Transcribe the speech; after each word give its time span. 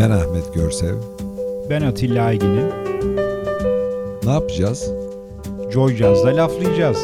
Ben 0.00 0.10
Ahmet 0.10 0.54
Görsev. 0.54 0.94
Ben 1.70 1.82
Atilla 1.82 2.24
Aygin'im. 2.24 2.68
Ne 4.24 4.30
yapacağız? 4.30 4.90
Joy 5.72 5.96
Jazz'da 5.96 6.36
laflayacağız. 6.36 6.98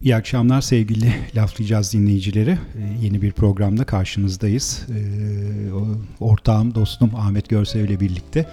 İyi 0.00 0.16
akşamlar 0.16 0.60
sevgili 0.60 1.12
Laflayacağız 1.34 1.92
dinleyicileri. 1.92 2.50
Ee, 2.50 2.58
yeni 3.02 3.22
bir 3.22 3.32
programda 3.32 3.84
karşınızdayız. 3.84 4.86
Ee, 4.90 6.24
ortağım, 6.24 6.74
dostum 6.74 7.10
Ahmet 7.14 7.48
Görsev 7.48 7.84
ile 7.84 8.00
birlikte 8.00 8.46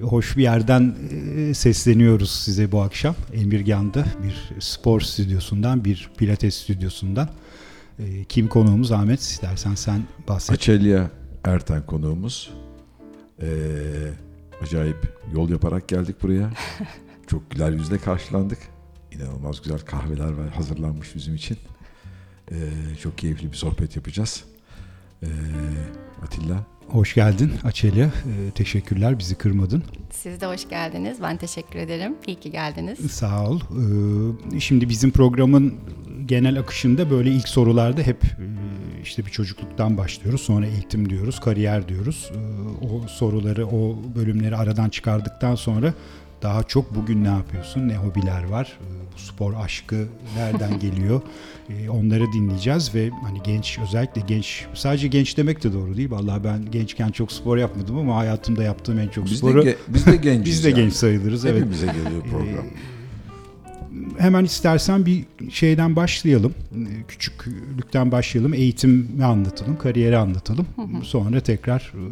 hoş 0.00 0.36
bir 0.36 0.42
yerden 0.42 0.96
e, 1.36 1.54
sesleniyoruz 1.54 2.30
size 2.30 2.72
bu 2.72 2.82
akşam. 2.82 3.14
Emirgan'da 3.34 4.04
bir 4.22 4.60
spor 4.60 5.00
stüdyosundan, 5.00 5.84
bir 5.84 6.10
pilates 6.18 6.54
stüdyosundan. 6.54 7.28
E, 7.98 8.24
kim 8.24 8.48
konuğumuz 8.48 8.92
Ahmet? 8.92 9.20
İstersen 9.20 9.74
sen 9.74 10.02
bahset. 10.28 10.50
Açelya 10.56 11.10
Erten 11.44 11.86
konuğumuz. 11.86 12.50
Ee, 13.42 13.48
acayip 14.62 15.12
yol 15.32 15.50
yaparak 15.50 15.88
geldik 15.88 16.22
buraya. 16.22 16.50
Çok 17.26 17.50
güler 17.50 17.70
yüzle 17.70 17.98
karşılandık. 17.98 18.58
İnanılmaz 19.12 19.62
güzel 19.62 19.78
kahveler 19.78 20.32
var 20.32 20.48
hazırlanmış 20.48 21.14
bizim 21.14 21.34
için. 21.34 21.58
Ee, 22.50 22.56
çok 23.02 23.18
keyifli 23.18 23.52
bir 23.52 23.56
sohbet 23.56 23.96
yapacağız. 23.96 24.44
Ee, 25.22 25.26
Atilla. 26.22 26.77
Hoş 26.88 27.14
geldin 27.14 27.52
Açelya. 27.64 28.06
Ee, 28.06 28.50
teşekkürler 28.54 29.18
bizi 29.18 29.34
kırmadın. 29.34 29.82
Siz 30.10 30.40
de 30.40 30.46
hoş 30.46 30.68
geldiniz. 30.68 31.18
Ben 31.22 31.36
teşekkür 31.36 31.78
ederim. 31.78 32.14
İyi 32.26 32.40
ki 32.40 32.50
geldiniz. 32.50 32.98
Sağ 33.10 33.48
ol. 33.48 33.60
Ee, 34.56 34.60
şimdi 34.60 34.88
bizim 34.88 35.10
programın 35.10 35.74
genel 36.26 36.58
akışında 36.58 37.10
böyle 37.10 37.30
ilk 37.30 37.48
sorularda 37.48 38.02
hep 38.02 38.24
e, 38.24 38.28
işte 39.02 39.26
bir 39.26 39.30
çocukluktan 39.30 39.96
başlıyoruz. 39.96 40.40
Sonra 40.40 40.66
eğitim 40.66 41.10
diyoruz, 41.10 41.40
kariyer 41.40 41.88
diyoruz. 41.88 42.30
Ee, 42.34 42.86
o 42.86 43.08
soruları, 43.08 43.66
o 43.66 43.96
bölümleri 44.16 44.56
aradan 44.56 44.88
çıkardıktan 44.88 45.54
sonra 45.54 45.94
daha 46.42 46.62
çok 46.62 46.94
bugün 46.94 47.24
ne 47.24 47.28
yapıyorsun, 47.28 47.88
ne 47.88 47.96
hobiler 47.96 48.44
var, 48.44 48.78
ee, 48.82 49.14
bu 49.14 49.18
spor 49.20 49.54
aşkı 49.64 50.06
nereden 50.36 50.78
geliyor 50.80 51.20
ee, 51.70 51.90
onları 51.90 52.32
dinleyeceğiz 52.32 52.94
ve 52.94 53.10
hani 53.22 53.42
genç 53.44 53.78
özellikle 53.78 54.20
genç 54.20 54.66
sadece 54.74 55.08
genç 55.08 55.36
demek 55.36 55.64
de 55.64 55.72
doğru 55.72 55.96
değil. 55.96 56.10
Vallahi 56.10 56.44
ben 56.44 56.70
gençken 56.70 57.10
çok 57.10 57.32
spor 57.32 57.56
yapmadım 57.56 57.98
ama 57.98 58.16
hayatımda 58.16 58.62
yaptığım 58.62 58.98
en 58.98 59.08
çok 59.08 59.24
Biz 59.24 59.38
sporu 59.38 59.64
de, 59.64 59.76
biz 59.88 60.06
de 60.06 60.16
genciz. 60.22 60.44
biz 60.44 60.64
de 60.64 60.70
genç 60.70 60.92
sayılırız. 60.92 61.44
Evet. 61.44 61.56
Hepimize 61.56 61.86
geliyor 61.86 62.22
program. 62.30 62.64
Hemen 64.18 64.44
istersen 64.44 65.06
bir 65.06 65.24
şeyden 65.50 65.96
başlayalım. 65.96 66.54
Küçüklükten 67.08 68.12
başlayalım. 68.12 68.54
Eğitimi 68.54 69.24
anlatalım, 69.24 69.78
kariyeri 69.78 70.16
anlatalım. 70.16 70.66
Sonra 71.02 71.40
tekrar 71.40 71.92
e, 71.94 72.02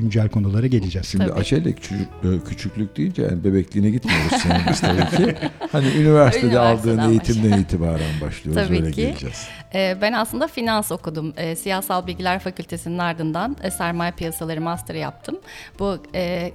güncel 0.00 0.28
konulara 0.28 0.66
geleceğiz. 0.66 1.08
Şimdi 1.08 1.26
Tabii. 1.26 1.74
Küçük, 1.74 2.00
e, 2.00 2.28
küçüklük 2.48 2.96
deyince 2.96 3.22
yani 3.22 3.44
bebekliğine 3.44 3.90
gitmiyoruz 3.90 4.42
senin 4.42 4.60
biz 4.70 4.80
tabii 4.80 5.16
ki. 5.16 5.36
Hani 5.72 5.86
üniversitede 5.86 6.46
Üniversiteden 6.46 6.98
aldığın 6.98 7.10
eğitimden 7.10 7.58
itibaren 7.58 8.20
başlıyoruz. 8.20 8.66
Tabii 8.66 8.76
öyle 8.76 8.90
ki. 8.90 8.96
geleceğiz. 8.96 9.48
Ee, 9.74 9.96
ben 10.02 10.12
aslında 10.12 10.46
finans 10.48 10.92
okudum. 10.92 11.32
Ee, 11.36 11.56
Siyasal 11.56 12.06
Bilgiler 12.06 12.38
Fakültesi'nin 12.38 12.98
ardından 12.98 13.56
e, 13.62 13.70
sermaye 13.70 14.12
piyasaları 14.12 14.60
master'ı 14.60 14.98
yaptım. 14.98 15.38
Bu 15.78 15.98
e, 16.14 16.52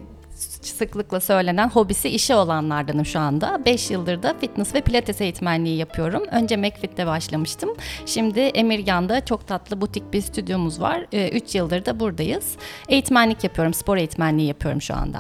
sıklıkla 0.62 1.20
söylenen 1.20 1.70
hobisi 1.70 2.10
işi 2.10 2.36
olanlardanım 2.36 3.06
şu 3.06 3.20
anda. 3.20 3.60
5 3.66 3.92
yıldır 3.92 4.24
da 4.24 4.36
fitness 4.42 4.76
ve 4.76 4.82
pilates 4.82 5.22
eğitmenliği 5.22 5.78
yapıyorum. 5.78 6.24
Önce 6.32 6.58
McFit'te 6.58 7.08
başlamıştım. 7.08 7.70
Şimdi 8.06 8.40
Emirgan'da 8.40 9.26
çok 9.26 9.48
tatlı 9.48 9.82
butik 9.82 10.14
bir 10.14 10.22
stüdyomuz 10.22 10.82
var. 10.82 11.06
3 11.34 11.56
yıldır 11.56 11.86
da 11.86 12.00
buradayız. 12.00 12.56
Eğitmenlik 12.90 13.44
yapıyorum, 13.44 13.74
spor 13.74 13.98
eğitmenliği 13.98 14.48
yapıyorum 14.48 14.82
şu 14.82 14.96
anda. 14.96 15.20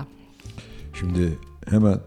Şimdi 0.99 1.37
hemen 1.69 1.97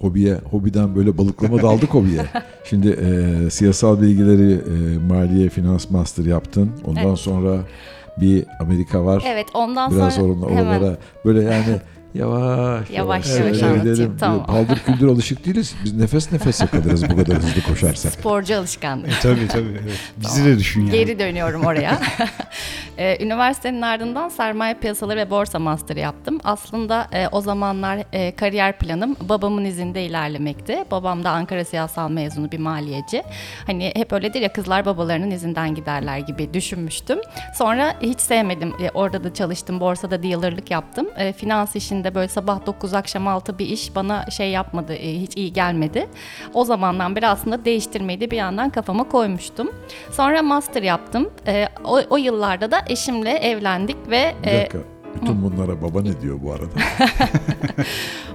hobiye, 0.00 0.34
hobiden 0.50 0.96
böyle 0.96 1.18
balıklama 1.18 1.62
daldık 1.62 1.94
hobiye. 1.94 2.24
Şimdi 2.64 2.88
e, 2.88 3.50
siyasal 3.50 4.00
bilgileri 4.02 4.52
e, 4.52 4.98
maliye, 4.98 5.48
finans 5.48 5.90
master 5.90 6.24
yaptın. 6.24 6.72
Ondan 6.84 7.06
Evet. 7.06 7.18
sonra 7.18 7.58
bir 8.20 8.44
Amerika 8.60 9.04
var. 9.04 9.22
Evet 9.26 9.46
ondan 9.54 9.90
Biraz 9.90 10.14
sonra 10.14 10.32
hemen 10.32 10.42
oralara 10.42 10.96
böyle 11.24 11.42
yani 11.42 11.80
yavaş 12.14 12.90
Yavaş 12.90 13.26
yavaş 13.28 13.56
gidelim. 13.56 13.80
anlatayım, 13.80 14.16
tamam. 14.20 14.46
Paldır 14.46 14.78
küldür 14.78 15.08
alışık 15.08 15.44
değiliz. 15.44 15.74
Biz 15.84 15.92
nefes 15.94 16.32
nefese 16.32 16.66
kalırız 16.66 17.10
bu 17.10 17.16
kadar 17.16 17.36
hızlı 17.36 17.62
koşarsak. 17.62 18.12
sporcu 18.12 18.56
alışkanlığı. 18.58 19.06
E, 19.06 19.10
tabii 19.22 19.48
tabii. 19.48 19.78
Evet. 19.82 19.98
Bizi 20.16 20.44
de 20.44 20.58
düşün 20.58 20.80
yani. 20.80 20.90
Geri 20.90 21.18
dönüyorum 21.18 21.64
oraya. 21.64 21.98
Ee, 22.98 23.18
üniversitenin 23.24 23.82
ardından 23.82 24.28
sermaye 24.28 24.74
piyasaları 24.74 25.18
ve 25.18 25.30
borsa 25.30 25.58
master 25.58 25.96
yaptım. 25.96 26.40
Aslında 26.44 27.06
e, 27.12 27.28
o 27.28 27.40
zamanlar 27.40 27.98
e, 28.12 28.34
kariyer 28.36 28.78
planım 28.78 29.16
babamın 29.28 29.64
izinde 29.64 30.04
ilerlemekti. 30.04 30.84
Babam 30.90 31.24
da 31.24 31.30
Ankara 31.30 31.64
siyasal 31.64 32.10
mezunu 32.10 32.52
bir 32.52 32.58
maliyeci. 32.58 33.22
Hani 33.66 33.92
hep 33.96 34.12
öyledir 34.12 34.40
ya 34.40 34.52
kızlar 34.52 34.84
babalarının 34.86 35.30
izinden 35.30 35.74
giderler 35.74 36.18
gibi 36.18 36.54
düşünmüştüm. 36.54 37.18
Sonra 37.54 37.94
hiç 38.02 38.20
sevmedim. 38.20 38.72
E, 38.82 38.90
orada 38.90 39.24
da 39.24 39.34
çalıştım. 39.34 39.80
Borsada 39.80 40.22
dealerlık 40.22 40.70
yaptım. 40.70 41.06
E, 41.16 41.32
finans 41.32 41.76
işinde 41.76 42.03
böyle 42.14 42.28
sabah 42.28 42.66
9 42.66 42.94
akşam 42.94 43.28
6 43.28 43.58
bir 43.58 43.66
iş 43.66 43.94
bana 43.94 44.30
şey 44.30 44.50
yapmadı. 44.50 44.94
e, 44.94 45.20
hiç 45.20 45.36
iyi 45.36 45.52
gelmedi. 45.52 46.08
O 46.54 46.64
zamandan 46.64 47.16
beri 47.16 47.28
aslında 47.28 47.64
değiştirmeyi 47.64 48.20
de 48.20 48.30
bir 48.30 48.36
yandan 48.36 48.70
kafama 48.70 49.08
koymuştum. 49.08 49.70
Sonra 50.10 50.42
master 50.42 50.82
yaptım. 50.82 51.30
E, 51.46 51.68
o, 51.84 52.00
o 52.10 52.16
yıllarda 52.16 52.70
da 52.70 52.76
eşimle 52.88 53.30
evlendik 53.30 53.96
ve 54.10 54.34
Bir 54.42 54.48
e, 54.48 54.60
dakika. 54.60 54.93
Bütün 55.14 55.42
bunlara 55.42 55.82
baba 55.82 56.02
ne 56.02 56.20
diyor 56.20 56.38
bu 56.42 56.52
arada? 56.52 56.72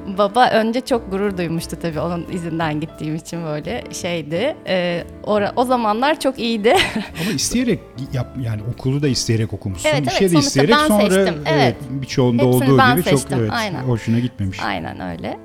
baba 0.17 0.49
önce 0.49 0.81
çok 0.81 1.11
gurur 1.11 1.37
duymuştu 1.37 1.77
tabii 1.81 1.99
onun 1.99 2.25
izinden 2.31 2.79
gittiğim 2.79 3.15
için 3.15 3.43
böyle 3.43 3.83
şeydi. 3.91 4.55
E, 4.67 5.03
ora- 5.23 5.53
o 5.55 5.65
zamanlar 5.65 6.19
çok 6.19 6.39
iyiydi. 6.39 6.73
Ama 7.21 7.31
isteyerek 7.35 7.79
yap 8.13 8.27
yani 8.41 8.61
okulu 8.73 9.01
da 9.01 9.07
isteyerek 9.07 9.53
okumuşsun. 9.53 9.89
Evet, 9.89 10.01
bir 10.01 10.07
evet, 10.07 10.19
şey 10.19 10.31
de 10.31 10.37
isteyerek 10.37 10.75
ben 10.75 10.87
sonra 10.87 11.01
seçtim, 11.01 11.43
evet. 11.45 11.75
birçoğunda 11.89 12.43
Hepsini 12.43 12.71
olduğu 12.71 12.91
gibi 12.91 13.03
çok 13.03 13.19
seçtim, 13.19 13.39
evet 13.41 13.51
aynen. 13.53 13.81
hoşuna 13.81 14.19
gitmemiş. 14.19 14.59
Aynen 14.63 14.99
öyle. 14.99 15.39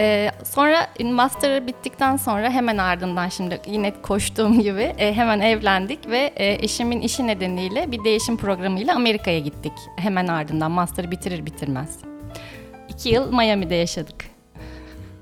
Ee, 0.00 0.30
sonra 0.44 0.86
master 1.04 1.66
bittikten 1.66 2.16
sonra 2.16 2.50
hemen 2.50 2.78
ardından 2.78 3.28
şimdi 3.28 3.60
yine 3.66 3.92
koştuğum 4.02 4.60
gibi 4.60 4.80
e, 4.98 5.14
hemen 5.14 5.40
evlendik 5.40 6.08
ve 6.10 6.32
e, 6.36 6.64
eşimin 6.64 7.00
işi 7.00 7.26
nedeniyle 7.26 7.92
bir 7.92 8.04
değişim 8.04 8.36
programıyla 8.36 8.94
Amerika'ya 8.96 9.38
gittik. 9.38 9.72
Hemen 9.96 10.26
ardından 10.26 10.70
master'ı 10.70 11.10
bitirir 11.10 11.46
bitirmez. 11.46 11.90
İki 12.88 13.08
yıl 13.08 13.32
Miami'de 13.32 13.74
yaşadık. 13.74 14.14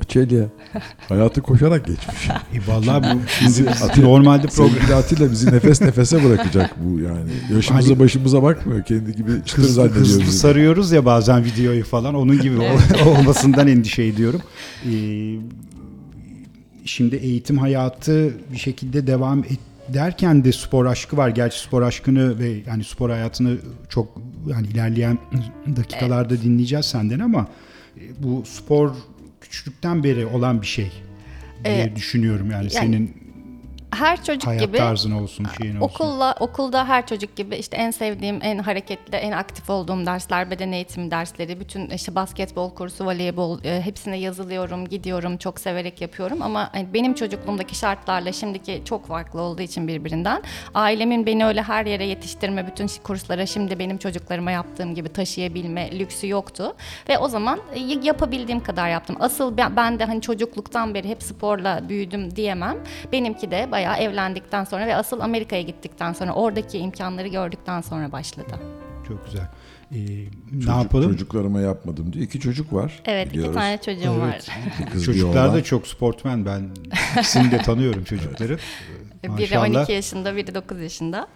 Açelya 0.00 0.44
hayatı 1.08 1.42
koşarak 1.42 1.86
geçmiş. 1.86 2.28
E 2.54 2.72
vallahi 2.72 3.02
bu 3.02 3.20
şimdi 3.28 3.50
Bizi 3.50 4.02
normalde 4.02 4.46
program 4.46 4.98
Atilla 4.98 5.30
bizi 5.30 5.52
nefes 5.52 5.80
nefese 5.82 6.24
bırakacak 6.24 6.70
bu 6.76 7.00
yani. 7.00 7.30
Yaşımıza 7.54 7.90
Hani- 7.90 7.98
başımıza 8.00 8.42
bakmıyor. 8.42 8.84
Kendi 8.84 9.16
gibi 9.16 9.30
çıtır 9.46 9.62
hızlı, 9.62 9.72
zannediyor 9.74 10.00
hızlı 10.00 10.32
sarıyoruz 10.32 10.92
ya 10.92 11.04
bazen 11.04 11.44
videoyu 11.44 11.84
falan 11.84 12.14
onun 12.14 12.40
gibi 12.40 12.58
ol- 12.58 13.06
olmasından 13.06 13.68
endişe 13.68 14.02
ediyorum. 14.02 14.40
Ee, 14.84 15.36
şimdi 16.84 17.16
eğitim 17.16 17.58
hayatı 17.58 18.34
bir 18.52 18.58
şekilde 18.58 19.06
devam 19.06 19.38
et 19.38 19.58
derken 19.88 20.44
de 20.44 20.52
spor 20.52 20.86
aşkı 20.86 21.16
var. 21.16 21.28
Gerçi 21.28 21.60
spor 21.60 21.82
aşkını 21.82 22.38
ve 22.38 22.62
yani 22.66 22.84
spor 22.84 23.10
hayatını 23.10 23.58
çok 23.88 24.20
yani 24.48 24.66
ilerleyen 24.66 25.18
dakikalarda 25.76 26.42
dinleyeceğiz 26.42 26.86
senden 26.86 27.18
ama 27.18 27.48
e, 27.96 28.22
bu 28.22 28.44
spor 28.46 28.90
küçüklükten 29.40 30.04
beri 30.04 30.26
olan 30.26 30.62
bir 30.62 30.66
şey 30.66 30.92
diye 31.64 31.74
Evet. 31.74 31.96
düşünüyorum 31.96 32.50
yani, 32.50 32.70
senin 32.70 33.23
Her 33.94 34.24
çocuk 34.24 34.46
hayat 34.46 34.60
gibi 34.62 34.76
tarzın 34.76 35.10
olsun, 35.10 35.46
şeyin 35.58 35.76
olsun. 35.76 35.94
Okulla, 35.94 36.34
okulda 36.40 36.88
her 36.88 37.06
çocuk 37.06 37.36
gibi 37.36 37.56
işte 37.56 37.76
en 37.76 37.90
sevdiğim, 37.90 38.38
en 38.42 38.58
hareketli, 38.58 39.16
en 39.16 39.32
aktif 39.32 39.70
olduğum 39.70 40.06
dersler, 40.06 40.50
beden 40.50 40.72
eğitimi 40.72 41.10
dersleri, 41.10 41.60
bütün 41.60 41.90
işte 41.90 42.14
basketbol 42.14 42.70
kursu, 42.70 43.06
voleybol 43.06 43.64
e, 43.64 43.82
hepsine 43.82 44.16
yazılıyorum, 44.16 44.88
gidiyorum, 44.88 45.36
çok 45.36 45.60
severek 45.60 46.00
yapıyorum 46.00 46.42
ama 46.42 46.68
hani 46.72 46.94
benim 46.94 47.14
çocukluğumdaki 47.14 47.74
şartlarla 47.74 48.32
şimdiki 48.32 48.82
çok 48.84 49.06
farklı 49.06 49.40
olduğu 49.40 49.62
için 49.62 49.88
birbirinden 49.88 50.42
ailemin 50.74 51.26
beni 51.26 51.46
öyle 51.46 51.62
her 51.62 51.86
yere 51.86 52.04
yetiştirme, 52.04 52.66
bütün 52.66 52.90
kurslara 53.02 53.46
şimdi 53.46 53.78
benim 53.78 53.98
çocuklarıma 53.98 54.50
yaptığım 54.50 54.94
gibi 54.94 55.08
taşıyabilme 55.08 55.98
lüksü 55.98 56.28
yoktu 56.28 56.74
ve 57.08 57.18
o 57.18 57.28
zaman 57.28 57.60
e, 57.74 57.80
yapabildiğim 58.02 58.62
kadar 58.62 58.88
yaptım. 58.88 59.16
Asıl 59.20 59.56
ben, 59.56 59.76
ben 59.76 59.98
de 59.98 60.04
hani 60.04 60.20
çocukluktan 60.20 60.94
beri 60.94 61.08
hep 61.08 61.22
sporla 61.22 61.88
büyüdüm 61.88 62.36
diyemem. 62.36 62.76
Benimki 63.12 63.50
de 63.50 63.68
bayağı 63.70 63.83
evlendikten 63.92 64.64
sonra 64.64 64.86
ve 64.86 64.96
asıl 64.96 65.20
Amerika'ya 65.20 65.62
gittikten 65.62 66.12
sonra 66.12 66.32
oradaki 66.32 66.78
imkanları 66.78 67.28
gördükten 67.28 67.80
sonra 67.80 68.12
başladı. 68.12 68.54
Çok 69.08 69.24
güzel. 69.26 69.48
ne 69.90 70.26
Çocuk- 70.52 70.68
yapalım? 70.68 71.10
Çocuklarıma 71.12 71.60
yapmadım 71.60 72.12
diyor. 72.12 72.24
İki 72.24 72.40
çocuk 72.40 72.72
var. 72.72 73.02
Evet 73.04 73.26
iki 73.26 73.34
biliyoruz. 73.34 73.54
tane 73.54 73.80
çocuğum 73.80 74.20
var. 74.20 74.28
Evet. 74.28 74.94
Bir 74.94 75.00
Çocuklar 75.00 75.52
da 75.54 75.64
çok 75.64 75.86
sportmen. 75.86 76.46
Ben 76.46 76.68
ikisini 77.18 77.50
de 77.50 77.58
tanıyorum 77.58 78.04
çocukları. 78.04 78.58
Biri 79.24 79.30
Maşallah. 79.58 79.80
12 79.80 79.92
yaşında, 79.92 80.36
biri 80.36 80.54
9 80.54 80.80
yaşında. 80.80 81.28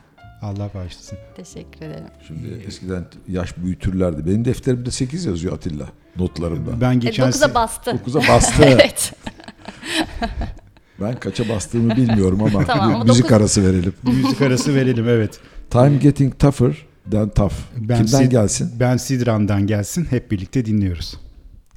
Allah 0.43 0.71
bağışlasın. 0.75 1.19
Teşekkür 1.37 1.87
ederim. 1.87 2.05
Şimdi 2.27 2.63
eskiden 2.67 3.05
yaş 3.29 3.57
büyütürlerdi. 3.57 4.27
Benim 4.27 4.45
defterimde 4.45 4.91
8 4.91 5.25
yazıyor 5.25 5.57
Atilla 5.57 5.87
notlarımda. 6.17 6.81
Ben 6.81 6.93
E, 6.93 6.95
geçen 6.97 7.29
9'a 7.31 7.47
se- 7.49 7.55
bastı. 7.55 7.91
9'a 7.91 8.35
bastı. 8.35 8.63
evet. 8.67 9.13
Ben 11.01 11.21
kaça 11.21 11.49
bastığımı 11.49 11.97
bilmiyorum 11.97 12.43
ama 12.43 12.65
Tamam, 12.67 12.89
bir 12.91 12.95
ama 12.95 13.05
müzik 13.05 13.25
dokuz- 13.25 13.37
arası 13.37 13.63
verelim. 13.65 13.93
müzik 14.03 14.43
arası 14.43 14.75
verelim 14.75 15.09
evet. 15.09 15.41
Time 15.71 15.97
getting 15.97 16.39
tougher 16.39 16.87
than 17.11 17.29
tough. 17.31 17.53
Ben 17.77 17.97
Kimden 18.05 18.23
Sid- 18.25 18.29
gelsin? 18.31 18.71
Ben 18.81 18.97
Sidran'dan 18.97 19.67
gelsin. 19.67 20.05
Hep 20.11 20.31
birlikte 20.31 20.65
dinliyoruz. 20.67 21.15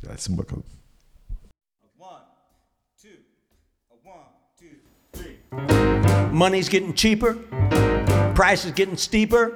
Gelsin 0.04 0.38
bakalım. 0.38 0.64
Money's 6.32 6.70
getting 6.70 6.94
cheaper, 6.94 7.36
price 8.34 8.66
is 8.66 8.72
getting 8.74 8.96
steeper. 8.98 9.52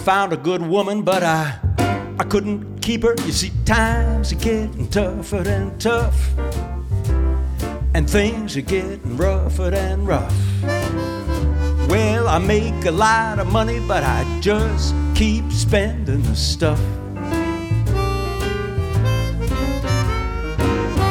Found 0.00 0.32
a 0.32 0.36
good 0.36 0.62
woman, 0.62 1.02
but 1.02 1.22
I 1.22 1.54
I 2.18 2.24
couldn't 2.24 2.80
keep 2.82 3.02
her. 3.04 3.14
You 3.24 3.32
see, 3.32 3.52
times 3.64 4.32
are 4.32 4.36
getting 4.36 4.86
tougher 4.88 5.46
and 5.48 5.78
tough, 5.80 6.16
and 7.94 8.08
things 8.08 8.56
are 8.56 8.62
getting 8.62 9.16
rougher 9.16 9.74
and 9.74 10.06
rough. 10.06 10.34
Well, 11.88 12.28
I 12.28 12.38
make 12.38 12.84
a 12.84 12.90
lot 12.92 13.38
of 13.38 13.50
money, 13.50 13.80
but 13.86 14.04
I 14.04 14.24
just 14.40 14.94
keep 15.14 15.50
spending 15.50 16.22
the 16.22 16.36
stuff. 16.36 16.80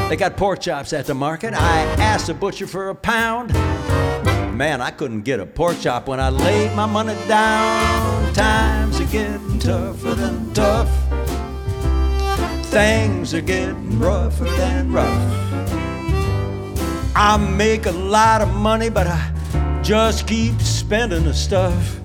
They 0.10 0.16
got 0.16 0.38
pork 0.38 0.62
chops 0.62 0.94
at 0.94 1.06
the 1.06 1.14
market. 1.14 1.54
I 1.54 1.82
asked 2.00 2.28
the 2.28 2.34
butcher 2.34 2.66
for 2.66 2.90
a 2.90 2.96
pound. 2.96 3.54
Man, 4.58 4.82
I 4.82 4.92
couldn't 4.92 5.22
get 5.22 5.40
a 5.40 5.46
pork 5.46 5.80
chop 5.80 6.08
when 6.08 6.20
I 6.20 6.30
laid 6.30 6.76
my 6.76 6.86
money 6.86 7.16
down. 7.28 8.34
Times 8.34 9.00
are 9.00 9.06
getting 9.06 9.60
tougher 9.60 10.16
than 10.16 10.54
tough. 10.54 10.90
Things 12.68 13.34
are 13.34 13.42
getting 13.42 14.00
rougher 14.00 14.46
than 14.46 14.92
rough. 14.92 15.49
I 17.22 17.36
make 17.36 17.86
a 17.86 17.92
lot 17.92 18.42
of 18.42 18.54
money, 18.54 18.90
but 18.90 19.06
I 19.06 19.82
just 19.84 20.26
keep 20.26 20.62
spending 20.62 21.26
the 21.26 21.34
stuff. 21.34 22.00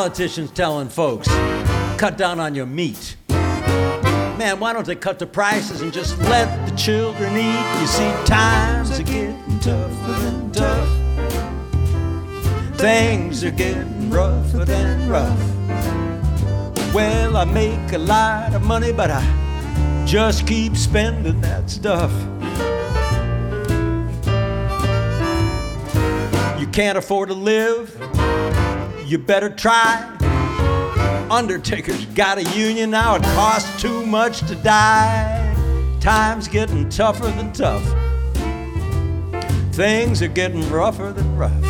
Politicians 0.00 0.50
telling 0.52 0.88
folks, 0.88 1.28
cut 1.98 2.16
down 2.16 2.40
on 2.40 2.54
your 2.54 2.64
meat. 2.64 3.16
Man, 3.28 4.58
why 4.58 4.72
don't 4.72 4.86
they 4.86 4.94
cut 4.94 5.18
the 5.18 5.26
prices 5.26 5.82
and 5.82 5.92
just 5.92 6.16
let 6.20 6.66
the 6.66 6.74
children 6.74 7.36
eat? 7.36 7.80
You 7.80 7.86
see, 7.86 8.10
times 8.24 8.98
are 8.98 9.02
getting 9.02 9.58
tougher 9.58 10.12
than 10.22 10.52
tough. 10.52 10.88
Things 12.78 13.44
are 13.44 13.50
getting 13.50 14.08
rougher 14.08 14.64
than 14.64 15.06
rough. 15.06 15.38
Well, 16.94 17.36
I 17.36 17.44
make 17.44 17.92
a 17.92 17.98
lot 17.98 18.54
of 18.54 18.62
money, 18.62 18.92
but 18.92 19.10
I 19.10 19.22
just 20.06 20.46
keep 20.46 20.78
spending 20.78 21.42
that 21.42 21.68
stuff. 21.68 22.10
You 26.58 26.66
can't 26.68 26.96
afford 26.96 27.28
to 27.28 27.34
live, 27.34 27.94
you 29.10 29.18
better 29.18 29.50
try. 29.50 30.06
Undertaker's 31.30 32.04
got 32.06 32.38
a 32.38 32.44
union 32.56 32.90
now, 32.90 33.16
it 33.16 33.22
costs 33.22 33.82
too 33.82 34.06
much 34.06 34.38
to 34.46 34.54
die. 34.54 35.46
Time's 35.98 36.46
getting 36.46 36.88
tougher 36.88 37.26
than 37.26 37.52
tough. 37.52 37.84
Things 39.74 40.22
are 40.22 40.28
getting 40.28 40.68
rougher 40.70 41.12
than 41.12 41.36
rough. 41.36 41.60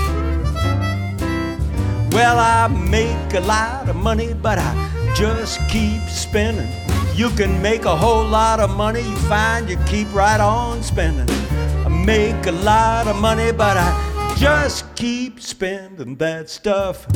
Well, 2.13 2.39
I 2.39 2.69
make 2.69 3.33
a 3.33 3.41
lot 3.41 3.89
of 3.89 3.97
money, 3.97 4.35
but 4.35 4.59
I 4.59 5.15
just 5.17 5.67
keep 5.71 6.03
spending. 6.09 6.71
You 7.15 7.31
can 7.31 7.63
make 7.63 7.87
a 7.87 7.97
whole 7.97 8.27
lot 8.27 8.61
of 8.61 8.77
money, 8.77 9.01
you 9.01 9.17
find 9.29 9.69
you 9.71 9.79
keep 9.87 10.13
right 10.13 10.41
on 10.41 10.83
spending. 10.83 11.29
I 11.87 11.89
make 11.89 12.47
a 12.47 12.53
lot 12.53 13.07
of 13.07 13.17
money, 13.17 13.51
but 13.51 13.79
I 13.79 14.10
just 14.41 14.87
keep 14.97 15.39
spending 15.39 16.17
that 16.17 16.49
stuff. 16.49 17.07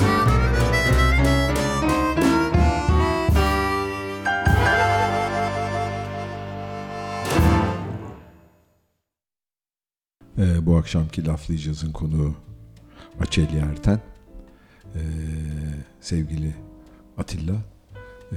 Ee, 10.38 10.66
bu 10.66 10.76
akşamki 10.76 11.26
laflayacağızın 11.26 11.92
konuğu 11.92 12.34
Açeli 13.20 13.56
Erten. 13.56 14.00
Ee, 14.94 15.00
sevgili 16.00 16.54
Atilla. 17.18 17.54
Ee, 18.32 18.36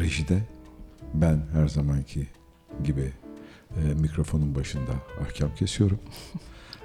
rejide 0.00 0.42
ben 1.14 1.42
her 1.52 1.68
zamanki 1.68 2.26
gibi 2.84 3.12
e, 3.76 3.94
mikrofonun 3.94 4.54
başında 4.54 4.92
ahkam 5.22 5.54
kesiyorum. 5.54 5.98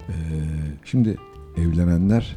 Ee, 0.10 0.14
şimdi 0.86 1.18
evlenenler 1.58 2.36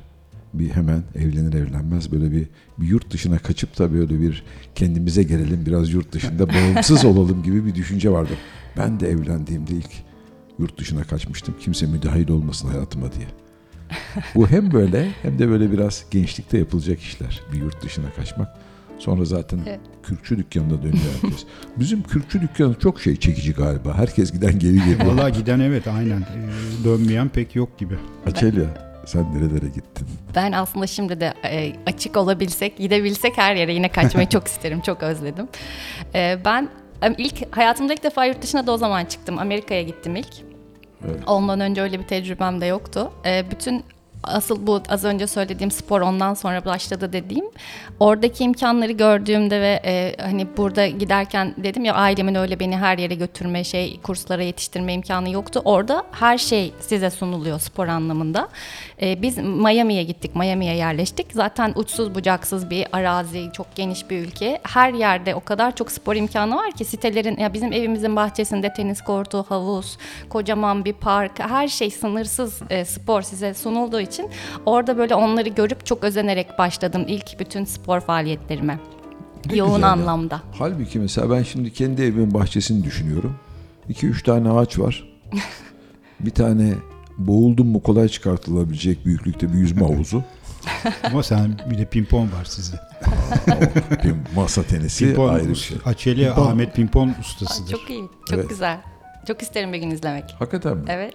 bir 0.54 0.70
hemen 0.70 1.02
evlenir 1.14 1.52
evlenmez 1.52 2.12
böyle 2.12 2.32
bir, 2.32 2.46
bir 2.78 2.86
yurt 2.86 3.10
dışına 3.10 3.38
kaçıp 3.38 3.78
da 3.78 3.92
böyle 3.92 4.20
bir 4.20 4.44
kendimize 4.74 5.22
gelelim 5.22 5.66
biraz 5.66 5.92
yurt 5.92 6.12
dışında 6.12 6.48
bağımsız 6.54 7.04
olalım 7.04 7.42
gibi 7.42 7.66
bir 7.66 7.74
düşünce 7.74 8.10
vardı. 8.10 8.32
Ben 8.76 9.00
de 9.00 9.10
evlendiğimde 9.10 9.72
ilk 9.72 9.90
yurt 10.58 10.78
dışına 10.78 11.04
kaçmıştım. 11.04 11.54
Kimse 11.60 11.86
müdahil 11.86 12.28
olmasın 12.28 12.68
hayatıma 12.68 13.12
diye. 13.12 13.26
Bu 14.34 14.48
hem 14.48 14.72
böyle 14.72 15.10
hem 15.22 15.38
de 15.38 15.48
böyle 15.48 15.72
biraz 15.72 16.04
gençlikte 16.10 16.58
yapılacak 16.58 17.00
işler. 17.00 17.42
Bir 17.52 17.58
yurt 17.58 17.84
dışına 17.84 18.10
kaçmak. 18.16 18.48
Sonra 18.98 19.24
zaten 19.24 19.60
Evet. 19.66 19.80
kürkçü 20.02 20.38
dükkanına 20.38 20.82
dönüyor 20.82 21.04
herkes. 21.22 21.44
Bizim 21.76 22.02
kürkçü 22.02 22.40
dükkanı 22.40 22.74
çok 22.78 23.00
şey 23.00 23.16
çekici 23.16 23.52
galiba. 23.52 23.94
Herkes 23.94 24.32
giden 24.32 24.58
geri 24.58 24.74
geliyor. 24.74 25.04
Vallahi 25.06 25.32
giden 25.32 25.60
evet 25.60 25.88
aynen. 25.88 26.20
Ee, 26.20 26.84
dönmeyen 26.84 27.28
pek 27.28 27.56
yok 27.56 27.78
gibi. 27.78 27.94
Açelya 28.26 28.64
sen 29.06 29.34
nerelere 29.34 29.66
gittin? 29.66 30.06
Ben 30.34 30.52
aslında 30.52 30.86
şimdi 30.86 31.20
de 31.20 31.34
e, 31.44 31.72
açık 31.86 32.16
olabilsek, 32.16 32.78
gidebilsek 32.78 33.38
her 33.38 33.54
yere 33.56 33.72
yine 33.74 33.88
kaçmayı 33.88 34.28
çok 34.28 34.46
isterim, 34.48 34.80
çok 34.80 35.02
özledim. 35.02 35.48
E, 36.14 36.38
ben 36.44 36.68
e, 37.02 37.14
ilk 37.18 37.56
hayatımda 37.56 37.92
ilk 37.92 38.02
defa 38.02 38.24
yurt 38.24 38.42
dışına 38.42 38.66
da 38.66 38.72
o 38.72 38.76
zaman 38.76 39.04
çıktım. 39.04 39.38
Amerika'ya 39.38 39.82
gittim 39.82 40.16
ilk. 40.16 40.32
Evet. 41.06 41.20
Ondan 41.26 41.60
önce 41.60 41.82
öyle 41.82 41.98
bir 41.98 42.04
tecrübem 42.04 42.60
de 42.60 42.66
yoktu. 42.66 43.12
Bütün 43.50 43.84
asıl 44.26 44.66
bu 44.66 44.82
az 44.88 45.04
önce 45.04 45.26
söylediğim 45.26 45.70
spor 45.70 46.00
ondan 46.00 46.34
sonra 46.34 46.64
başladı 46.64 47.12
dediğim. 47.12 47.44
Oradaki 48.00 48.44
imkanları 48.44 48.92
gördüğümde 48.92 49.60
ve 49.60 49.80
e, 49.84 50.16
hani 50.22 50.46
burada 50.56 50.86
giderken 50.86 51.54
dedim 51.56 51.84
ya 51.84 51.94
ailemin 51.94 52.34
öyle 52.34 52.60
beni 52.60 52.76
her 52.76 52.98
yere 52.98 53.14
götürme 53.14 53.64
şey 53.64 54.00
kurslara 54.00 54.42
yetiştirme 54.42 54.94
imkanı 54.94 55.30
yoktu. 55.30 55.62
Orada 55.64 56.04
her 56.12 56.38
şey 56.38 56.72
size 56.80 57.10
sunuluyor 57.10 57.60
spor 57.60 57.88
anlamında. 57.88 58.48
E, 59.02 59.22
biz 59.22 59.38
Miami'ye 59.38 60.02
gittik. 60.02 60.36
Miami'ye 60.36 60.74
yerleştik. 60.74 61.26
Zaten 61.32 61.72
uçsuz 61.74 62.14
bucaksız 62.14 62.70
bir 62.70 62.86
arazi, 62.92 63.50
çok 63.52 63.74
geniş 63.74 64.10
bir 64.10 64.18
ülke. 64.18 64.60
Her 64.62 64.92
yerde 64.92 65.34
o 65.34 65.40
kadar 65.40 65.76
çok 65.76 65.92
spor 65.92 66.16
imkanı 66.16 66.56
var 66.56 66.72
ki 66.72 66.84
sitelerin 66.84 67.36
ya 67.36 67.52
bizim 67.52 67.72
evimizin 67.72 68.16
bahçesinde 68.16 68.72
tenis 68.72 69.00
kortu, 69.00 69.44
havuz, 69.48 69.98
kocaman 70.28 70.84
bir 70.84 70.92
park, 70.92 71.40
her 71.40 71.68
şey 71.68 71.90
sınırsız 71.90 72.62
e, 72.70 72.84
spor 72.84 73.22
size 73.22 73.54
sunulduğu 73.54 74.00
için 74.00 74.15
orada 74.66 74.98
böyle 74.98 75.14
onları 75.14 75.48
görüp 75.48 75.86
çok 75.86 76.04
özenerek 76.04 76.58
başladım 76.58 77.04
ilk 77.08 77.40
bütün 77.40 77.64
spor 77.64 78.00
faaliyetlerime. 78.00 78.78
Ne 79.50 79.56
Yoğun 79.56 79.74
güzel 79.74 79.90
anlamda. 79.92 80.40
Halbuki 80.58 80.98
mesela 80.98 81.30
ben 81.30 81.42
şimdi 81.42 81.72
kendi 81.72 82.02
evimin 82.02 82.34
bahçesini 82.34 82.84
düşünüyorum. 82.84 83.36
2-3 83.90 84.24
tane 84.24 84.50
ağaç 84.50 84.78
var. 84.78 85.08
bir 86.20 86.30
tane 86.30 86.72
boğuldum 87.18 87.66
mu 87.68 87.82
kolay 87.82 88.08
çıkartılabilecek 88.08 89.06
büyüklükte 89.06 89.52
bir 89.52 89.58
yüzme 89.58 89.82
havuzu. 89.86 90.22
Ama 91.02 91.22
sen 91.22 91.58
bir 91.70 91.78
de 91.78 91.84
pimpon 91.84 92.22
var 92.22 92.44
sizde. 92.44 92.76
bir 94.04 94.14
masa 94.36 94.62
tenisi 94.62 95.06
Pimpon, 95.06 95.34
ayrı 95.34 95.48
bir 95.48 95.54
şey. 95.54 95.78
Açeli 95.84 96.24
Pimpon. 96.24 96.46
Ahmet 96.46 96.74
Pimpon 96.76 97.14
ustasıdır. 97.20 97.70
çok 97.70 97.90
iyi, 97.90 98.04
çok 98.30 98.38
Evet. 98.38 98.48
güzel. 98.48 98.80
Çok 99.26 99.42
isterim 99.42 99.72
bir 99.72 99.78
gün 99.78 99.90
izlemek. 99.90 100.24
Hakikaten 100.38 100.76
mi? 100.76 100.84
Evet. 100.88 101.14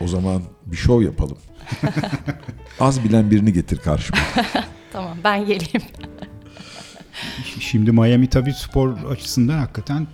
O 0.00 0.08
zaman 0.08 0.42
bir 0.66 0.76
şov 0.76 1.02
yapalım. 1.02 1.38
Az 2.80 3.04
bilen 3.04 3.30
birini 3.30 3.52
getir 3.52 3.78
karşıma. 3.78 4.18
Tamam 4.92 5.18
ben 5.24 5.46
geleyim. 5.46 5.82
Şimdi 7.60 7.92
Miami 7.92 8.26
tabii 8.30 8.52
spor 8.54 8.96
açısından 9.10 9.58
hakikaten 9.58 10.06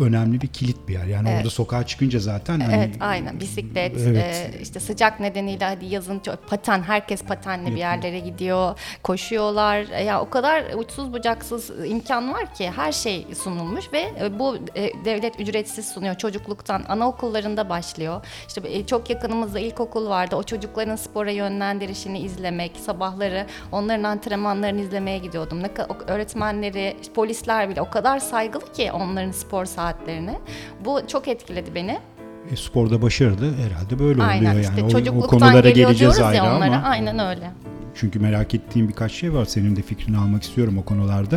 önemli 0.00 0.40
bir 0.40 0.48
kilit 0.48 0.88
bir 0.88 0.92
yer. 0.92 1.04
Yani 1.04 1.28
Evet. 1.28 1.38
orada 1.38 1.50
sokağa 1.50 1.86
çıkınca 1.86 2.18
zaten 2.18 2.60
hani 2.60 2.74
Evet 2.74 2.94
aynen. 3.00 3.40
Bisiklet 3.40 3.96
Evet. 4.06 4.50
e, 4.54 4.60
işte 4.62 4.80
sıcak 4.80 5.20
nedeniyle 5.20 5.64
hadi 5.64 5.86
yazın 5.86 6.22
paten 6.50 6.82
herkes 6.82 7.22
patenle 7.22 7.70
bir 7.70 7.76
yerlere 7.76 8.18
gidiyor 8.18 8.78
koşuyorlar. 9.02 9.86
E, 9.92 10.04
ya 10.04 10.20
o 10.20 10.30
kadar 10.30 10.64
uçsuz 10.76 11.12
bucaksız 11.12 11.70
imkan 11.86 12.32
var 12.32 12.54
ki 12.54 12.70
her 12.76 12.92
şey 12.92 13.26
sunulmuş 13.42 13.92
ve 13.92 14.12
e, 14.20 14.38
bu 14.38 14.56
e, 14.74 15.04
devlet 15.04 15.40
ücretsiz 15.40 15.88
sunuyor. 15.88 16.14
Çocukluktan 16.14 16.84
anaokullarında 16.88 17.68
başlıyor. 17.68 18.26
İşte 18.48 18.60
e, 18.64 18.86
çok 18.86 19.10
yakınımızda 19.10 19.58
ilkokul 19.58 20.08
vardı. 20.08 20.36
O 20.36 20.42
çocukların 20.42 20.96
spora 20.96 21.30
yönlendirişini 21.30 22.18
izlemek 22.18 22.76
sabahları 22.76 23.46
onların 23.72 24.02
antrenmanlarını 24.02 24.80
izlemeye 24.80 25.18
gidiyordum. 25.18 25.62
Ne 25.62 25.70
öğretmenleri 26.06 26.96
polisler 27.14 27.68
bile 27.68 27.80
o 27.80 27.90
kadar 27.90 28.18
saygılı 28.18 28.72
ki 28.72 28.92
onların 28.92 29.30
spor 29.30 29.64
saatlerine 29.90 30.38
bu 30.84 31.00
çok 31.08 31.28
etkiledi 31.28 31.74
beni 31.74 31.98
e, 32.52 32.56
sporda 32.56 33.02
başarılı 33.02 33.52
herhalde 33.56 33.98
böyle 33.98 34.22
Aynen 34.22 34.50
oluyor 34.50 34.60
işte 34.62 34.72
yani. 34.74 34.82
O- 34.82 34.86
o, 34.86 34.90
çocukluktan 34.90 35.38
konulara 35.38 35.70
geleceğiz 35.70 36.20
ayrı 36.20 36.36
ya 36.36 36.56
onlara. 36.56 36.76
ama 36.76 36.88
Aynen 36.88 37.18
öyle. 37.18 37.50
çünkü 37.94 38.18
merak 38.18 38.54
ettiğim 38.54 38.88
birkaç 38.88 39.12
şey 39.12 39.32
var. 39.34 39.44
Senin 39.44 39.76
de 39.76 39.82
fikrini 39.82 40.16
almak 40.18 40.42
istiyorum 40.42 40.78
o 40.78 40.84
konularda. 40.84 41.36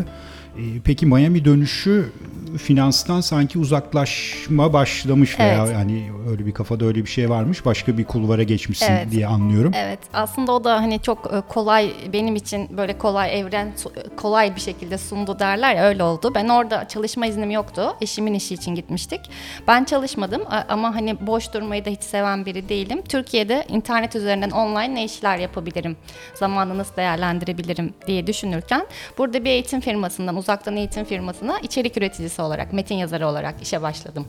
E, 0.57 0.61
peki 0.83 1.05
Miami 1.05 1.45
dönüşü 1.45 2.11
finanstan 2.57 3.21
sanki 3.21 3.59
uzaklaşma 3.59 4.73
başlamış 4.73 5.39
veya 5.39 5.63
Evet. 5.65 5.73
yani 5.75 6.11
öyle 6.29 6.45
bir 6.45 6.51
kafada 6.53 6.85
öyle 6.85 6.99
bir 7.05 7.09
şey 7.09 7.29
varmış. 7.29 7.65
Başka 7.65 7.97
bir 7.97 8.03
kulvara 8.05 8.43
geçmişsin 8.43 8.91
Evet. 8.91 9.11
diye 9.11 9.27
anlıyorum. 9.27 9.71
Evet 9.75 9.99
aslında 10.13 10.51
o 10.51 10.63
da 10.63 10.75
hani 10.75 11.01
çok 11.01 11.33
e, 11.33 11.41
kolay 11.49 11.91
benim 12.13 12.35
için 12.35 12.77
böyle 12.77 12.97
kolay 12.97 13.39
evren 13.39 13.71
su- 13.77 13.93
kolay 14.17 14.55
bir 14.55 14.61
şekilde 14.61 14.97
sundu 14.97 15.39
derler 15.39 15.75
ya 15.75 15.83
öyle 15.83 16.03
oldu. 16.03 16.31
Ben 16.35 16.47
orada 16.49 16.87
çalışma 16.87 17.25
iznim 17.25 17.51
yoktu. 17.51 17.95
Eşimin 18.01 18.33
işi 18.33 18.53
için 18.53 18.75
gitmiştik. 18.75 19.21
Ben 19.67 19.83
çalışmadım 19.83 20.41
ama 20.69 20.95
hani 20.95 21.27
boş 21.27 21.53
durmayı 21.53 21.85
da 21.85 21.89
hiç 21.89 22.01
seven 22.03 22.45
biri 22.45 22.69
değilim. 22.69 23.01
Türkiye'de 23.09 23.65
internet 23.69 24.15
üzerinden 24.15 24.49
online 24.49 24.95
ne 24.95 25.05
işler 25.05 25.37
yapabilirim? 25.37 25.97
Zamanı 26.35 26.77
nasıl 26.77 26.95
değerlendirebilirim 26.95 27.93
diye 28.07 28.27
düşünürken 28.27 28.85
burada 29.17 29.43
bir 29.45 29.49
eğitim 29.49 29.79
firmasından 29.81 30.35
uzaktan 30.35 30.75
eğitim 30.75 31.05
firmasına 31.05 31.59
içerik 31.59 31.97
üreticisi 31.97 32.38
olarak 32.43 32.73
metin 32.73 32.95
yazarı 32.95 33.27
olarak 33.27 33.55
işe 33.61 33.81
başladım. 33.81 34.27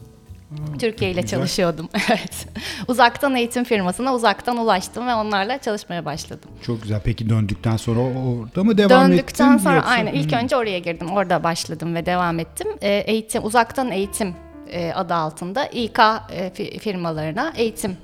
Türkiye 0.78 1.10
ile 1.10 1.20
güzel. 1.20 1.38
çalışıyordum. 1.38 1.88
Evet. 2.10 2.46
Uzaktan 2.88 3.34
eğitim 3.36 3.64
firmasına 3.64 4.14
uzaktan 4.14 4.56
ulaştım 4.56 5.06
ve 5.06 5.14
onlarla 5.14 5.58
çalışmaya 5.58 6.04
başladım. 6.04 6.50
Çok 6.62 6.82
güzel. 6.82 7.00
Peki 7.04 7.28
döndükten 7.28 7.76
sonra 7.76 8.00
orada 8.00 8.64
mı 8.64 8.78
devam 8.78 9.02
ettin? 9.02 9.12
Döndükten 9.12 9.58
sonra 9.58 9.74
yoksa- 9.76 9.90
aynen 9.90 10.12
ilk 10.12 10.32
Hmm. 10.32 10.38
önce 10.38 10.56
oraya 10.56 10.78
girdim. 10.78 11.10
Orada 11.10 11.44
başladım 11.44 11.94
ve 11.94 12.06
devam 12.06 12.38
ettim. 12.38 12.66
Ee, 12.82 12.88
eğitim 13.06 13.44
uzaktan 13.44 13.90
eğitim 13.90 14.34
e, 14.70 14.92
adı 14.92 15.14
altında 15.14 15.66
İK 15.66 15.98
e, 15.98 16.48
fi- 16.48 16.78
firmalarına 16.78 17.52
eğitim 17.56 17.96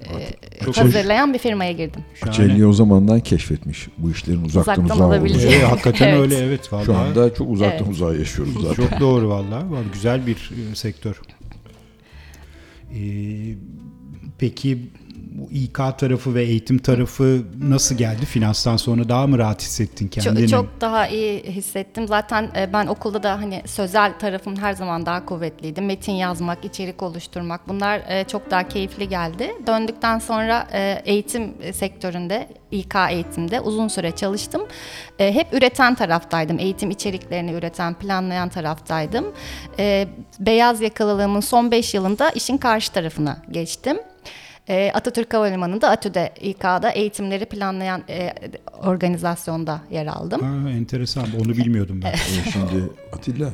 e, 0.00 0.64
Çok 0.64 0.76
hazırlayan 0.76 1.34
bir 1.34 1.38
firmaya 1.38 1.72
girdim. 1.72 2.00
Açelya 2.22 2.68
o 2.68 2.72
zamandan 2.72 3.20
keşfetmiş 3.20 3.88
bu 3.98 4.10
işlerin 4.10 4.44
uzaktan, 4.44 4.74
Uzaktan 4.84 4.96
uzağa 4.96 5.06
olabilecek. 5.06 5.40
olduğunu. 5.46 5.56
Evet, 5.58 5.70
hakikaten 5.70 6.08
Evet. 6.08 6.20
öyle 6.20 6.36
evet 6.36 6.72
vallahi. 6.72 6.84
Şu 6.86 6.96
anda 6.96 7.34
çok 7.34 7.50
uzaktan 7.50 7.78
Evet. 7.78 7.90
uzağa 7.90 8.14
yaşıyoruz 8.14 8.54
zaten. 8.62 8.74
Çok 8.88 9.00
doğru 9.00 9.28
vallahi. 9.28 9.70
Vallahi 9.70 9.84
Güzel 9.92 10.26
bir 10.26 10.50
e, 10.72 10.74
sektör. 10.74 11.20
Ee, 12.94 13.54
peki 14.38 14.78
bu 15.34 15.50
İK 15.50 15.74
tarafı 15.98 16.34
ve 16.34 16.42
eğitim 16.44 16.78
tarafı 16.78 17.42
nasıl 17.62 17.94
geldi? 17.94 18.26
Finanstan 18.26 18.76
sonra 18.76 19.08
daha 19.08 19.26
mı 19.26 19.38
rahat 19.38 19.62
hissettin 19.62 20.08
kendini? 20.08 20.48
Çok, 20.48 20.64
çok 20.64 20.80
daha 20.80 21.08
iyi 21.08 21.42
hissettim. 21.42 22.08
Zaten 22.08 22.50
e, 22.56 22.72
ben 22.72 22.86
okulda 22.86 23.22
da 23.22 23.32
hani 23.32 23.62
sözel 23.66 24.18
tarafım 24.18 24.56
her 24.56 24.72
zaman 24.72 25.06
daha 25.06 25.26
kuvvetliydi. 25.26 25.80
Metin 25.80 26.12
yazmak, 26.12 26.64
içerik 26.64 27.02
oluşturmak 27.02 27.68
bunlar 27.68 28.00
e, 28.08 28.24
çok 28.24 28.50
daha 28.50 28.68
keyifli 28.68 29.08
geldi. 29.08 29.50
Döndükten 29.66 30.18
sonra 30.18 30.68
e, 30.72 31.02
eğitim 31.04 31.54
sektöründe, 31.72 32.48
İK 32.70 32.94
eğitimde 33.10 33.60
uzun 33.60 33.88
süre 33.88 34.10
çalıştım. 34.10 34.62
E, 35.18 35.34
Hep 35.34 35.54
üreten 35.54 35.94
taraftaydım. 35.94 36.58
Eğitim 36.58 36.90
içeriklerini 36.90 37.52
üreten, 37.52 37.94
planlayan 37.94 38.48
taraftaydım. 38.48 39.24
E, 39.78 40.08
Beyaz 40.40 40.80
yakalılığımın 40.80 41.40
son 41.40 41.70
5 41.70 41.94
yılında 41.94 42.30
işin 42.30 42.56
karşı 42.56 42.92
tarafına 42.92 43.42
geçtim. 43.50 43.96
E, 44.68 44.90
Atatürk 44.94 45.34
Havalimanı'nda 45.34 45.90
ATÜ'de, 45.90 46.32
İK'da 46.40 46.90
eğitimleri 46.90 47.44
planlayan 47.44 48.02
e, 48.08 48.34
organizasyonda 48.82 49.80
yer 49.90 50.06
aldım. 50.06 50.40
Ha, 50.64 50.70
enteresan. 50.70 51.26
Onu 51.40 51.48
bilmiyordum 51.48 52.00
ben. 52.02 52.12
Ee, 52.12 52.16
Şimdi 52.52 52.84
Atilla, 53.12 53.50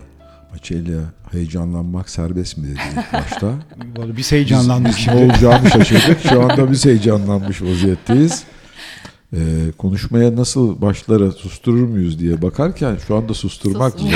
Açelya 0.54 1.00
heyecanlanmak 1.32 2.10
serbest 2.10 2.56
mi 2.56 2.66
dedi 2.68 2.78
ilk 2.96 3.12
başta? 3.12 3.46
Vallahi 3.96 4.16
Biz 4.16 4.32
heyecanlandık 4.32 4.88
Biz 4.88 4.96
şimdi. 4.96 5.16
ne 5.16 5.24
olacağını 5.24 5.70
şaşırdık. 5.70 6.20
Şu 6.20 6.42
anda 6.44 6.70
biz 6.70 6.84
heyecanlanmış 6.86 7.62
vaziyetteyiz. 7.62 8.44
Ee, 9.34 9.38
konuşmaya 9.78 10.36
nasıl 10.36 10.80
başlara 10.80 11.30
susturur 11.32 11.88
muyuz 11.88 12.18
diye 12.18 12.42
bakarken 12.42 12.96
şu 13.06 13.16
anda 13.16 13.34
susturmak 13.34 13.98
zor. 13.98 14.08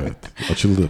Evet, 0.00 0.16
açıldı. 0.50 0.88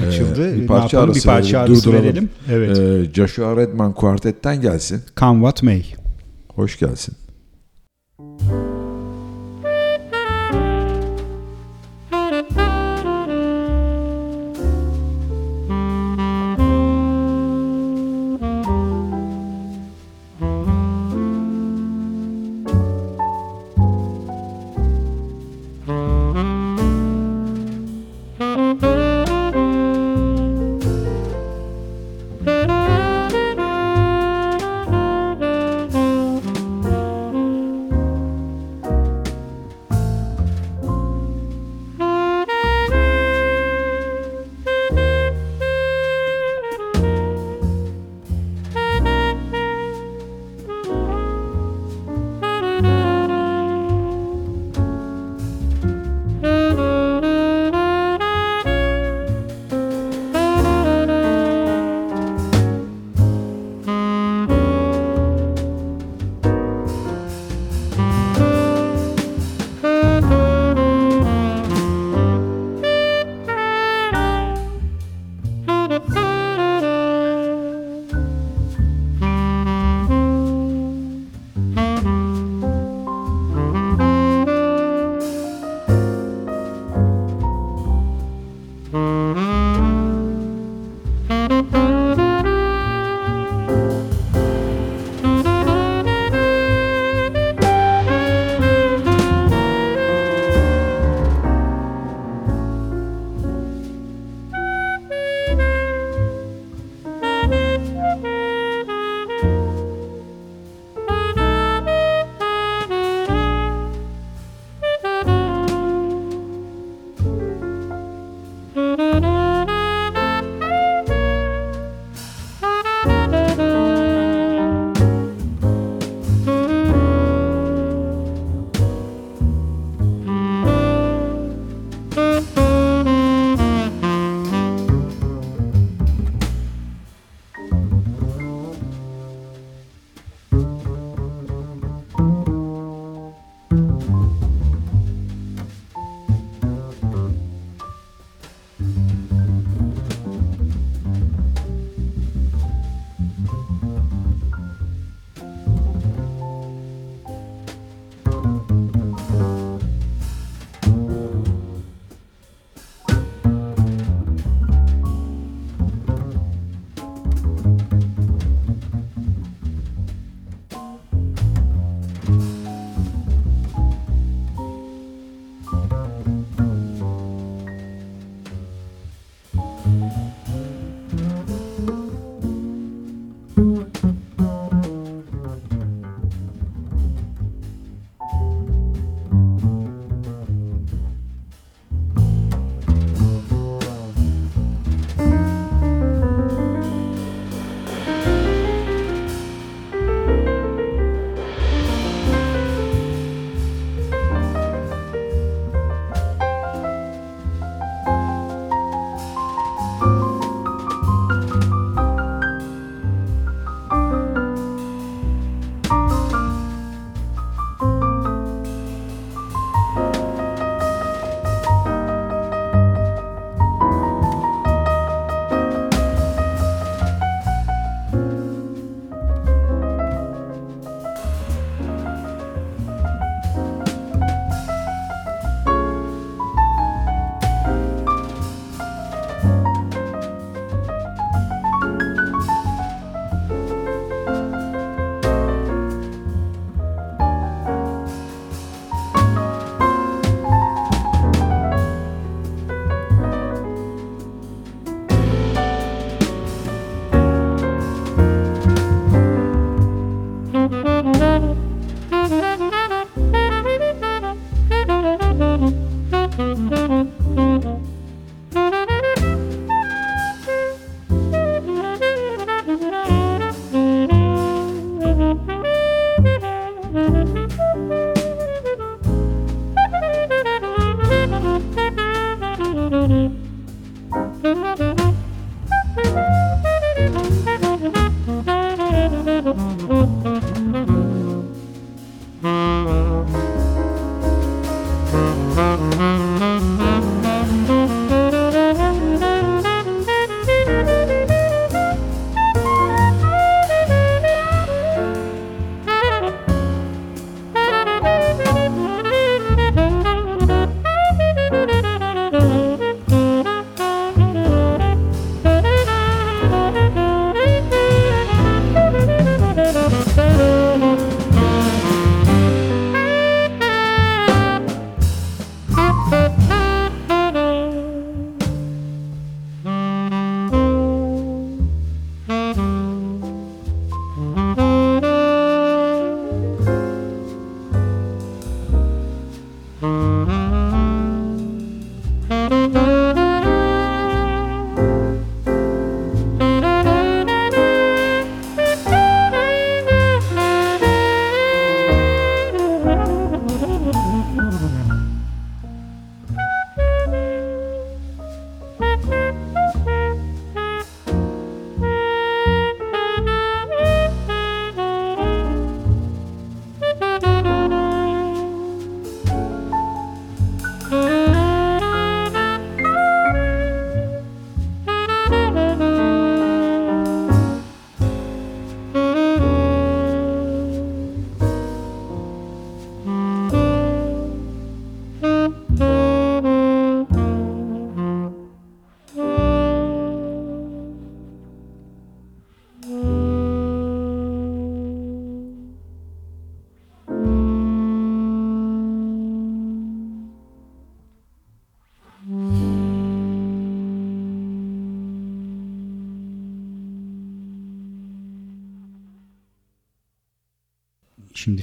Ee, 0.00 0.06
Açıldı. 0.06 0.56
bir 0.56 0.66
parça 0.66 0.96
yapalım? 0.96 1.04
arası, 1.04 1.20
bir 1.28 1.32
parça 1.32 1.58
arası 1.60 1.84
durduralım. 1.84 2.04
verelim. 2.04 2.30
Evet. 2.50 2.78
Ee, 2.78 3.12
Joshua 3.14 3.56
Redman 3.56 3.92
kuartetten 3.92 4.60
gelsin. 4.60 5.02
Come 5.16 5.38
what 5.40 5.62
may. 5.62 5.82
Hoş 6.54 6.78
gelsin. 6.78 7.14
Thank 8.18 8.83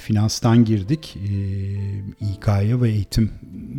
finanstan 0.02 0.66
girdik, 0.66 1.18
e, 1.18 1.30
İK'ya 2.34 2.82
ve 2.82 2.90
eğitim 2.90 3.32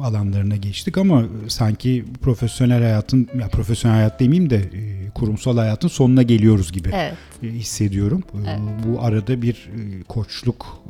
alanlarına 0.02 0.56
geçtik 0.56 0.98
ama 0.98 1.24
sanki 1.48 2.04
profesyonel 2.22 2.82
hayatın, 2.82 3.28
ya 3.40 3.48
profesyonel 3.48 3.96
hayat 3.96 4.20
demeyeyim 4.20 4.50
de 4.50 4.56
e, 4.56 5.11
kurumsal 5.11 5.56
hayatın 5.58 5.88
sonuna 5.88 6.22
geliyoruz 6.22 6.72
gibi 6.72 6.90
Evet. 6.94 7.14
e, 7.42 7.46
hissediyorum. 7.46 8.22
E, 8.35 8.38
Evet. 8.50 8.61
Bu 8.87 9.02
arada 9.02 9.42
bir 9.42 9.54
e, 9.54 10.02
koçluk 10.02 10.82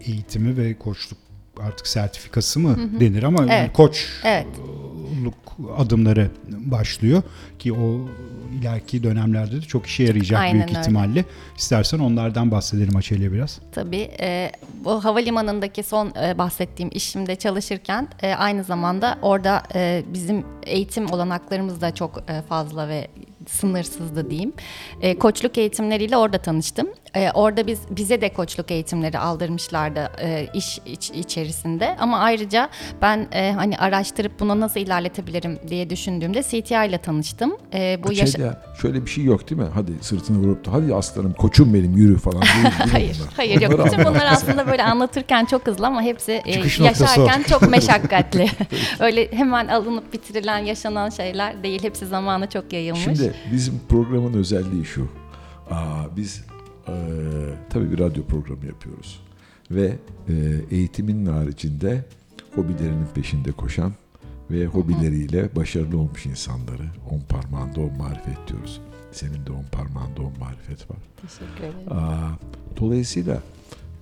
eğitimi 0.00 0.56
ve 0.56 0.74
koçluk 0.78 1.18
artık 1.60 1.86
sertifikası 1.86 2.60
mı 2.60 2.76
denir 3.00 3.22
ama 3.22 3.46
Evet. 3.50 3.72
koç 3.72 4.06
Evet. 4.24 4.46
adımları 5.76 6.30
başlıyor 6.48 7.22
ki 7.58 7.72
o 7.72 8.08
ileriki 8.60 9.02
dönemlerde 9.02 9.56
de 9.56 9.60
çok 9.60 9.86
işe 9.86 10.02
yarayacak 10.02 10.40
Aynen 10.40 10.54
büyük 10.54 10.68
öyle. 10.70 10.80
ihtimalle. 10.80 11.24
İstersen 11.56 11.98
onlardan 11.98 12.50
bahsedelim 12.50 12.96
Açelya 12.96 13.32
biraz. 13.32 13.58
Tabii. 13.72 14.10
E, 14.20 14.52
bu 14.84 15.04
havalimanındaki 15.04 15.82
son 15.82 16.12
e, 16.22 16.38
bahsettiğim 16.38 16.90
işimde 16.94 17.36
çalışırken 17.36 18.08
e, 18.22 18.34
aynı 18.34 18.64
zamanda 18.64 19.18
orada 19.22 19.62
e, 19.74 20.02
bizim 20.14 20.44
eğitim 20.62 21.10
olanaklarımız 21.10 21.80
da 21.80 21.94
çok 21.94 22.18
e, 22.28 22.42
fazla 22.42 22.88
ve 22.88 23.08
sınırsızdı 23.48 24.30
diyeyim. 24.30 24.52
E, 25.00 25.18
koçluk 25.18 25.58
eğitimleriyle 25.58 26.16
orada 26.16 26.38
tanıştım. 26.38 26.88
E, 27.16 27.30
orada 27.30 27.66
biz 27.66 27.80
bize 27.90 28.20
de 28.20 28.32
koçluk 28.32 28.70
eğitimleri 28.70 29.18
aldırmışlardı 29.18 30.10
e, 30.22 30.48
iş 30.54 30.78
iç- 30.86 31.10
içerisinde. 31.10 31.96
Ama 32.00 32.18
ayrıca 32.18 32.68
ben 33.02 33.28
e, 33.32 33.52
hani 33.52 33.78
araştırıp 33.78 34.40
bunu 34.40 34.60
nasıl 34.60 34.80
ilerletebilirim 34.80 35.58
diye 35.68 35.90
düşündüğümde 35.90 36.42
CTI 36.42 36.88
ile 36.88 36.98
tanıştım. 36.98 37.56
E, 37.74 37.98
bu 38.04 38.12
yaşa- 38.12 38.22
Açelya, 38.22 38.62
şöyle 38.82 39.06
bir 39.06 39.10
şey 39.10 39.24
yok 39.24 39.50
değil 39.50 39.60
mi? 39.60 39.68
Hadi 39.74 39.92
sırtını 40.00 40.38
vurup 40.38 40.66
da 40.66 40.72
hadi 40.72 40.94
aslanım 40.94 41.32
koçum 41.32 41.74
benim 41.74 41.96
yürü 41.96 42.18
falan. 42.18 42.42
Değil, 42.42 42.52
değil 42.64 42.90
Hayır, 42.92 43.16
bunlar? 43.20 43.32
hayır 43.36 43.60
yok. 43.60 43.86
Bütün 43.86 44.04
bunlar 44.04 44.26
aslında 44.32 44.66
böyle 44.66 44.82
anlatırken 44.82 45.44
çok 45.44 45.66
hızlı 45.66 45.86
ama 45.86 46.02
hepsi 46.02 46.42
e, 46.46 46.52
Çıkış 46.52 46.80
yaşarken 46.80 47.42
çok 47.42 47.70
meşakkatli. 47.70 48.46
Öyle 49.00 49.32
hemen 49.32 49.68
alınıp 49.68 50.12
bitirilen, 50.12 50.58
yaşanan 50.58 51.10
şeyler 51.10 51.62
değil. 51.62 51.82
Hepsi 51.82 52.06
zamanı 52.06 52.48
çok 52.48 52.72
yayılmış. 52.72 53.04
Şimdi 53.04 53.34
bizim 53.52 53.80
programın 53.88 54.34
özelliği 54.34 54.84
şu. 54.84 55.08
Aa, 55.70 56.16
biz 56.16 56.44
e, 56.90 56.94
tabii 57.70 57.92
bir 57.92 57.98
radyo 57.98 58.24
programı 58.24 58.66
yapıyoruz. 58.66 59.22
Ve 59.70 59.96
e, 60.28 60.34
eğitimin 60.70 61.26
haricinde 61.26 62.04
hobilerinin 62.54 63.06
peşinde 63.14 63.52
koşan 63.52 63.92
ve 64.50 64.66
hobileriyle 64.66 65.56
başarılı 65.56 65.98
olmuş 65.98 66.26
insanları 66.26 66.82
on 67.10 67.20
parmağında 67.20 67.80
on 67.80 67.98
marifet 67.98 68.48
diyoruz. 68.48 68.80
Senin 69.12 69.46
de 69.46 69.52
on 69.52 69.64
parmağında 69.72 70.22
on 70.22 70.38
marifet 70.40 70.90
var. 70.90 70.98
Teşekkür 71.22 71.64
ederim. 71.64 71.92
Aa, 71.92 72.30
dolayısıyla 72.80 73.42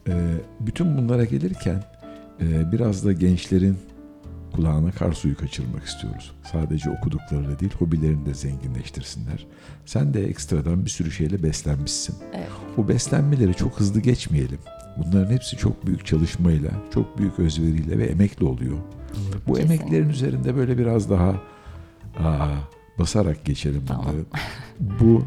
e, 0.09 0.35
bütün 0.61 0.96
bunlara 0.98 1.24
gelirken 1.24 1.85
e, 2.40 2.72
biraz 2.72 3.05
da 3.05 3.12
gençlerin 3.12 3.77
kulağına 4.52 4.90
kar 4.90 5.12
suyu 5.12 5.37
kaçırmak 5.37 5.84
istiyoruz. 5.84 6.32
Sadece 6.52 6.90
okuduklarıyla 6.90 7.61
değil, 7.61 7.72
hobilerini 7.78 8.26
de 8.26 8.34
zenginleştirsinler. 8.34 9.46
Sen 9.87 10.14
de 10.14 10.26
ekstradan 10.28 10.84
bir 10.84 10.90
sürü 10.90 11.11
şeyle 11.11 11.42
beslenmişsin. 11.42 12.16
Evet. 12.34 12.48
O 12.78 12.88
beslenmeleri 12.88 13.54
çok 13.54 13.80
hızlı 13.80 14.00
geçmeyelim. 14.00 14.58
Bunların 14.96 15.32
hepsi 15.32 15.56
çok 15.56 15.87
büyük 15.87 16.06
çalışmayla, 16.06 16.70
çok 16.94 17.18
büyük 17.18 17.38
özveriyle 17.38 17.98
ve 17.98 18.04
emekle 18.06 18.46
oluyor. 18.46 18.76
Bu 19.46 19.54
Kesinlikle. 19.54 19.74
emeklerin 19.84 20.08
üzerinde 20.08 20.56
böyle 20.56 20.78
biraz 20.78 21.11
daha 21.11 21.34
aa, 22.18 22.48
basarak 22.98 23.44
geçelim 23.44 23.82
Tamam. 23.88 24.04
bunları. 24.04 24.24
Bu 25.00 25.24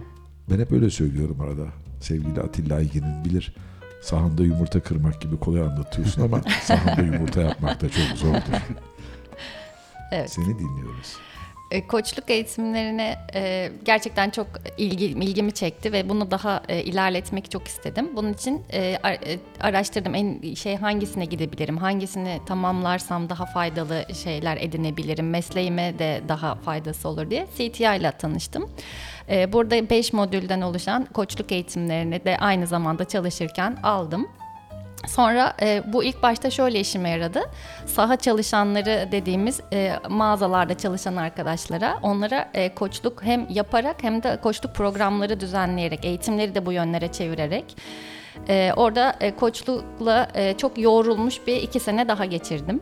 ben 0.49 0.59
hep 0.59 0.71
öyle 0.71 0.89
söylüyorum 0.89 1.41
arada. 1.41 1.65
Sevgili 1.99 2.41
Atilla 2.41 2.75
Aygin'in 2.75 3.25
bilir 3.25 3.55
sahanda 4.01 4.43
yumurta 4.43 4.79
kırmak 4.79 5.21
gibi 5.21 5.37
kolay 5.37 5.61
anlatıyorsun 5.61 6.21
ama 6.21 6.41
sahanda 6.63 7.01
yumurta 7.01 7.41
yapmak 7.41 7.81
da 7.81 7.89
çok 7.89 8.17
zordur. 8.17 8.61
Evet. 10.11 10.31
Seni 10.31 10.59
dinliyoruz. 10.59 11.17
E, 11.71 11.87
Koçluk 11.87 12.29
eğitimlerine 12.29 13.17
e, 13.35 13.71
gerçekten 13.85 14.29
çok 14.29 14.47
ilgi, 14.77 15.05
ilgimi 15.05 15.51
çekti 15.51 15.91
ve 15.91 16.09
bunu 16.09 16.31
daha 16.31 16.63
e, 16.69 16.83
ilerletmek 16.83 17.51
çok 17.51 17.67
istedim. 17.67 18.09
Bunun 18.15 18.33
için 18.33 18.61
ar- 19.03 19.19
araştırdım 19.61 20.15
en 20.15 20.53
şey 20.53 20.75
hangisine 20.77 21.25
gidebilirim, 21.25 21.77
hangisini 21.77 22.39
tamamlarsam 22.45 23.29
daha 23.29 23.45
faydalı 23.45 24.05
şeyler 24.23 24.57
edinebilirim, 24.57 25.29
mesleğime 25.29 25.99
de 25.99 26.21
daha 26.27 26.55
faydası 26.55 27.07
olur 27.09 27.29
diye 27.29 27.47
CTI 27.55 27.83
ile 27.99 28.11
tanıştım. 28.11 28.69
Burada 29.53 29.89
5 29.89 30.13
modülden 30.13 30.61
oluşan 30.61 31.05
koçluk 31.13 31.51
eğitimlerini 31.51 32.25
de 32.25 32.37
aynı 32.37 32.67
zamanda 32.67 33.05
çalışırken 33.07 33.77
aldım. 33.83 34.27
Sonra 35.07 35.53
e, 35.61 35.83
bu 35.93 36.03
ilk 36.03 36.23
başta 36.23 36.49
şöyle 36.49 36.79
işime 36.79 37.09
yaradı. 37.09 37.41
Saha 37.85 38.15
çalışanları 38.15 39.09
dediğimiz 39.11 39.59
e, 39.73 39.93
mağazalarda 40.09 40.77
çalışan 40.77 41.15
arkadaşlara 41.15 41.99
onlara 42.01 42.49
e, 42.53 42.75
koçluk 42.75 43.23
hem 43.23 43.47
yaparak 43.49 44.03
hem 44.03 44.23
de 44.23 44.37
koçluk 44.41 44.75
programları 44.75 45.39
düzenleyerek, 45.39 46.05
eğitimleri 46.05 46.55
de 46.55 46.65
bu 46.65 46.71
yönlere 46.71 47.07
çevirerek 47.07 47.77
e, 48.49 48.71
orada 48.75 49.15
e, 49.21 49.35
koçlukla 49.35 50.27
e, 50.33 50.57
çok 50.57 50.77
yoğrulmuş 50.77 51.47
bir 51.47 51.55
iki 51.55 51.79
sene 51.79 52.07
daha 52.07 52.25
geçirdim. 52.25 52.81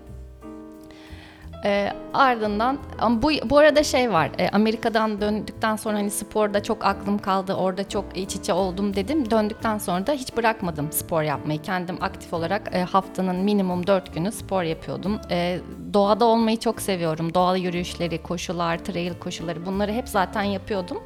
E, 1.65 1.93
ardından 2.13 2.77
bu 3.09 3.31
bu 3.45 3.57
arada 3.57 3.83
şey 3.83 4.11
var. 4.11 4.29
e, 4.37 4.49
Amerika'dan 4.49 5.21
döndükten 5.21 5.75
sonra 5.75 5.97
hani 5.97 6.11
sporda 6.11 6.63
çok 6.63 6.85
aklım 6.85 7.17
kaldı. 7.19 7.53
Orada 7.53 7.89
çok 7.89 8.17
iç 8.17 8.35
içe 8.35 8.53
oldum 8.53 8.95
dedim. 8.95 9.31
Döndükten 9.31 9.77
sonra 9.77 10.07
da 10.07 10.13
hiç 10.13 10.37
bırakmadım 10.37 10.91
spor 10.91 11.21
yapmayı. 11.21 11.61
Kendim 11.61 11.97
aktif 12.01 12.33
olarak 12.33 12.75
e, 12.75 12.81
haftanın 12.83 13.35
minimum 13.35 13.87
4 13.87 14.13
günü 14.13 14.31
spor 14.31 14.63
yapıyordum. 14.63 15.19
E, 15.31 15.59
doğada 15.93 16.25
olmayı 16.25 16.59
çok 16.59 16.81
seviyorum. 16.81 17.33
Doğal 17.33 17.57
yürüyüşleri, 17.57 18.23
koşular, 18.23 18.77
trail 18.77 19.13
koşuları 19.19 19.65
bunları 19.65 19.91
hep 19.91 20.09
zaten 20.09 20.43
yapıyordum. 20.43 21.03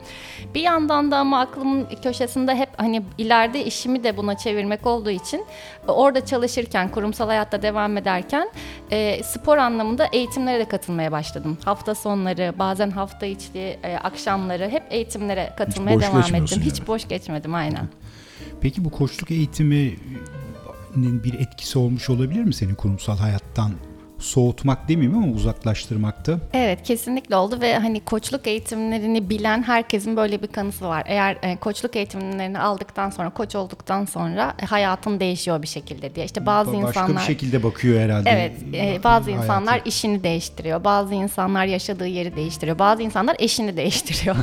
Bir 0.56 0.62
yandan 0.62 1.12
da 1.12 1.18
ama 1.18 1.40
aklımın 1.40 1.88
köşesinde 2.04 2.56
hep 2.56 2.70
hani 2.78 3.04
ileride 3.18 3.66
işimi 3.66 4.04
de 4.04 4.18
buna 4.18 4.38
çevirmek 4.38 4.88
olduğu 4.88 5.10
için 5.10 5.46
e, 5.88 5.92
orada 5.92 6.26
çalışırken, 6.26 6.90
kurumsal 6.90 7.28
hayatta 7.28 7.62
devam 7.62 7.98
ederken 7.98 8.50
e, 8.92 9.24
spor 9.24 9.58
anlamında 9.58 10.06
eğitimlere 10.44 10.66
de 10.66 10.70
katılmaya 10.70 11.12
başladım. 11.12 11.58
Hafta 11.66 11.96
sonları, 11.96 12.54
bazen 12.60 12.92
hafta 12.92 13.26
içi 13.26 13.80
e, 13.84 13.98
akşamları 14.04 14.70
hep 14.70 14.84
eğitimlere 14.90 15.54
katılmaya 15.58 15.98
boş 15.98 16.04
devam 16.04 16.36
ettim. 16.36 16.62
Hiç 16.62 16.80
yani. 16.80 16.88
boş 16.88 17.08
geçmedim 17.08 17.56
aynen. 17.56 17.88
Peki 18.62 18.86
bu 18.86 18.90
koçluk 18.90 19.32
eğitiminin 19.32 21.24
bir 21.24 21.34
etkisi 21.34 21.80
olmuş 21.80 22.10
olabilir 22.10 22.44
mi 22.44 22.54
senin 22.54 22.76
kurumsal 22.76 23.18
hayattan 23.18 23.72
soğutmak 24.24 24.90
demeyeyim 24.90 25.18
ama 25.24 25.34
uzaklaştırmakta? 25.34 26.40
Evet 26.54 26.84
kesinlikle 26.84 27.36
oldu 27.36 27.58
ve 27.62 27.78
hani 27.78 28.00
koçluk 28.00 28.48
eğitimlerini 28.48 29.30
bilen 29.30 29.64
herkesin 29.64 30.18
böyle 30.18 30.42
bir 30.42 30.48
kanısı 30.48 30.86
var. 30.86 31.04
Eğer 31.06 31.38
e, 31.44 31.58
koçluk 31.58 31.96
eğitimlerini 31.96 32.60
aldıktan 32.60 33.10
sonra, 33.10 33.30
koç 33.30 33.56
olduktan 33.56 34.06
sonra 34.06 34.54
e, 34.62 34.66
hayatın 34.66 35.20
değişiyor 35.20 35.62
bir 35.62 35.68
şekilde 35.68 36.16
diye. 36.16 36.26
İşte 36.26 36.46
bazı 36.46 36.74
Başka 36.74 36.88
insanlar 36.88 37.22
bir 37.22 37.26
şekilde 37.26 37.64
bakıyor 37.64 38.00
herhalde. 38.02 38.30
Evet, 38.30 38.52
e, 38.74 39.04
bazı 39.04 39.26
hayata. 39.26 39.44
insanlar 39.44 39.82
işini 39.86 40.24
değiştiriyor, 40.24 40.84
bazı 40.84 41.14
insanlar 41.14 41.66
yaşadığı 41.66 42.08
yeri 42.08 42.36
değiştiriyor, 42.36 42.80
bazı 42.80 43.04
insanlar 43.04 43.36
eşini 43.40 43.78
değiştiriyor. 43.78 44.36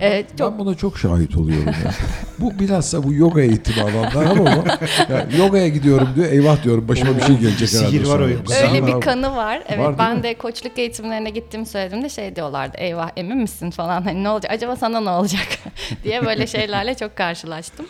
E, 0.00 0.24
çok 0.38 0.52
Ben 0.52 0.58
buna 0.58 0.74
çok 0.74 0.98
şahit 0.98 1.36
oluyorum 1.36 1.66
ya. 1.84 1.94
bu 2.38 2.58
bilhassa 2.58 3.02
bu 3.02 3.12
yoga 3.14 3.40
eğitimi 3.40 3.82
alanlar 3.82 4.24
ama 4.26 4.50
yani 5.10 5.36
yogaya 5.38 5.68
gidiyorum 5.68 6.08
diyor. 6.16 6.32
Eyvah 6.32 6.64
diyorum 6.64 6.88
başıma 6.88 7.16
bir 7.16 7.22
şey 7.22 7.36
gelecek 7.38 7.72
herhalde. 7.72 7.90
Sihir 7.90 8.06
var 8.06 8.20
o. 8.20 8.28
Öyle 8.68 8.86
bir 8.86 9.00
kanı 9.00 9.36
var. 9.36 9.62
Evet 9.68 9.78
Var 9.78 9.98
ben 9.98 10.16
mi? 10.16 10.22
de 10.22 10.34
koçluk 10.34 10.78
eğitimlerine 10.78 11.30
gittiğimi 11.30 11.66
söylediğimde 11.66 12.08
şey 12.08 12.36
diyorlardı. 12.36 12.76
Eyvah 12.76 13.10
emin 13.16 13.38
misin 13.38 13.70
falan 13.70 14.02
hani 14.02 14.24
ne 14.24 14.28
olacak? 14.28 14.52
Acaba 14.52 14.76
sana 14.76 15.00
ne 15.00 15.10
olacak? 15.10 15.46
diye 16.04 16.26
böyle 16.26 16.46
şeylerle 16.46 16.94
çok 16.94 17.16
karşılaştım. 17.16 17.86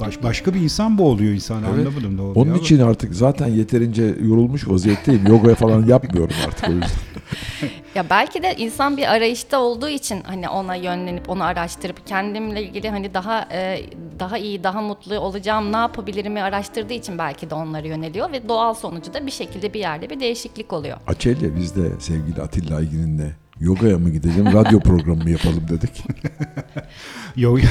Baş- 0.00 0.22
başka 0.22 0.54
bir 0.54 0.60
insan 0.60 0.98
bu 0.98 1.08
oluyor 1.08 1.32
insan 1.34 1.62
Evet. 1.64 1.68
anlamadım 1.86 2.16
ne 2.16 2.20
oluyor. 2.22 2.46
Onun 2.46 2.54
için 2.58 2.78
artık 2.80 3.14
zaten 3.14 3.46
yeterince 3.48 4.02
yorulmuş 4.02 4.68
vaziyetteyim. 4.68 5.26
Yoga 5.26 5.54
falan 5.54 5.86
yapmıyorum 5.86 6.34
artık 6.46 6.68
o 6.68 6.72
yüzden. 6.72 6.88
Ya 7.94 8.10
belki 8.10 8.42
de 8.42 8.54
insan 8.56 8.96
bir 8.96 9.12
arayışta 9.12 9.60
olduğu 9.60 9.88
için 9.88 10.22
hani 10.22 10.48
ona 10.48 10.74
yönlenip 10.74 11.30
onu 11.30 11.44
araştırıp 11.44 12.06
kendimle 12.06 12.62
ilgili 12.62 12.90
hani 12.90 13.14
daha 13.14 13.48
e, 13.52 13.82
daha 14.18 14.38
iyi, 14.38 14.64
daha 14.64 14.80
mutlu 14.80 15.18
olacağım, 15.18 15.72
ne 15.72 15.76
yapabilirimi 15.76 16.42
araştırdığı 16.42 16.92
için 16.92 17.18
belki 17.18 17.50
de 17.50 17.54
onlara 17.54 17.86
yöneliyor 17.86 18.32
ve 18.32 18.48
doğal 18.48 18.74
sonucu 18.74 19.14
da 19.14 19.26
bir 19.26 19.30
şekilde 19.30 19.74
bir 19.74 19.80
yerde 19.80 20.10
bir 20.10 20.20
değişiklik 20.20 20.72
oluyor. 20.72 20.98
Açelya 21.06 21.56
biz 21.56 21.76
de 21.76 22.00
sevgili 22.00 22.42
Atilla 22.42 22.76
Aygin'inle 22.76 23.36
Yogaya 23.60 23.98
mı 23.98 24.10
gidelim, 24.10 24.46
radyo 24.46 24.80
programı 24.80 25.22
mı 25.22 25.30
yapalım 25.30 25.68
dedik. 25.68 26.04
Yoga, 27.36 27.62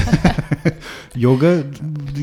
yoga 1.16 1.56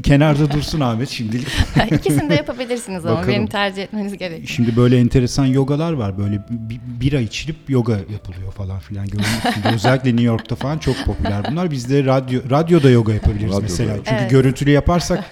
kenarda 0.03 0.51
dursun 0.51 0.79
Ahmet 0.79 1.09
şimdilik. 1.09 1.47
İkisini 1.91 2.29
de 2.29 2.33
yapabilirsiniz 2.35 3.05
ama 3.05 3.15
Bakalım. 3.15 3.33
benim 3.35 3.47
tercih 3.47 3.83
etmeniz 3.83 4.17
gerekiyor. 4.17 4.47
Şimdi 4.47 4.75
böyle 4.75 4.97
enteresan 4.99 5.45
yogalar 5.45 5.93
var. 5.93 6.17
Böyle 6.17 6.43
bi- 6.49 6.79
bira 7.01 7.19
içilip 7.19 7.69
yoga 7.69 7.93
yapılıyor 8.11 8.51
falan 8.51 8.79
filan. 8.79 9.07
Özellikle 9.73 10.09
New 10.09 10.23
York'ta 10.23 10.55
falan 10.55 10.77
çok 10.77 11.05
popüler 11.05 11.45
bunlar. 11.51 11.71
Biz 11.71 11.89
de 11.89 12.05
radyo, 12.05 12.41
radyoda 12.49 12.89
yoga 12.89 13.13
yapabiliriz 13.13 13.43
Radyoda. 13.49 13.61
mesela. 13.61 13.95
Çünkü 13.97 14.09
Evet. 14.19 14.31
görüntülü 14.31 14.69
yaparsak 14.71 15.23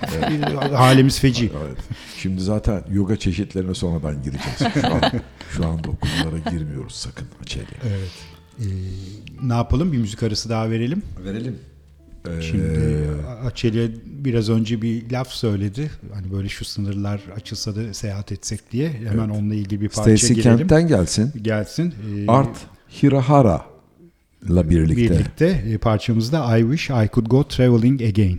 halimiz 0.73 1.19
feci. 1.19 1.51
Evet. 1.67 1.77
Şimdi 2.17 2.41
zaten 2.41 2.81
yoga 2.91 3.15
çeşitlerine 3.17 3.73
sonradan 3.73 4.15
gireceğiz. 4.23 4.73
Şu, 4.81 4.87
an, 4.95 5.01
şu 5.51 5.67
anda 5.67 5.89
o 5.89 5.95
konulara 5.95 6.49
girmiyoruz 6.51 6.95
sakın 6.95 7.27
Açeli. 7.41 7.65
Evet. 7.87 8.11
Ee, 8.59 8.63
ne 9.43 9.53
yapalım? 9.53 9.91
Bir 9.91 9.97
müzik 9.97 10.23
arası 10.23 10.49
daha 10.49 10.69
verelim. 10.69 11.01
Verelim. 11.25 11.55
Ee, 12.27 12.41
Şimdi 12.41 12.79
Açel'e 13.45 13.91
biraz 14.05 14.49
önce 14.49 14.81
bir 14.81 15.11
laf 15.11 15.27
söyledi. 15.29 15.91
Hani 16.13 16.31
böyle 16.31 16.49
şu 16.49 16.65
sınırlar 16.65 17.21
açılsa 17.35 17.75
da 17.75 17.93
seyahat 17.93 18.31
etsek 18.31 18.71
diye. 18.71 18.89
Hemen 18.89 19.29
onunla 19.29 19.55
ilgili 19.55 19.81
bir 19.81 19.89
parça 19.89 20.17
Stacy 20.17 20.33
girelim. 20.33 20.57
Kent'ten 20.57 20.87
gelsin. 20.87 21.31
Gelsin. 21.41 21.93
Ee, 22.17 22.25
Art 22.27 22.57
Hirahara 23.03 23.65
ile 24.49 24.69
birlikte. 24.69 24.95
birlikte 25.13 25.45
e, 25.45 25.77
parçamızda 25.77 26.57
I 26.57 26.61
Wish 26.61 26.89
I 26.89 27.09
Could 27.13 27.27
Go 27.27 27.43
Traveling 27.47 28.01
Again. 28.01 28.37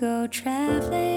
Go 0.00 0.26
traveling 0.28 1.09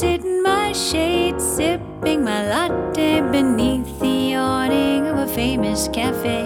sit 0.00 0.22
in 0.26 0.42
my 0.42 0.72
shade, 0.72 1.40
sipping 1.40 2.22
my 2.22 2.46
latte 2.46 3.22
beneath 3.32 3.98
the 3.98 4.34
awning 4.34 5.06
of 5.06 5.16
a 5.16 5.26
famous 5.26 5.88
cafe. 5.88 6.44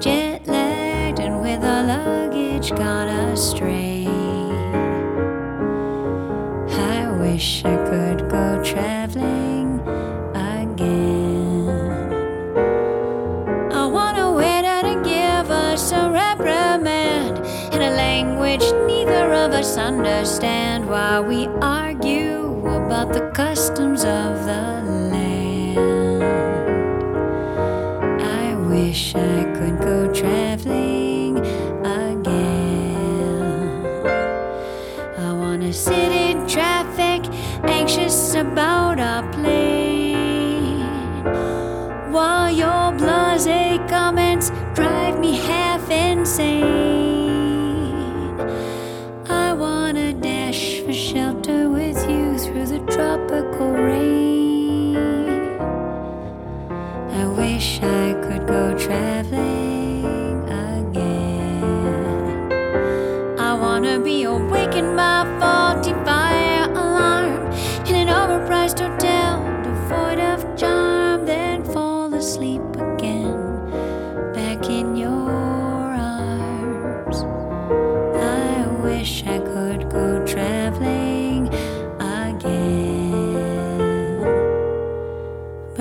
Jet 0.00 0.46
lagged 0.46 1.18
and 1.18 1.40
with 1.40 1.64
our 1.64 1.82
luggage 1.82 2.68
gone 2.72 3.08
astray. 3.08 4.06
I 6.68 7.10
wish 7.18 7.64
I 7.64 7.76
could 7.88 8.28
go 8.28 8.62
traveling 8.62 9.80
again. 10.34 11.70
I 13.72 13.86
wanna 13.86 14.30
wait 14.34 14.66
out 14.66 14.84
and 14.84 15.02
give 15.02 15.50
us 15.50 15.90
a 15.90 16.10
reprimand 16.10 17.38
in 17.74 17.80
a 17.80 17.92
language 17.96 18.66
neither 18.86 19.32
of 19.32 19.52
us 19.52 19.78
understand 19.78 20.86
while 20.86 21.24
we 21.24 21.46
argue 21.62 22.43
about 22.86 23.14
the 23.14 23.30
customs 23.30 24.04
of 24.04 24.44
the 24.44 24.73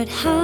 But 0.04 0.12
how 0.12 0.43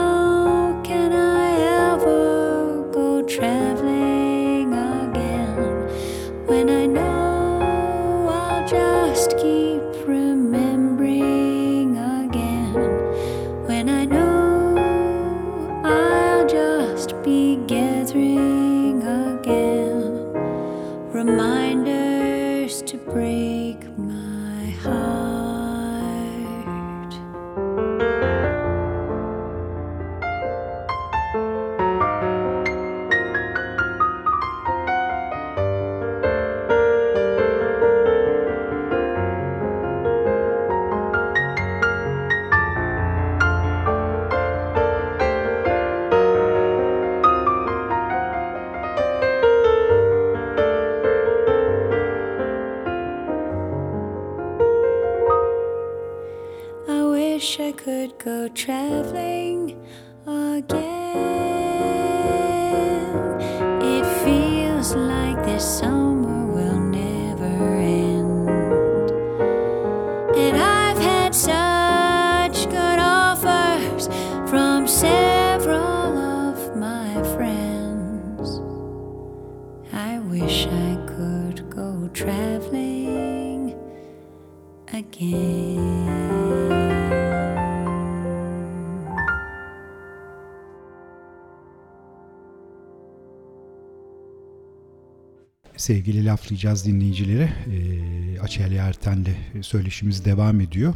Sevgili 95.79 96.25
laflayacağız 96.25 96.85
dinleyicileri. 96.85 97.43
E, 97.43 98.39
Açeli 98.39 98.75
Erten'le 98.75 99.61
söyleşimiz 99.61 100.25
devam 100.25 100.61
ediyor. 100.61 100.93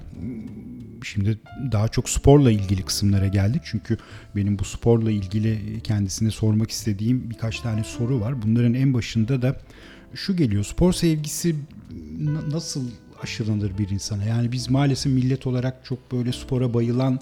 Şimdi 1.03 1.39
daha 1.71 1.87
çok 1.87 2.09
sporla 2.09 2.51
ilgili 2.51 2.83
kısımlara 2.83 3.27
geldik. 3.27 3.61
Çünkü 3.65 3.97
benim 4.35 4.59
bu 4.59 4.63
sporla 4.63 5.11
ilgili 5.11 5.79
kendisine 5.83 6.31
sormak 6.31 6.71
istediğim 6.71 7.29
birkaç 7.29 7.59
tane 7.59 7.83
soru 7.83 8.21
var. 8.21 8.41
Bunların 8.41 8.73
en 8.73 8.93
başında 8.93 9.41
da 9.41 9.57
şu 10.13 10.35
geliyor. 10.35 10.63
Spor 10.63 10.93
sevgisi 10.93 11.55
nasıl 12.51 12.83
aşılanır 13.23 13.77
bir 13.77 13.89
insana? 13.89 14.23
Yani 14.23 14.51
biz 14.51 14.69
maalesef 14.69 15.13
millet 15.13 15.47
olarak 15.47 15.85
çok 15.85 16.11
böyle 16.11 16.31
spora 16.31 16.73
bayılan 16.73 17.19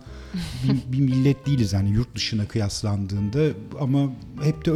bir, 0.63 0.97
bir 0.97 0.99
millet 0.99 1.47
değiliz. 1.47 1.73
Yani 1.73 1.89
yurt 1.89 2.15
dışına 2.15 2.47
kıyaslandığında 2.47 3.47
ama 3.79 4.11
hep 4.43 4.65
de 4.65 4.71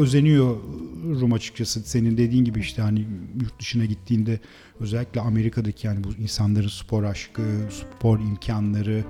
özeniyorum 1.06 1.34
açıkçası. 1.34 1.82
Senin 1.84 2.18
dediğin 2.18 2.46
gibi 2.46 2.60
işte 2.60 2.82
hani 2.82 3.08
yurt 3.42 3.60
dışına 3.60 3.86
gittiğinde 3.86 4.40
özellikle 4.80 5.22
Amerika'daki 5.22 5.88
yani 5.88 6.04
bu 6.04 6.14
insanların 6.14 6.68
spor 6.68 7.04
aşkı, 7.04 7.42
spor 7.72 8.20
imkanları 8.20 9.04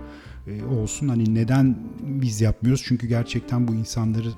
e, 0.48 0.64
olsun. 0.64 1.08
Hani 1.08 1.36
neden 1.36 1.78
biz 2.02 2.42
yapmıyoruz? 2.42 2.84
Çünkü 2.86 3.08
gerçekten 3.08 3.68
bu 3.68 3.74
insanları 3.74 4.30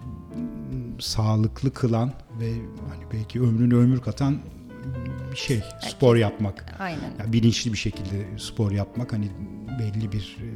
sağlıklı 1.00 1.74
kılan 1.74 2.14
ve 2.40 2.52
hani 2.90 3.04
belki 3.14 3.42
ömrünü 3.42 3.76
ömür 3.76 4.00
katan 4.00 4.40
bir 5.32 5.38
şey 5.38 5.64
spor 5.82 6.16
yapmak. 6.16 6.76
Aynen. 6.80 7.12
Yani 7.20 7.34
bilinçli 7.34 7.74
bir 7.74 7.78
şekilde 7.78 8.26
spor 8.38 8.72
yapmak 8.72 9.14
hani 9.14 9.32
belli 9.80 10.12
bir 10.12 10.38
e, 10.40 10.48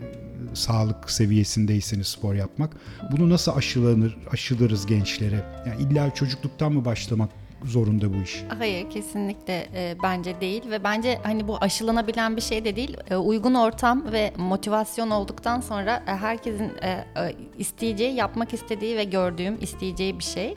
sağlık 0.56 1.12
seviyesindeyseniz 1.12 2.08
spor 2.08 2.36
yapmak. 2.36 2.78
Bunu 3.12 3.30
nasıl 3.30 3.52
aşılanır, 3.52 4.18
aşılarız 4.32 4.86
gençlere? 4.86 5.44
Yani 5.68 5.82
illa 5.82 6.14
çocukluktan 6.14 6.74
mı 6.74 6.86
başlamak 6.86 7.30
zorunda 7.66 8.14
bu 8.14 8.22
iş? 8.22 8.44
Hayır 8.58 8.90
kesinlikle 8.90 9.68
e, 9.76 9.96
bence 10.04 10.42
değil 10.42 10.70
ve 10.70 10.84
bence 10.84 11.20
hani 11.24 11.48
bu 11.48 11.58
aşılanabilen 11.62 12.36
bir 12.36 12.42
şey 12.42 12.66
de 12.66 12.76
değil. 12.76 12.98
E, 13.10 13.16
uygun 13.16 13.54
ortam 13.54 14.12
ve 14.12 14.34
motivasyon 14.38 15.10
olduktan 15.10 15.62
sonra 15.62 16.04
e, 16.08 16.12
herkesin 16.12 16.72
e, 16.82 16.90
e, 16.90 17.36
isteyeceği, 17.58 18.16
yapmak 18.16 18.54
istediği 18.54 18.98
ve 18.98 19.04
gördüğüm 19.04 19.58
isteyeceği 19.62 20.20
bir 20.20 20.24
şey. 20.24 20.56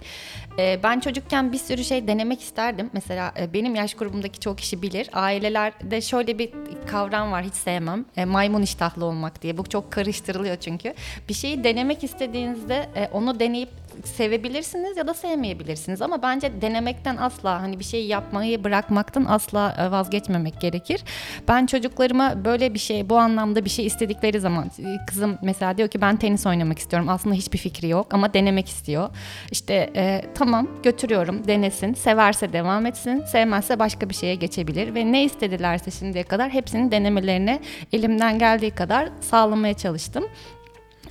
E, 0.59 0.81
ben 0.83 1.01
çocukken 1.01 1.53
bir 1.53 1.59
sürü 1.59 1.85
şey 1.85 2.07
denemek 2.09 2.41
isterdim. 2.41 2.91
Mesela 2.93 3.33
e, 3.39 3.53
benim 3.53 3.75
yaş 3.75 3.95
grubumdaki 3.95 4.41
çok 4.41 4.59
kişi 4.59 4.83
bilir. 4.83 5.11
Ailelerde 5.13 6.01
şöyle 6.01 6.39
bir 6.39 6.51
kavram 6.87 7.33
var 7.33 7.45
hiç 7.45 7.55
sevmem. 7.55 8.05
E, 8.17 8.25
maymun 8.25 8.63
iştahlı 8.63 9.05
olmak 9.05 9.43
diye. 9.43 9.59
Bu 9.59 9.65
çok 9.69 9.93
karıştırılıyor 9.93 10.57
çünkü. 10.57 10.95
Bir 11.29 11.35
şeyi 11.35 11.65
denemek 11.65 12.05
istediğinizde 12.05 12.89
e, 12.97 13.09
onu 13.13 13.41
deneyip 13.41 13.69
sevebilirsiniz 14.05 14.97
ya 14.97 15.07
da 15.07 15.15
sevmeyebilirsiniz 15.15 16.03
ama 16.03 16.23
bence 16.23 16.61
denemekten 16.61 17.17
asla 17.17 17.63
hani 17.63 17.79
bir 17.79 17.85
şeyi 17.85 18.09
yapmayı 18.09 18.65
bırakmaktan 18.65 19.25
asla 19.25 19.77
e, 19.79 19.91
vazgeçmemek 19.91 20.61
gerekir. 20.61 21.05
Ben 21.49 21.67
çocuklarıma 21.67 22.45
böyle 22.45 22.75
bir 22.75 22.79
şey 22.79 23.09
bu 23.09 23.19
anlamda 23.19 23.65
bir 23.65 23.71
şey 23.71 23.87
istedikleri 23.87 24.41
zaman 24.41 24.65
e, 24.65 25.07
kızım 25.07 25.39
mesela 25.43 25.79
diyor 25.79 25.89
ki 25.89 26.01
ben 26.01 26.17
tenis 26.17 26.47
oynamak 26.47 26.79
istiyorum. 26.79 27.09
Aslında 27.09 27.35
hiçbir 27.35 27.59
fikri 27.59 27.89
yok 27.89 28.15
ama 28.15 28.35
denemek 28.35 28.69
istiyor. 28.69 29.11
İşte 29.51 29.91
e, 29.97 30.23
tamam 30.35 30.69
götürüyorum 30.83 31.49
denesin. 31.49 31.95
Severse 31.95 32.53
devam 32.53 32.87
etsin. 32.87 33.25
Sevmezse 33.25 33.79
başka 33.79 34.09
bir 34.09 34.15
şeye 34.15 34.35
geçebilir 34.35 34.95
ve 34.95 35.13
ne 35.13 35.25
istedilerse 35.25 35.91
şimdiye 35.91 36.25
kadar 36.25 36.51
hepsinin 36.51 36.91
denemelerini 36.91 37.61
elimden 37.93 38.39
geldiği 38.39 38.71
kadar 38.71 39.09
sağlamaya 39.21 39.75
çalıştım. 39.75 40.25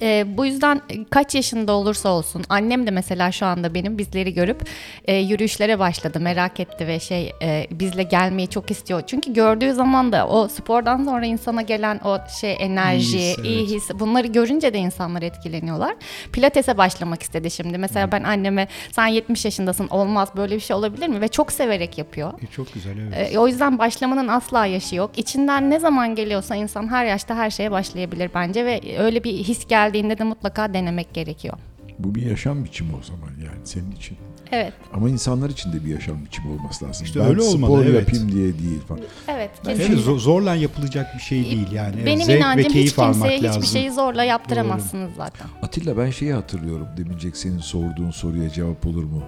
Ee, 0.01 0.25
bu 0.37 0.45
yüzden 0.45 0.81
kaç 1.09 1.35
yaşında 1.35 1.71
olursa 1.71 2.09
olsun 2.09 2.43
annem 2.49 2.87
de 2.87 2.91
mesela 2.91 3.31
şu 3.31 3.45
anda 3.45 3.73
benim 3.73 3.97
bizleri 3.97 4.33
görüp 4.33 4.67
e, 5.05 5.15
yürüyüşlere 5.15 5.79
başladı 5.79 6.19
merak 6.19 6.59
etti 6.59 6.87
ve 6.87 6.99
şey 6.99 7.33
e, 7.41 7.67
bizle 7.71 8.03
gelmeyi 8.03 8.47
çok 8.47 8.71
istiyor. 8.71 9.03
Çünkü 9.07 9.33
gördüğü 9.33 9.73
zaman 9.73 10.11
da 10.11 10.27
o 10.27 10.47
spordan 10.47 11.03
sonra 11.03 11.25
insana 11.25 11.61
gelen 11.61 11.99
o 12.05 12.17
şey 12.41 12.55
enerji, 12.59 13.17
İyi 13.17 13.43
iyi 13.43 13.63
his, 13.63 13.71
his, 13.71 13.91
evet. 13.91 13.99
bunları 13.99 14.27
görünce 14.27 14.73
de 14.73 14.77
insanlar 14.77 15.21
etkileniyorlar. 15.21 15.95
Pilatese 16.31 16.77
başlamak 16.77 17.23
istedi 17.23 17.51
şimdi. 17.51 17.77
Mesela 17.77 18.11
ben 18.11 18.23
anneme 18.23 18.67
sen 18.91 19.07
70 19.07 19.45
yaşındasın 19.45 19.87
olmaz 19.87 20.29
böyle 20.35 20.55
bir 20.55 20.59
şey 20.59 20.75
olabilir 20.75 21.07
mi? 21.07 21.21
Ve 21.21 21.27
çok 21.27 21.51
severek 21.51 21.97
yapıyor. 21.97 22.33
E, 22.41 22.47
çok 22.47 22.73
güzel 22.73 22.97
evet. 22.97 23.33
E, 23.33 23.39
o 23.39 23.47
yüzden 23.47 23.79
başlamanın 23.79 24.27
asla 24.27 24.65
yaşı 24.65 24.95
yok. 24.95 25.11
İçinden 25.17 25.69
ne 25.69 25.79
zaman 25.79 26.15
geliyorsa 26.15 26.55
insan 26.55 26.91
her 26.91 27.05
yaşta 27.05 27.35
her 27.35 27.49
şeye 27.49 27.71
başlayabilir 27.71 28.31
bence 28.35 28.65
ve 28.65 28.81
öyle 28.99 29.23
bir 29.23 29.33
his 29.33 29.67
geldiğinde 29.83 30.17
de 30.17 30.23
mutlaka 30.23 30.73
denemek 30.73 31.13
gerekiyor. 31.13 31.57
Bu 31.99 32.15
bir 32.15 32.21
yaşam 32.25 32.65
biçimi 32.65 32.91
o 32.95 33.03
zaman 33.03 33.29
yani 33.43 33.59
senin 33.63 33.91
için. 33.91 34.17
Evet, 34.51 34.73
Ama 34.93 35.09
insanlar 35.09 35.49
için 35.49 35.73
de 35.73 35.85
bir 35.85 35.89
yaşam 35.89 36.25
biçimi 36.25 36.51
olması 36.53 36.85
lazım. 36.85 37.05
İşte 37.05 37.19
ben 37.19 37.27
öyle 37.27 37.41
olmalı, 37.41 37.71
spor 37.71 37.85
evet. 37.85 37.99
yapayım 37.99 38.31
diye 38.31 38.59
değil 38.59 38.79
falan. 38.87 39.01
evet. 39.27 39.49
Kesinlikle. 39.65 40.11
zo- 40.11 40.19
zorla 40.19 40.55
yapılacak 40.55 41.15
bir 41.15 41.19
şey 41.19 41.45
değil 41.45 41.71
yani. 41.71 42.05
Benim 42.05 42.17
Zevk 42.25 42.29
ve 42.29 42.37
inancım 42.37 42.65
hiç 42.65 42.73
keyif 42.73 42.99
almak 42.99 43.13
kimseye 43.13 43.43
lazım. 43.43 43.61
hiçbir 43.61 43.79
şeyi 43.79 43.91
zorla 43.91 44.23
yaptıramazsınız 44.23 45.11
zaten. 45.17 45.47
Atilla 45.61 45.97
ben 45.97 46.09
şeyi 46.09 46.33
hatırlıyorum. 46.33 46.87
Demincek 46.97 47.37
senin 47.37 47.59
sorduğun 47.59 48.11
soruya 48.11 48.49
cevap 48.49 48.87
olur 48.87 49.03
mu? 49.03 49.23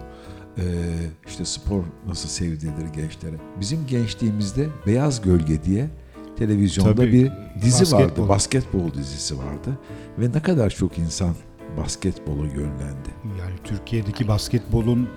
Ee, 0.57 0.61
işte 1.27 1.45
spor 1.45 1.83
nasıl 2.07 2.29
sevdirilir 2.29 2.87
gençlere? 2.95 3.35
Bizim 3.59 3.87
gençliğimizde 3.87 4.67
Beyaz 4.87 5.21
Gölge 5.21 5.63
diye 5.63 5.87
televizyonda 6.37 6.95
Tabii, 6.95 7.11
bir 7.13 7.31
dizi 7.61 7.81
basketbol. 7.81 8.03
vardı. 8.23 8.29
Basketbol 8.29 8.93
dizisi 8.93 9.37
vardı. 9.37 9.79
Ve 10.19 10.31
ne 10.31 10.41
kadar 10.41 10.69
çok 10.69 10.97
insan 10.99 11.35
basketbola 11.77 12.45
yönlendi. 12.47 13.09
Yani 13.39 13.55
Türkiye'deki 13.63 14.27
basketbolun 14.27 15.09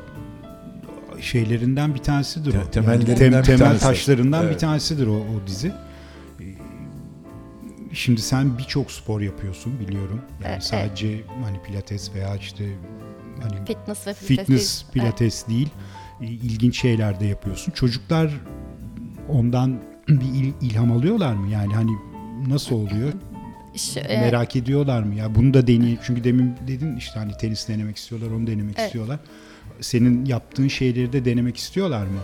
şeylerinden 1.20 1.94
bir 1.94 1.98
tanesidir 1.98 2.54
o. 2.54 2.70
Temellerinden 2.70 3.10
Yani 3.24 3.34
tem- 3.34 3.38
bir 3.38 3.42
temel 3.44 3.58
tanesi. 3.58 3.84
taşlarından 3.84 4.42
bir 4.42 4.48
Evet. 4.48 4.60
tanesidir 4.60 5.06
o, 5.06 5.14
o 5.16 5.46
dizi. 5.46 5.68
Ee, 6.40 6.44
Şimdi 7.92 8.20
sen 8.20 8.58
birçok 8.58 8.90
spor 8.92 9.20
yapıyorsun 9.20 9.80
biliyorum. 9.80 10.20
Yani 10.44 10.52
Evet, 10.52 10.64
sadece 10.64 11.20
hani 11.44 11.62
pilates 11.62 12.14
veya 12.14 12.36
işte 12.36 12.64
hani 13.42 13.64
Fitness 13.66 14.06
ve 14.06 14.14
fitness 14.14 14.46
pilates. 14.48 14.84
pilates 14.92 15.48
değil 15.48 15.68
ilginç 16.20 16.80
şeyler 16.80 17.20
de 17.20 17.26
yapıyorsun. 17.26 17.72
Çocuklar 17.72 18.30
ondan 19.28 19.78
bir 20.08 20.24
il- 20.34 20.52
ilham 20.70 20.92
alıyorlar 20.92 21.34
mı? 21.34 21.48
Yani 21.50 21.74
hani 21.74 21.90
nasıl 22.48 22.74
oluyor? 22.76 23.12
Şu- 23.76 24.00
e, 24.00 24.20
Merak 24.20 24.56
ediyorlar 24.56 25.02
mı 25.02 25.14
ya? 25.14 25.34
Bunu 25.34 25.54
da 25.54 25.66
deneyeyim. 25.66 25.98
Çünkü 26.06 26.24
demin 26.24 26.54
dedin 26.66 26.96
işte 26.96 27.18
hani 27.18 27.32
tenis 27.40 27.68
denemek 27.68 27.96
istiyorlar, 27.96 28.30
onu 28.30 28.46
denemek 28.46 28.74
Evet. 28.78 28.86
istiyorlar. 28.86 29.18
Senin 29.80 30.24
yaptığın 30.24 30.68
şeyleri 30.68 31.12
de 31.12 31.24
denemek 31.24 31.56
istiyorlar 31.56 32.06
mı? 32.06 32.18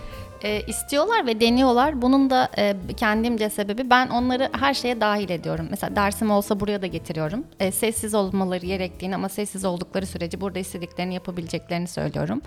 E, 0.45 0.61
istiyorlar 0.67 1.27
ve 1.27 1.41
deniyorlar. 1.41 2.01
Bunun 2.01 2.29
da 2.29 2.49
e, 2.57 2.75
kendimce 2.97 3.49
sebebi 3.49 3.89
ben 3.89 4.07
onları 4.07 4.49
her 4.59 4.73
şeye 4.73 5.01
dahil 5.01 5.29
ediyorum. 5.29 5.67
Mesela 5.69 5.95
dersim 5.95 6.31
olsa 6.31 6.59
buraya 6.59 6.81
da 6.81 6.87
getiriyorum. 6.87 7.43
E, 7.59 7.71
sessiz 7.71 8.13
olmaları 8.13 8.65
gerektiğini 8.65 9.15
ama 9.15 9.29
sessiz 9.29 9.65
oldukları 9.65 10.05
sürece 10.05 10.41
burada 10.41 10.59
istediklerini 10.59 11.13
yapabileceklerini 11.13 11.87
söylüyorum. 11.87 12.41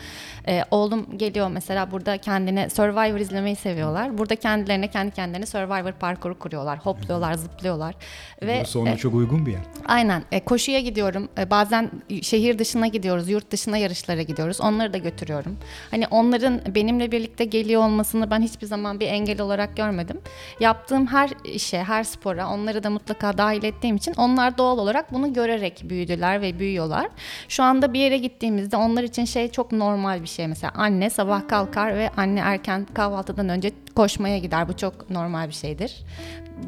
E, 0.49 0.63
oğlum 0.71 1.19
geliyor 1.19 1.49
mesela 1.49 1.91
burada 1.91 2.19
kendine 2.19 2.71
Survivor 2.71 3.21
izlemeyi 3.21 3.57
seviyorlar. 3.57 4.19
Burada 4.19 4.37
kendilerine 4.37 4.89
kendi 4.91 5.11
kendilerine 5.15 5.47
Survivor 5.47 5.93
parkuru 5.93 6.39
kuruyorlar. 6.39 6.79
Hopluyorlar, 6.79 7.35
zıplıyorlar. 7.35 7.95
Ve 8.43 8.65
ona 8.77 8.91
e, 8.91 8.97
çok 8.97 9.15
uygun 9.15 9.47
bir 9.47 9.53
yer. 9.53 9.61
Aynen. 9.87 10.23
E, 10.33 10.45
koşuya 10.45 10.81
gidiyorum. 10.81 11.29
E, 11.39 11.51
bazen 11.51 11.91
şehir 12.23 12.59
dışına 12.59 12.87
gidiyoruz, 12.87 13.29
yurt 13.29 13.51
dışına 13.51 13.77
yarışlara 13.77 14.23
gidiyoruz. 14.23 14.61
Onları 14.61 14.93
da 14.93 14.99
götürüyorum. 14.99 15.57
Hani 15.91 16.07
onların 16.07 16.61
benimle 16.75 17.13
birlikte 17.13 17.45
geliyor 17.45 17.88
olmasını 17.89 18.31
ben 18.31 18.41
hiçbir 18.41 18.67
zaman 18.67 19.01
bir 19.01 19.07
engel 19.07 19.41
olarak 19.41 19.77
görmedim. 19.77 20.21
Yaptığım 20.61 21.07
her 21.07 21.31
işe, 21.45 21.83
her 21.83 22.05
spora 22.05 22.49
onları 22.49 22.83
da 22.83 22.91
mutlaka 22.91 23.39
dahil 23.39 23.65
ettiğim 23.65 23.97
için 23.97 24.15
onlar 24.17 24.59
doğal 24.59 24.79
olarak 24.79 25.13
bunu 25.13 25.33
görerek 25.33 25.83
büyüdüler 25.85 26.43
ve 26.43 26.59
büyüyorlar. 26.59 27.09
Şu 27.49 27.63
anda 27.63 27.93
bir 27.93 28.01
yere 28.01 28.19
gittiğimizde 28.19 28.77
onlar 28.77 29.03
için 29.03 29.25
şey 29.25 29.51
çok 29.51 29.73
normal 29.73 30.23
bir 30.23 30.29
şey. 30.29 30.47
Mesela 30.47 30.73
anne 30.77 31.11
sabah 31.11 31.49
kalkar 31.49 31.97
ve 31.97 32.11
anne 32.17 32.41
erken 32.41 32.87
kahvaltıdan 32.95 33.49
önce 33.49 33.73
koşmaya 33.97 34.39
gider. 34.39 34.69
Bu 34.69 34.77
çok 34.77 35.11
normal 35.11 35.49
bir 35.49 35.55
şeydir. 35.55 35.97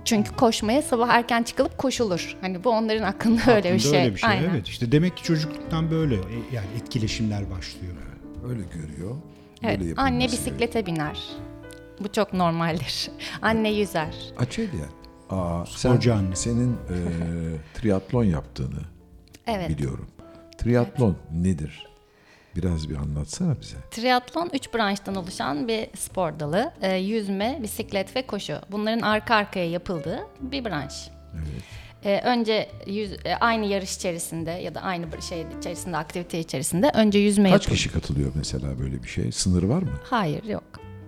Çünkü 0.05 0.37
koşmaya 0.37 0.83
sabah 0.83 1.09
erken 1.09 1.43
çıkılıp 1.43 1.79
koşulur. 1.79 2.37
Hani 2.41 2.64
bu 2.64 2.71
onların 2.71 3.03
aklında 3.03 3.57
öyle 3.57 3.75
bir 3.75 3.79
şey. 3.79 4.01
Öyle 4.01 4.14
bir 4.14 4.21
şey. 4.21 4.31
Aynen. 4.31 4.51
Evet. 4.51 4.68
İşte 4.68 4.93
demek 4.93 5.16
ki 5.16 5.23
çocukluktan 5.23 5.91
böyle 5.91 6.14
e, 6.14 6.37
yani 6.53 6.66
etkileşimler 6.77 7.51
başlıyor. 7.51 7.95
Öyle 8.49 8.62
görüyor. 8.75 9.16
Evet, 9.62 9.80
Böyle 9.80 9.94
anne 9.96 10.24
bisiklete 10.24 10.86
biner. 10.86 11.18
Bu 12.00 12.12
çok 12.12 12.32
normaldir. 12.32 13.11
Anne 13.42 13.70
yüzer. 13.72 14.14
Açelya. 14.38 14.84
Aa, 15.30 15.64
sen, 15.66 15.90
Sporcu 15.90 16.14
anne. 16.14 16.36
senin 16.36 16.72
e, 16.72 16.96
triatlon 17.74 18.24
yaptığını 18.24 18.80
Evet. 19.46 19.68
biliyorum. 19.68 20.06
Triatlon 20.58 21.16
nedir? 21.32 21.86
Biraz 22.56 22.90
bir 22.90 22.96
anlatsana 22.96 23.61
bize. 23.61 23.76
Triatlon 23.90 24.50
3 24.52 24.74
branştan 24.74 25.14
oluşan 25.14 25.68
bir 25.68 25.86
spor 25.96 26.40
dalı. 26.40 26.72
Ee, 26.82 26.94
yüzme, 26.96 27.58
bisiklet 27.62 28.16
ve 28.16 28.26
koşu. 28.26 28.54
Bunların 28.70 29.00
arka 29.00 29.34
arkaya 29.34 29.70
yapıldığı 29.70 30.20
bir 30.40 30.64
branş. 30.64 31.08
Ee, 32.05 32.20
önce 32.24 32.68
yüz, 32.86 33.12
e, 33.12 33.34
aynı 33.40 33.66
yarış 33.66 33.96
içerisinde 33.96 34.51
ya 34.51 34.74
da 34.74 34.80
aynı 34.80 35.12
bir 35.12 35.20
şey 35.20 35.46
içerisinde, 35.59 35.96
aktivite 35.96 36.38
içerisinde 36.40 36.90
önce 36.94 37.18
yüzme 37.18 37.51
Kaç 37.51 37.53
yapılıyor. 37.53 37.76
kişi 37.76 37.92
katılıyor 37.92 38.32
mesela 38.34 38.78
böyle 38.78 39.03
bir 39.03 39.09
şey? 39.09 39.32
Sınırı 39.32 39.68
var 39.68 39.82
mı? 39.82 39.92
Hayır 40.05 40.44
yok. 40.44 40.64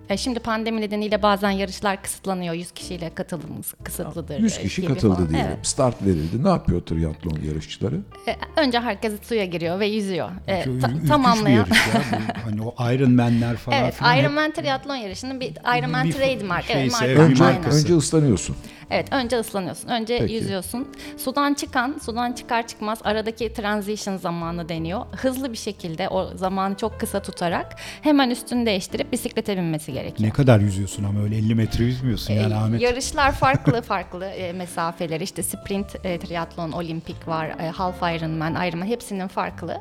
E, 0.09 0.17
şimdi 0.17 0.41
pandemi 0.41 0.81
nedeniyle 0.81 1.23
bazen 1.23 1.51
yarışlar 1.51 2.03
kısıtlanıyor. 2.03 2.55
100 2.55 2.73
kişiyle 2.73 3.15
katılımımız 3.15 3.75
kısıtlıdır. 3.85 4.39
100 4.39 4.59
e, 4.59 4.63
kişi 4.63 4.83
gibi 4.83 4.95
katıldı 4.95 5.15
falan. 5.17 5.29
diyelim. 5.31 5.51
Evet. 5.55 5.67
Start 5.67 6.03
verildi. 6.03 6.45
Ne 6.45 6.49
yapıyor 6.49 6.81
triatlon 6.81 7.39
yarışçıları? 7.49 7.97
E, 8.29 8.37
önce 8.61 8.81
herkes 8.81 9.13
suya 9.23 9.45
giriyor 9.45 9.81
ve 9.81 9.87
yüzüyor. 9.87 10.31
E, 10.47 10.65
Çok 10.65 10.81
ta- 10.81 10.89
ürkünç 10.91 11.47
bir 11.47 11.51
yarış 11.51 11.71
ya. 11.95 12.03
Bu, 12.13 12.41
hani 12.51 12.63
o 12.63 12.93
Iron 12.93 13.13
Man'ler 13.13 13.57
falan 13.57 13.79
Evet, 13.79 13.95
filan. 13.95 14.15
hep- 14.15 14.23
Ironman 14.25 14.53
triatlon 14.53 14.95
yarışının 14.97 15.41
bir 15.41 15.51
Ironman 15.79 16.07
Bir 16.09 16.13
trademark. 16.13 16.65
şeyse, 16.65 16.79
evet, 16.81 16.93
marka. 16.93 17.07
evet, 17.07 17.19
Önce, 17.19 17.45
aynen. 17.45 17.57
markası. 17.61 17.79
önce 17.85 17.97
ıslanıyorsun. 17.97 18.57
Evet, 18.91 19.09
önce 19.13 19.37
ıslanıyorsun. 19.39 19.89
Önce 19.89 20.19
Peki. 20.19 20.35
yüzüyorsun. 20.35 20.89
Sudan 21.17 21.55
çıkan, 21.55 21.99
sudan 22.03 22.33
çıkar 22.33 22.67
çıkmaz 22.67 22.99
aradaki 23.05 23.53
transition 23.53 24.17
zamanı 24.17 24.69
deniyor. 24.69 25.07
Hızlı 25.17 25.53
bir 25.53 25.57
şekilde 25.59 26.09
o 26.09 26.37
zamanı 26.37 26.75
çok 26.77 27.01
kısa 27.01 27.23
tutarak 27.23 27.77
hemen 28.03 28.31
üstünü 28.31 28.67
değiştirip 28.67 29.13
bisiklete 29.13 29.57
binmesi 29.57 29.93
gerekiyor. 29.93 30.02
Ne 30.21 30.31
kadar 30.31 30.61
yüzüyorsun 30.61 31.05
ama 31.05 31.23
öyle 31.23 31.37
50 31.37 31.55
metre 31.55 31.85
yüzmüyorsun 31.85 32.35
yani 32.35 32.53
E, 32.53 32.57
Ahmet. 32.57 32.81
Yarışlar 32.81 33.33
farklı 33.33 33.83
farklı 33.93 34.25
e, 34.27 34.53
mesafeleri 34.53 35.25
işte 35.25 35.43
sprint 35.43 35.87
e, 36.05 36.19
triatlon, 36.19 36.73
olimpik 36.73 37.29
var, 37.29 37.47
e, 37.49 37.69
half 37.71 37.97
Ironman, 38.03 38.69
Ironman 38.69 38.87
hepsinin 38.87 39.29
farklı. 39.29 39.81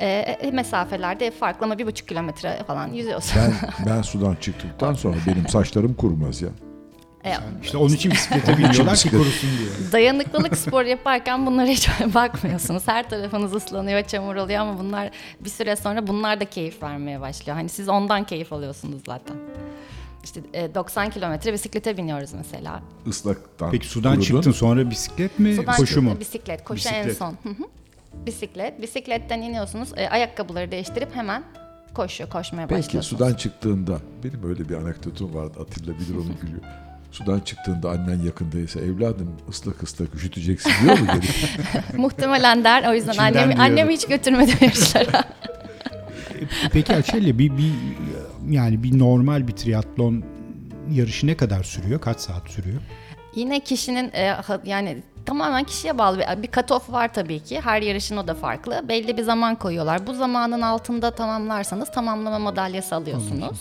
E, 0.00 0.50
mesafelerde 0.52 1.30
farklı 1.30 1.66
ama 1.66 1.78
bir 1.78 1.86
buçuk 1.86 2.08
kilometre 2.08 2.58
falan 2.66 2.92
yüzüyorsun. 2.92 3.32
Ben 3.36 3.52
ben 3.86 4.02
sudan 4.02 4.34
çıktıktan 4.34 4.94
sonra 4.94 5.16
benim 5.26 5.48
saçlarım 5.48 5.94
kurumaz 5.94 6.42
ya. 6.42 6.48
E, 7.24 7.34
İşte 7.62 7.76
onun 7.76 7.94
için 7.94 8.10
bisiklete 8.12 8.58
biniyorlar 8.58 8.96
ki 8.96 9.10
korusun 9.10 9.50
diye. 9.58 9.92
Dayanıklılık 9.92 10.56
spor 10.58 10.84
yaparken 10.84 11.46
bunlara 11.46 11.66
hiç 11.66 11.88
bakmıyorsunuz. 12.14 12.82
Her 12.88 13.10
tarafınız 13.10 13.54
ıslanıyor, 13.54 14.02
çamur 14.02 14.36
oluyor 14.36 14.58
ama 14.60 14.78
bunlar 14.78 15.10
bir 15.40 15.50
süre 15.50 15.76
sonra 15.76 16.06
bunlar 16.06 16.40
da 16.40 16.44
keyif 16.44 16.82
vermeye 16.82 17.20
başlıyor. 17.20 17.56
Hani 17.56 17.68
siz 17.68 17.88
ondan 17.88 18.24
keyif 18.24 18.52
alıyorsunuz 18.52 19.02
zaten. 19.06 19.36
İşte 20.24 20.40
e, 20.54 20.74
90 20.74 21.10
kilometre 21.10 21.52
bisiklete 21.52 21.96
biniyoruz 21.96 22.32
mesela. 22.32 22.82
Islaktan 23.06 23.70
Peki 23.70 23.86
sudan 23.88 24.12
kurudun. 24.14 24.24
çıktın 24.34 24.52
sonra 24.52 24.90
bisiklet 24.90 25.38
mi 25.38 25.54
Sudan 25.54 25.76
koşu 25.76 25.86
çıktı, 25.86 26.02
mu? 26.02 26.20
Bisiklet, 26.20 26.64
koşu 26.64 26.88
en 26.88 26.94
Bisiklet. 26.94 27.16
son. 27.18 27.30
Hı 27.42 27.48
hı. 27.48 27.64
bisiklet, 28.26 28.82
bisikletten 28.82 29.42
iniyorsunuz, 29.42 29.88
e, 29.96 30.08
ayakkabıları 30.08 30.70
değiştirip 30.70 31.16
hemen 31.16 31.44
koşuyor, 31.94 32.30
koşmaya 32.30 32.66
Peki 32.66 32.78
başlıyorsunuz. 32.86 33.06
sudan 33.18 33.34
çıktığında 33.34 33.98
benim 34.24 34.48
öyle 34.48 34.68
bir 34.68 34.74
anekdotum 34.74 35.34
vardı 35.34 35.58
Atilla 35.62 35.98
bilir 35.98 36.14
onu 36.14 36.40
gülüyor. 36.42 36.62
Sudan 37.14 37.40
çıktığında 37.40 37.90
annen 37.90 38.20
yakındaysa 38.22 38.80
evladım 38.80 39.36
ıslak 39.48 39.82
ıslak 39.82 40.14
üşüteceksin 40.14 40.72
diyor 40.82 40.98
mu 40.98 41.06
geri? 41.06 41.96
Muhtemelen 42.00 42.64
der. 42.64 42.90
O 42.90 42.94
yüzden 42.94 43.12
İçinden 43.12 43.26
annemi, 43.26 43.44
diyorum. 43.56 43.60
annemi 43.60 43.92
hiç 43.94 44.06
götürmedim 44.06 44.56
yarışlara. 44.60 45.24
Peki 46.72 46.94
Açelya 46.94 47.38
bir, 47.38 47.58
bir 47.58 47.72
yani 48.50 48.82
bir 48.82 48.98
normal 48.98 49.48
bir 49.48 49.52
triatlon 49.52 50.24
yarışı 50.90 51.26
ne 51.26 51.36
kadar 51.36 51.62
sürüyor? 51.62 52.00
Kaç 52.00 52.20
saat 52.20 52.50
sürüyor? 52.50 52.80
Yine 53.34 53.60
kişinin 53.60 54.10
e, 54.12 54.36
yani 54.64 55.02
tamamen 55.26 55.64
kişiye 55.64 55.98
bağlı 55.98 56.18
bir, 56.18 56.42
bir 56.42 56.48
cut-off 56.48 56.92
var 56.92 57.12
tabii 57.14 57.40
ki. 57.40 57.60
Her 57.60 57.82
yarışın 57.82 58.16
o 58.16 58.28
da 58.28 58.34
farklı. 58.34 58.88
Belli 58.88 59.16
bir 59.16 59.22
zaman 59.22 59.54
koyuyorlar. 59.54 60.06
Bu 60.06 60.14
zamanın 60.14 60.62
altında 60.62 61.10
tamamlarsanız 61.10 61.90
tamamlama 61.92 62.38
madalyası 62.38 62.94
alıyorsunuz. 62.94 63.58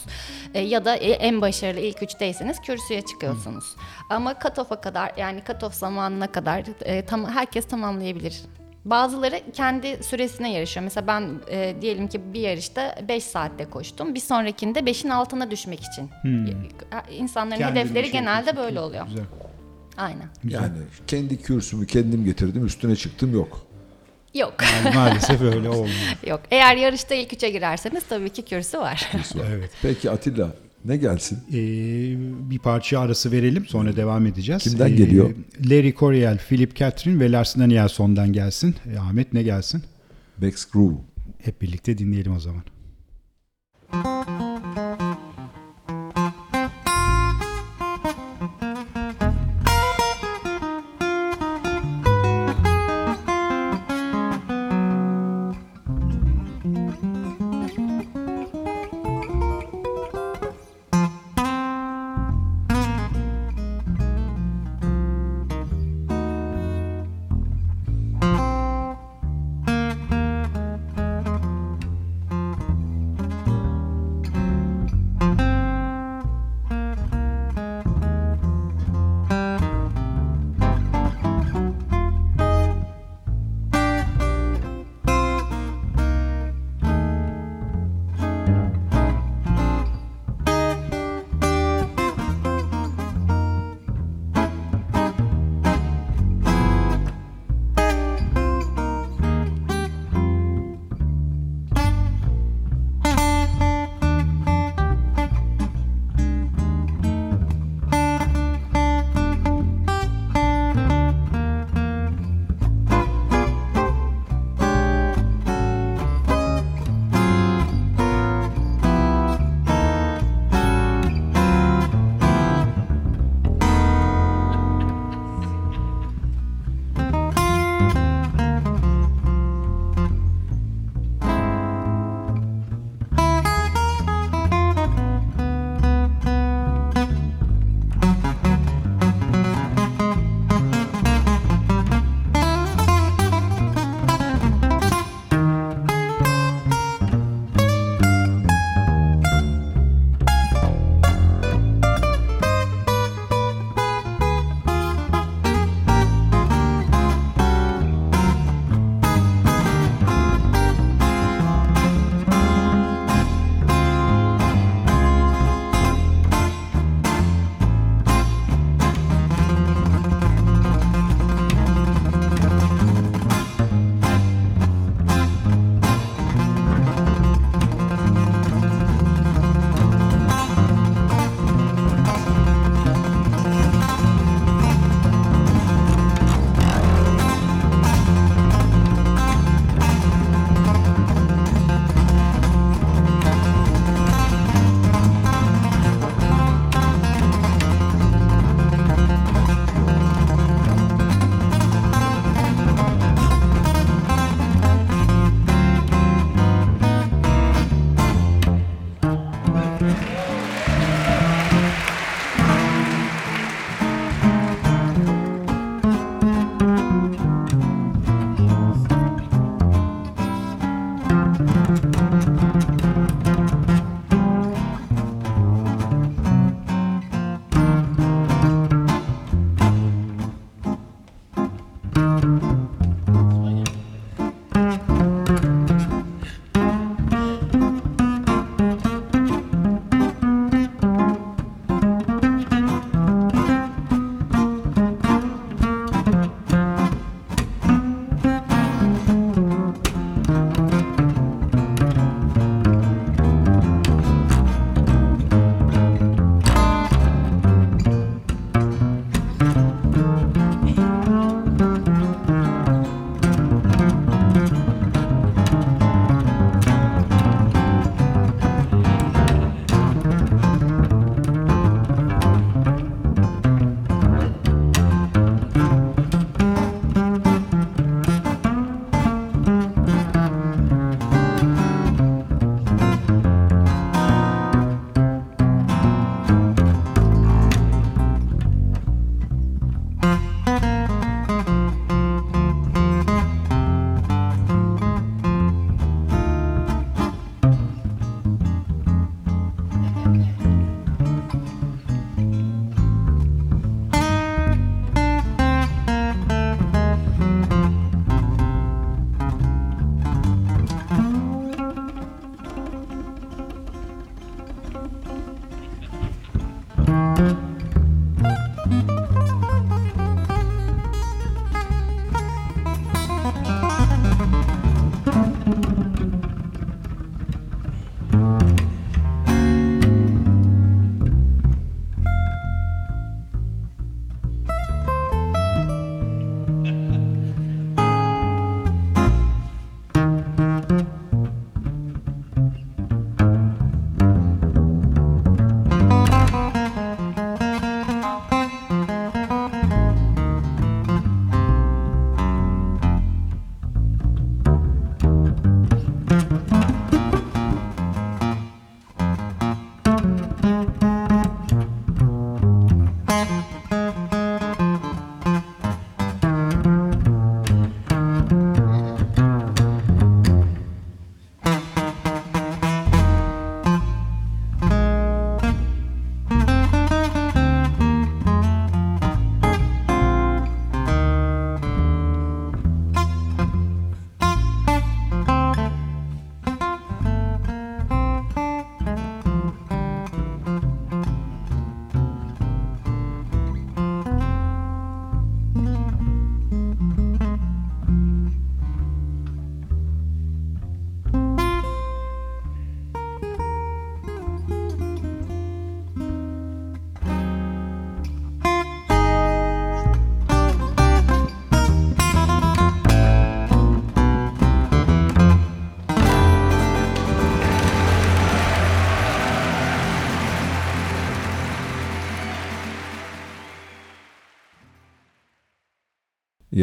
E, 0.53 0.59
ya 0.61 0.86
da 0.86 0.95
e, 0.95 1.11
en 1.11 1.41
başarılı 1.41 1.80
ilk 1.80 2.03
üçteyseniz 2.03 2.61
kürsüye 2.61 3.01
çıkıyorsunuz. 3.01 3.76
Ama 4.09 4.32
cut-off'a 4.32 4.82
kadar 4.82 5.11
yani 5.18 5.39
cut-off 5.39 5.74
zamanına 5.74 6.28
kadar 6.32 6.64
e, 6.82 7.05
tam, 7.05 7.26
herkes 7.26 7.68
tamamlayabilir. 7.68 8.41
Bazıları 8.86 9.51
kendi 9.53 10.03
süresine 10.03 10.53
yarışıyor. 10.53 10.84
Mesela 10.84 11.07
ben 11.07 11.30
e, 11.51 11.76
diyelim 11.82 12.07
ki 12.07 12.34
bir 12.34 12.39
yarışta 12.41 12.95
5 13.07 13.24
saatte 13.24 13.66
koştum. 13.66 14.16
Bir 14.16 14.20
sonrakinde 14.20 14.80
5'in 14.80 15.09
altına 15.09 15.51
düşmek 15.51 15.80
için. 15.80 16.09
E, 16.26 17.14
İnsanların 17.16 17.59
Kendini 17.59 17.80
hedefleri 17.80 18.11
genelde 18.11 18.57
böyle 18.57 18.80
oluyor. 18.80 19.05
Güzel. 19.07 19.24
Aynen. 19.97 20.27
yani 20.49 20.77
kendi 21.07 21.37
kürsümü 21.41 21.87
kendim 21.87 22.25
getirdim 22.25 22.65
üstüne 22.65 22.95
çıktım 22.95 23.33
yok. 23.33 23.67
Yok. 24.33 24.53
Yani 24.83 24.95
maalesef 24.95 25.41
öyle 25.41 25.69
olmuyor. 25.69 26.17
Yok. 26.27 26.41
Eğer 26.51 26.75
yarışta 26.75 27.15
ilk 27.15 27.33
üçe 27.33 27.49
girerseniz 27.49 28.03
tabii 28.09 28.29
ki 28.29 28.41
kürsü 28.41 28.77
var. 28.77 29.11
Evet. 29.49 29.71
Peki 29.81 30.11
Atilla 30.11 30.53
ne 30.85 30.97
gelsin? 30.97 31.39
Ee, 31.49 32.49
bir 32.49 32.59
parça 32.59 32.99
arası 32.99 33.31
verelim 33.31 33.65
sonra 33.65 33.95
devam 33.95 34.25
edeceğiz. 34.25 34.63
Kimden 34.63 34.87
Ee, 34.87 34.91
geliyor? 34.95 35.29
Larry 35.69 35.93
Coryell, 35.95 36.37
Philip 36.37 36.75
Catherine 36.75 37.19
ve 37.19 37.31
Lars 37.31 37.57
Danielson'dan 37.57 38.33
gelsin. 38.33 38.75
Ee, 38.93 38.99
Ahmet 38.99 39.33
ne 39.33 39.43
gelsin? 39.43 39.83
Bex 40.37 40.65
Groove. 40.65 40.95
Hep 41.43 41.61
birlikte 41.61 41.97
dinleyelim 41.97 42.35
o 42.35 42.39
zaman. 42.39 42.63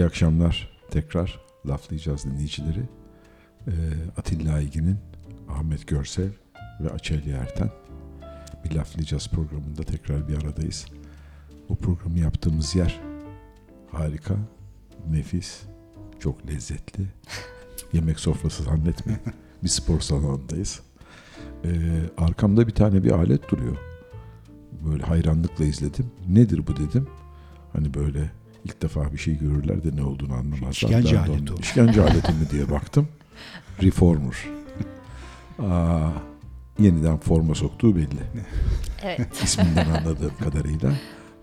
İyi 0.00 0.06
akşamlar 0.06 0.70
tekrar 0.90 1.40
laflayacağız 1.66 2.24
dinleyicileri. 2.24 2.82
Ee, 3.66 3.72
Atilla 4.16 4.54
Aygin'in, 4.54 4.98
Ahmet 5.48 5.86
Görsev 5.86 6.30
ve 6.80 6.90
Açeli 6.90 7.30
Erten 7.30 7.70
bir 8.64 8.74
laflayacağız 8.74 9.28
programında 9.28 9.82
tekrar 9.82 10.28
bir 10.28 10.36
aradayız. 10.36 10.86
Bu 11.68 11.76
programı 11.76 12.18
yaptığımız 12.18 12.74
yer 12.74 13.00
harika, 13.92 14.34
nefis, 15.10 15.62
çok 16.20 16.46
lezzetli. 16.46 17.04
Yemek 17.92 18.20
sofrası 18.20 18.62
zannetmeyin. 18.62 19.20
bir 19.62 19.68
spor 19.68 20.00
salonundayız. 20.00 20.80
Ee, 21.64 21.70
arkamda 22.18 22.66
bir 22.66 22.74
tane 22.74 23.04
bir 23.04 23.10
alet 23.10 23.50
duruyor. 23.50 23.76
Böyle 24.84 25.02
hayranlıkla 25.02 25.64
izledim. 25.64 26.10
Nedir 26.28 26.66
bu 26.66 26.76
dedim. 26.76 27.08
Hani 27.72 27.94
böyle 27.94 28.39
ilk 28.64 28.82
defa 28.82 29.12
bir 29.12 29.18
şey 29.18 29.38
görürler 29.38 29.84
de 29.84 29.96
ne 29.96 30.02
olduğunu 30.02 30.32
anlamazlar. 30.34 30.70
İşkence 30.70 31.14
Ben 31.16 31.18
aleti 31.20 31.52
onun- 31.52 31.56
o. 31.56 31.60
İşkence 31.60 32.02
aleti 32.02 32.32
mi 32.32 32.50
diye 32.50 32.70
baktım. 32.70 33.08
Reformer. 33.82 34.36
Aa, 35.58 36.10
yeniden 36.78 37.16
forma 37.18 37.54
soktuğu 37.54 37.96
belli. 37.96 38.20
Evet. 39.02 39.42
isminden 39.44 39.86
anladığım 39.90 40.32
kadarıyla. 40.44 40.92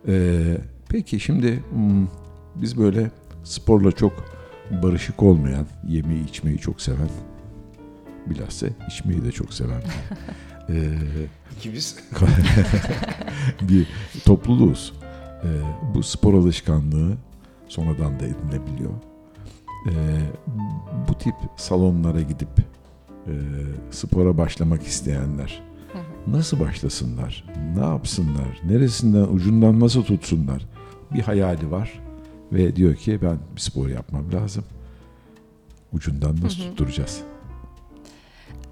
Ee, 0.08 0.58
peki 0.90 1.20
şimdi 1.20 1.64
hmm, 1.72 2.08
biz 2.56 2.78
böyle 2.78 3.12
sporla 3.44 3.92
çok 3.92 4.26
barışık 4.84 5.24
olmayan, 5.24 5.68
yemeği 5.88 6.26
içmeyi 6.30 6.58
çok 6.58 6.82
seven, 6.82 7.10
bilhassa 8.26 8.68
içmeyi 8.88 9.24
de 9.26 9.32
çok 9.32 9.54
seven 9.54 9.82
ee, 10.70 10.94
İkimiz. 11.58 11.98
bir 13.62 13.88
topluluğuz. 14.26 14.94
Ee, 15.44 15.48
bu 15.96 16.04
spor 16.04 16.34
alışkanlığı 16.34 17.14
sonradan 17.68 18.20
da 18.20 18.26
edinebiliyor. 18.26 18.92
Ee, 19.90 19.92
bu 21.10 21.14
tip 21.14 21.36
salonlara 21.56 22.22
gidip 22.22 22.60
e, 23.28 23.34
spora 23.92 24.38
başlamak 24.38 24.84
isteyenler 24.84 25.68
nasıl 26.28 26.60
başlasınlar? 26.60 27.44
Ne 27.76 27.86
yapsınlar? 27.86 28.62
Neresinden, 28.70 29.24
ucundan 29.34 29.80
nasıl 29.80 30.04
tutsunlar? 30.04 30.66
Bir 31.14 31.22
hayali 31.22 31.72
var 31.72 32.00
ve 32.54 32.76
diyor 32.76 32.96
ki 32.96 33.20
ben 33.22 33.38
bir 33.56 33.62
spor 33.62 33.88
yapmam 33.88 34.34
lazım. 34.34 34.64
Ucundan 35.94 36.36
nasıl 36.42 36.58
tutturacağız? 36.64 37.22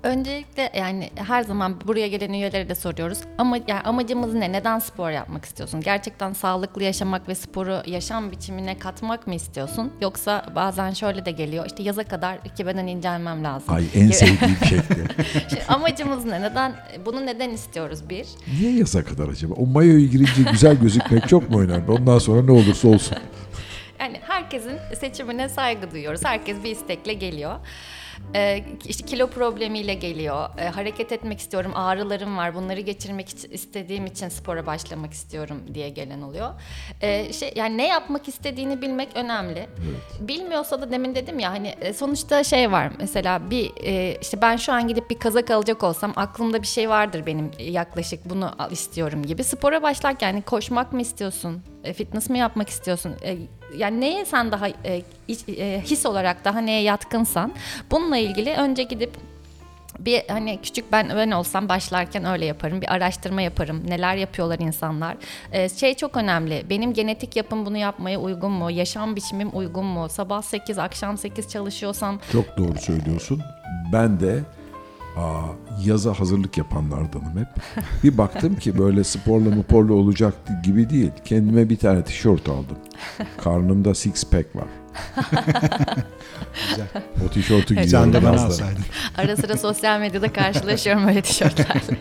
Öncelikle 0.06 0.72
yani 0.78 1.10
her 1.16 1.44
zaman 1.44 1.82
buraya 1.88 2.08
gelen 2.08 2.34
üyelere 2.34 2.70
de 2.70 2.76
soruyoruz. 2.76 3.20
Ama 3.38 3.58
yani 3.58 3.82
amacımız 3.82 4.34
ne? 4.34 4.52
Neden 4.52 4.80
spor 4.80 5.10
yapmak 5.10 5.46
istiyorsun? 5.46 5.82
Gerçekten 5.82 6.34
sağlıklı 6.34 6.84
yaşamak 6.84 7.30
ve 7.30 7.36
sporu 7.36 7.82
yaşam 7.86 8.32
biçimine 8.32 8.78
katmak 8.80 9.28
mı 9.28 9.36
istiyorsun? 9.36 9.94
Yoksa 10.02 10.46
bazen 10.56 10.92
şöyle 10.92 11.26
de 11.26 11.32
geliyor. 11.32 11.66
İşte 11.66 11.84
yaza 11.84 12.04
kadar 12.04 12.40
iki 12.46 12.66
beden 12.66 12.88
incelmem 12.88 13.44
lazım. 13.44 13.74
Ay 13.74 13.86
en 13.96 14.12
sevdiğim 14.12 14.58
şekli. 14.70 15.06
Şimdi 15.50 15.64
amacımız 15.68 16.26
ne? 16.26 16.42
Neden? 16.42 16.76
Bunu 17.06 17.26
neden 17.26 17.50
istiyoruz 17.50 18.10
bir? 18.10 18.28
Niye 18.60 18.78
yaza 18.78 19.04
kadar 19.04 19.28
acaba? 19.30 19.54
O 19.54 19.66
mayoyu 19.66 20.10
girince 20.10 20.52
güzel 20.52 20.76
gözükmek 20.76 21.28
çok 21.30 21.50
mu 21.50 21.62
önemli? 21.62 21.92
Ondan 21.92 22.20
sonra 22.20 22.42
ne 22.42 22.52
olursa 22.52 22.88
olsun. 22.88 23.18
Yani 24.00 24.20
herkesin 24.28 24.78
seçimine 25.00 25.50
saygı 25.50 25.92
duyuyoruz. 25.92 26.26
Herkes 26.26 26.64
bir 26.64 26.72
istekle 26.72 27.14
geliyor. 27.14 27.60
Ee, 28.36 28.64
işte 28.86 29.06
kilo 29.06 29.28
problemiyle 29.28 29.94
geliyor. 29.94 30.50
Ee, 30.58 30.66
hareket 30.68 31.12
etmek 31.12 31.40
istiyorum, 31.40 31.72
ağrılarım 31.76 32.38
var. 32.38 32.56
Bunları 32.56 32.80
geçirmek 32.80 33.30
istediğim 33.52 34.06
için 34.06 34.30
spora 34.30 34.66
başlamak 34.66 35.14
istiyorum 35.14 35.62
diye 35.74 35.90
gelen 35.90 36.22
oluyor. 36.22 36.50
Ee, 37.02 37.34
şey 37.34 37.54
yani 37.56 37.78
ne 37.78 37.88
yapmak 37.88 38.28
istediğini 38.28 38.82
bilmek 38.82 39.10
önemli. 39.16 39.68
Bilmiyorsa 40.20 40.82
da 40.82 40.92
demin 40.92 41.16
dedim 41.16 41.40
ya 41.40 41.52
hani 41.52 41.68
e, 41.68 41.94
sonuçta 41.94 42.44
şey 42.44 42.72
var. 42.72 42.92
Mesela 43.00 43.50
bir 43.50 43.72
e, 43.84 44.18
işte 44.22 44.42
ben 44.42 44.56
şu 44.56 44.74
an 44.74 44.88
gidip 44.88 45.10
bir 45.10 45.20
kazak 45.20 45.52
alacak 45.52 45.84
olsam 45.84 46.14
aklımda 46.16 46.62
bir 46.62 46.68
şey 46.68 46.90
vardır 46.90 47.26
benim 47.26 47.52
e, 47.60 47.72
yaklaşık 47.72 48.30
bunu 48.30 48.52
istiyorum 48.72 49.24
gibi. 49.24 49.44
Spora 49.44 49.82
başlarken 49.82 50.28
yani 50.28 50.42
koşmak 50.42 50.94
mı 50.94 51.02
istiyorsun? 51.02 51.64
E, 51.84 51.94
fitness 51.94 52.30
mi 52.30 52.40
yapmak 52.40 52.70
istiyorsun? 52.70 53.16
Yani 53.78 54.02
neye 54.02 54.26
sen 54.26 54.52
daha 54.52 54.68
e, 54.68 55.02
iç- 55.28 55.50
e, 55.50 55.82
his 55.86 56.06
olarak 56.06 56.46
daha 56.46 56.60
neye 56.60 56.82
yatkınsan 56.82 57.54
bununla 57.92 58.18
ilgili 58.18 58.54
önce 58.54 58.84
gidip 58.84 59.12
bir 60.00 60.24
hani 60.28 60.60
küçük 60.64 60.92
ben 60.92 61.10
ben 61.10 61.32
olsam 61.32 61.70
başlarken 61.70 62.26
öyle 62.26 62.46
yaparım. 62.46 62.82
Bir 62.82 62.94
araştırma 62.94 63.42
yaparım. 63.42 63.84
Neler 63.88 64.16
yapıyorlar 64.16 64.60
insanlar. 64.60 65.18
Ee, 65.52 65.70
şey 65.70 65.94
çok 65.94 66.18
önemli. 66.18 66.66
Benim 66.70 66.94
genetik 66.94 67.36
yapım 67.36 67.66
bunu 67.66 67.78
yapmaya 67.78 68.20
uygun 68.20 68.52
mu? 68.52 68.72
Yaşam 68.72 69.16
biçimim 69.16 69.50
uygun 69.54 69.86
mu? 69.86 70.10
Sabah 70.10 70.42
8, 70.42 70.78
akşam 70.80 71.18
8 71.18 71.50
çalışıyorsam 71.50 72.20
Çok 72.32 72.58
doğru 72.58 72.78
söylüyorsun. 72.82 73.42
Ben 73.94 74.20
de 74.20 74.40
aa, 75.18 75.42
yaza 75.86 76.20
hazırlık 76.20 76.58
yapanlardanım 76.58 77.38
hep. 77.40 77.48
Bir 78.04 78.18
baktım 78.18 78.56
ki 78.56 78.78
böyle 78.78 79.04
sporla 79.04 79.50
muporla 79.50 79.94
olacak 79.94 80.34
gibi 80.64 80.90
değil. 80.90 81.12
Kendime 81.26 81.70
bir 81.70 81.78
tane 81.78 82.04
tişört 82.04 82.50
aldım. 82.50 82.78
Karnımda 83.44 83.96
six 83.96 84.30
pack 84.30 84.56
var. 84.56 84.68
Güzel. 86.70 86.88
O 87.26 87.30
tişörtü 87.30 87.76
Sen 87.76 87.84
giyiyorum. 87.84 88.14
de 88.14 88.24
bana 88.24 88.42
alsaydın. 88.46 88.84
Ara 89.18 89.36
sıra 89.38 89.58
sosyal 89.58 90.00
medyada 90.00 90.34
karşılaşıyorum 90.34 91.08
öyle 91.08 91.22
tişörtlerle. 91.22 91.82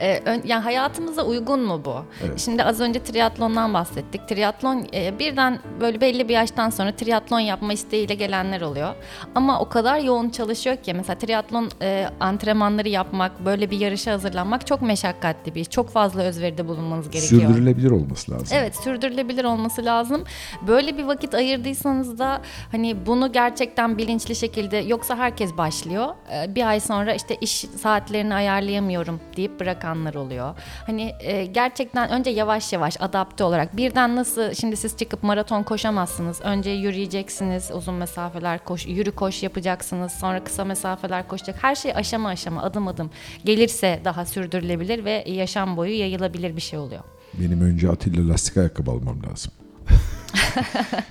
Ee, 0.00 0.22
ön- 0.24 0.42
yani 0.44 0.62
hayatımıza 0.62 1.22
uygun 1.22 1.60
mu 1.60 1.82
bu? 1.84 1.94
Şimdi 2.36 2.64
az 2.64 2.80
önce 2.80 3.02
triatlondan 3.02 3.74
bahsettik. 3.74 4.28
Triatlon 4.28 4.86
e, 4.94 5.18
birden 5.18 5.58
böyle 5.80 6.00
belli 6.00 6.28
bir 6.28 6.34
yaştan 6.34 6.70
sonra 6.70 6.92
triatlon 6.96 7.40
yapma 7.40 7.72
isteğiyle 7.72 8.14
gelenler 8.14 8.60
oluyor. 8.60 8.94
Ama 9.34 9.60
o 9.60 9.68
kadar 9.68 9.98
yoğun 9.98 10.30
çalışıyor 10.30 10.76
ki 10.76 10.94
mesela 10.94 11.18
triatlon 11.18 11.70
e, 11.82 12.06
antrenmanları 12.20 12.88
yapmak, 12.88 13.44
böyle 13.44 13.70
bir 13.70 13.80
yarışa 13.80 14.12
hazırlanmak 14.12 14.66
çok 14.66 14.82
meşakkatli 14.82 15.54
bir 15.54 15.60
iş. 15.60 15.70
Çok 15.70 15.90
fazla 15.90 16.22
özveride 16.22 16.68
bulunmanız 16.68 17.10
gerekiyor. 17.10 17.42
Sürdürülebilir 17.42 17.90
olması 17.90 18.30
lazım. 18.32 18.48
Evet 18.60 18.76
sürdürülebilir 18.76 19.44
olması 19.44 19.84
lazım. 19.84 20.24
Böyle 20.66 20.98
bir 20.98 21.02
vakit 21.04 21.34
ayırdıysanız 21.34 22.18
da 22.18 22.40
hani 22.72 23.06
bunu 23.06 23.32
gerçekten 23.32 23.98
bilinçli 23.98 24.36
şekilde 24.36 24.76
yoksa 24.76 25.16
herkes 25.16 25.56
başlıyor. 25.56 26.06
Ee, 26.32 26.54
Bir 26.54 26.68
ay 26.68 26.80
sonra 26.80 27.14
işte 27.14 27.36
iş 27.40 27.50
saatlerini 27.82 28.34
ayarlayamıyorum 28.34 29.20
deyip 29.36 29.60
bırakanlar 29.90 30.14
oluyor. 30.14 30.54
Hani 30.86 31.14
e, 31.20 31.46
gerçekten 31.46 32.10
önce 32.10 32.30
yavaş 32.30 32.72
yavaş 32.72 32.96
adapte 33.00 33.44
olarak 33.44 33.76
birden 33.76 34.16
nasıl 34.16 34.54
şimdi 34.54 34.76
siz 34.76 34.96
çıkıp 34.96 35.22
maraton 35.22 35.62
koşamazsınız. 35.62 36.40
Önce 36.40 36.70
yürüyeceksiniz 36.70 37.70
uzun 37.74 37.94
mesafeler 37.94 38.64
koş 38.64 38.86
yürü 38.86 39.12
koş 39.12 39.42
yapacaksınız. 39.42 40.12
Sonra 40.12 40.44
kısa 40.44 40.64
mesafeler 40.64 41.28
koşacak. 41.28 41.62
Her 41.62 41.74
şey 41.74 41.92
aşama 41.94 42.28
aşama 42.28 42.62
adım 42.62 42.88
adım 42.88 43.10
gelirse 43.44 44.00
daha 44.04 44.26
sürdürülebilir 44.26 45.04
ve 45.04 45.24
yaşam 45.26 45.76
boyu 45.76 45.98
yayılabilir 45.98 46.56
bir 46.56 46.60
şey 46.60 46.78
oluyor. 46.78 47.02
Benim 47.34 47.60
önce 47.60 47.88
Atilla 47.88 48.28
lastik 48.28 48.56
ayakkabı 48.56 48.90
almam 48.90 49.22
lazım. 49.22 49.52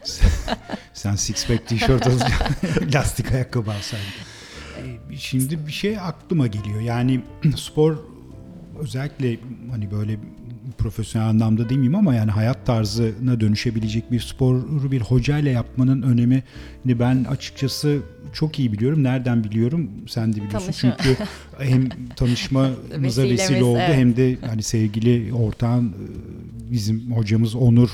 Sen 0.94 1.16
six 1.16 1.48
pack 1.48 1.68
tişört 1.68 2.08
alacaksın. 2.08 2.92
lastik 2.94 3.32
ayakkabı 3.32 3.72
alsaydın. 3.72 4.06
Ee, 4.78 5.18
Şimdi 5.18 5.68
bir 5.68 5.72
şey 5.72 6.00
aklıma 6.00 6.48
geliyor. 6.48 6.82
Yani 6.82 7.22
spor 7.56 7.98
özellikle 8.82 9.38
hani 9.72 9.92
böyle 9.92 10.18
profesyonel 10.78 11.30
anlamda 11.30 11.70
demeyeyim 11.70 11.96
ama 11.96 12.16
yani 12.16 12.32
hayat 12.32 12.66
tarzına 12.66 13.40
dönüşebilecek 13.40 14.12
bir 14.12 14.20
sporu 14.20 14.92
bir 14.92 15.02
hocayla 15.02 15.52
yapmanın 15.52 16.02
önemini 16.02 16.44
ben 16.86 17.24
açıkçası 17.24 18.00
çok 18.34 18.60
iyi 18.60 18.74
biliyorum. 18.74 19.04
Nereden 19.04 19.44
biliyorum? 19.44 19.92
Sen 20.08 20.34
de 20.34 20.36
biliyorsun. 20.36 20.60
Tanışma. 20.60 20.98
Çünkü 21.04 21.24
hem 21.60 21.90
tanışmamıza 22.16 23.24
vesile 23.24 23.64
oldu 23.64 23.80
evet. 23.82 23.96
hem 23.96 24.16
de 24.16 24.38
hani 24.48 24.64
sevgili 24.64 25.34
ortağın 25.34 25.88
e, 25.88 25.94
bizim 26.72 27.12
hocamız 27.12 27.56
Onur 27.56 27.90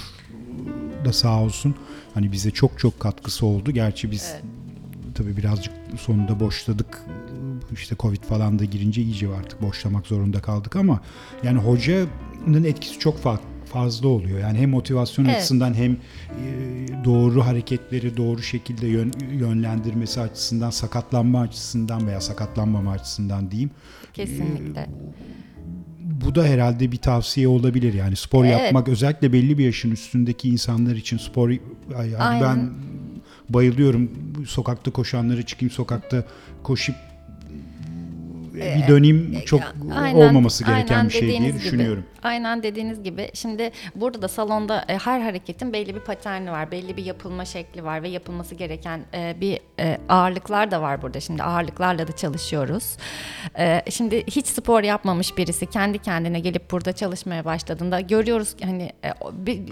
da 1.06 1.14
sağ 1.14 1.42
olsun. 1.42 1.76
Hani 2.14 2.32
bize 2.32 2.52
çok 2.52 2.80
çok 2.80 3.00
katkısı 3.00 3.46
oldu. 3.46 3.72
Gerçi 3.72 4.12
biz 4.12 4.32
Evet. 4.34 4.44
tabii 5.16 5.38
birazcık 5.38 5.74
sonunda 6.00 6.40
boşladık. 6.40 7.02
İşte 7.74 7.96
Covid 8.00 8.24
falan 8.24 8.60
da 8.60 8.66
girince 8.66 9.02
iyice 9.02 9.28
artık 9.36 9.62
boşlamak 9.62 10.08
zorunda 10.08 10.42
kaldık 10.42 10.76
ama 10.76 11.00
yani 11.44 11.60
hocanın 11.60 12.64
etkisi 12.66 13.00
çok 13.00 13.20
fa- 13.20 13.40
fazla 13.66 14.08
oluyor. 14.08 14.40
Yani 14.40 14.58
hem 14.58 14.70
motivasyon 14.70 15.26
Evet. 15.26 15.36
açısından 15.38 15.74
hem 15.74 15.92
e, 15.92 15.98
doğru 17.06 17.46
hareketleri 17.46 18.18
doğru 18.18 18.42
şekilde 18.42 18.88
yön- 18.88 19.14
yönlendirmesi 19.32 20.22
açısından, 20.22 20.70
sakatlanma 20.70 21.42
açısından 21.42 22.08
veya 22.08 22.22
sakatlanmama 22.22 22.92
açısından 22.92 23.52
diyeyim. 23.52 23.72
Kesinlikle. 24.14 24.90
Bu 26.00 26.36
da 26.36 26.44
herhalde 26.46 26.92
bir 26.92 26.98
tavsiye 26.98 27.48
olabilir. 27.48 27.94
Yani 27.94 28.16
spor 28.16 28.46
Evet. 28.46 28.60
yapmak 28.62 28.88
özellikle 28.88 29.34
belli 29.34 29.58
bir 29.58 29.66
yaşın 29.66 29.92
üstündeki 29.92 30.50
insanlar 30.50 30.96
için 30.96 31.18
spor 31.18 31.50
yani 31.50 32.18
Aynen. 32.18 32.42
ben 32.44 32.70
bayılıyorum. 33.50 34.12
Sokakta 34.48 34.92
koşanları 34.92 35.44
çıkayım 35.46 35.72
sokakta 35.72 36.24
koşup 36.64 36.96
bir 38.56 38.88
dönem 38.88 39.42
çok 39.46 39.62
olmaması 40.14 40.64
gereken 40.64 40.96
aynen 40.96 41.08
bir 41.08 41.14
şey 41.14 41.28
diye 41.28 41.40
gibi. 41.40 41.54
düşünüyorum. 41.54 42.06
Aynen 42.26 42.64
dediğiniz 42.64 43.04
gibi. 43.04 43.30
Şimdi 43.34 43.72
burada 43.96 44.22
da 44.22 44.28
salonda 44.28 44.86
e, 44.88 44.98
her 44.98 45.20
hareketin 45.20 45.74
belli 45.74 45.96
bir 45.96 46.00
paterni 46.00 46.52
var, 46.52 46.72
belli 46.72 46.98
bir 46.98 47.06
yapılma 47.06 47.46
şekli 47.46 47.84
var 47.84 48.04
ve 48.04 48.10
yapılması 48.10 48.56
gereken 48.56 49.02
e, 49.14 49.36
bir 49.42 49.60
e, 49.80 49.98
ağırlıklar 50.10 50.72
da 50.72 50.82
var 50.82 51.02
burada. 51.02 51.20
Şimdi 51.20 51.44
ağırlıklarla 51.44 52.08
da 52.08 52.12
çalışıyoruz. 52.12 52.98
E, 53.58 53.82
şimdi 53.90 54.24
hiç 54.28 54.48
spor 54.48 54.84
yapmamış 54.84 55.38
birisi 55.38 55.66
kendi 55.66 56.00
kendine 56.00 56.40
gelip 56.40 56.72
burada 56.72 56.94
çalışmaya 56.94 57.46
başladığında 57.46 58.00
görüyoruz 58.00 58.56
ki 58.56 58.66
hani 58.66 58.92
e, 59.04 59.14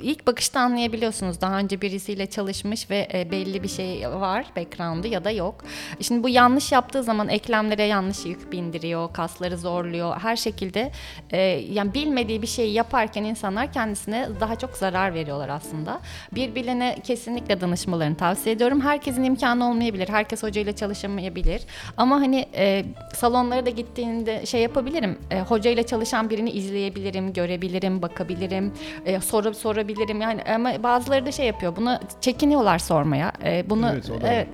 ilk 0.04 0.28
bakışta 0.28 0.60
anlayabiliyorsunuz. 0.60 1.42
Daha 1.42 1.58
önce 1.58 1.82
birisiyle 1.82 2.26
çalışmış 2.26 2.90
ve 2.90 3.08
e, 3.14 3.32
belli 3.32 3.64
bir 3.64 3.68
şey 3.68 4.10
var, 4.10 4.46
background'ı 4.56 5.08
ya 5.08 5.24
da 5.24 5.32
yok. 5.32 5.64
Şimdi 6.02 6.24
bu 6.24 6.30
yanlış 6.30 6.72
yaptığı 6.72 7.04
zaman 7.04 7.30
eklemlere 7.30 7.84
yanlış 7.84 8.26
yük 8.26 8.52
bindiriyor, 8.74 9.14
kasları 9.14 9.58
zorluyor. 9.58 10.18
Her 10.22 10.36
şekilde 10.36 10.92
e, 11.32 11.38
yani 11.72 11.94
bilmediği 11.94 12.42
bir 12.42 12.48
şeyi 12.48 12.74
yaparken 12.74 13.24
insanlar 13.24 13.74
kendisine 13.74 14.28
daha 14.40 14.56
çok 14.56 14.78
zarar 14.78 15.14
veriyorlar 15.14 15.50
aslında. 15.50 16.00
Birbirine 16.32 16.98
kesinlikle 17.04 17.62
danışmalarını 17.62 18.18
tavsiye 18.18 18.56
ediyorum. 18.56 18.82
Herkesin 18.82 19.24
imkanı 19.24 19.70
olmayabilir. 19.70 20.10
Herkes 20.10 20.44
hocayla 20.44 20.76
çalışamayabilir. 20.76 21.62
Ama 21.98 22.16
hani 22.16 22.46
e, 22.56 22.86
salonlara 23.14 23.66
da 23.66 23.70
gittiğinde 23.70 24.46
şey 24.46 24.62
yapabilirim. 24.62 25.18
E, 25.32 25.42
hocayla 25.42 25.84
çalışan 25.84 26.30
birini 26.30 26.52
izleyebilirim, 26.52 27.34
görebilirim, 27.34 28.02
bakabilirim, 28.02 28.74
e, 29.06 29.20
soru 29.20 29.54
sorabilirim. 29.54 30.22
Yani 30.22 30.42
ama 30.56 30.84
bazıları 30.84 31.26
da 31.26 31.32
şey 31.32 31.46
yapıyor. 31.46 31.76
Bunu 31.76 32.00
çekiniyorlar 32.22 32.80
sormaya. 32.80 33.32
E, 33.44 33.70
bunu 33.70 33.90
Evet, 33.94 34.10
o 34.10 34.22
da 34.22 34.34
evet 34.34 34.48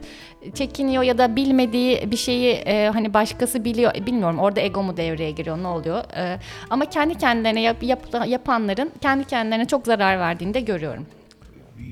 çekiniyor 0.53 1.03
ya 1.03 1.17
da 1.17 1.35
bilmediği 1.35 2.11
bir 2.11 2.17
şeyi 2.17 2.51
e, 2.53 2.89
hani 2.93 3.13
başkası 3.13 3.65
biliyor 3.65 3.93
bilmiyorum 4.05 4.39
orada 4.39 4.61
ego 4.61 4.83
mu 4.83 4.97
devreye 4.97 5.31
giriyor 5.31 5.57
ne 5.63 5.67
oluyor 5.67 6.03
E, 6.17 6.39
ama 6.69 6.85
kendi 6.85 7.15
kendilerine 7.17 7.61
yap, 7.61 7.77
yap- 7.83 8.27
yapanların 8.27 8.91
kendi 9.01 9.25
kendilerine 9.25 9.65
çok 9.65 9.85
zarar 9.85 10.19
verdiğini 10.19 10.53
de 10.53 10.59
görüyorum. 10.59 11.05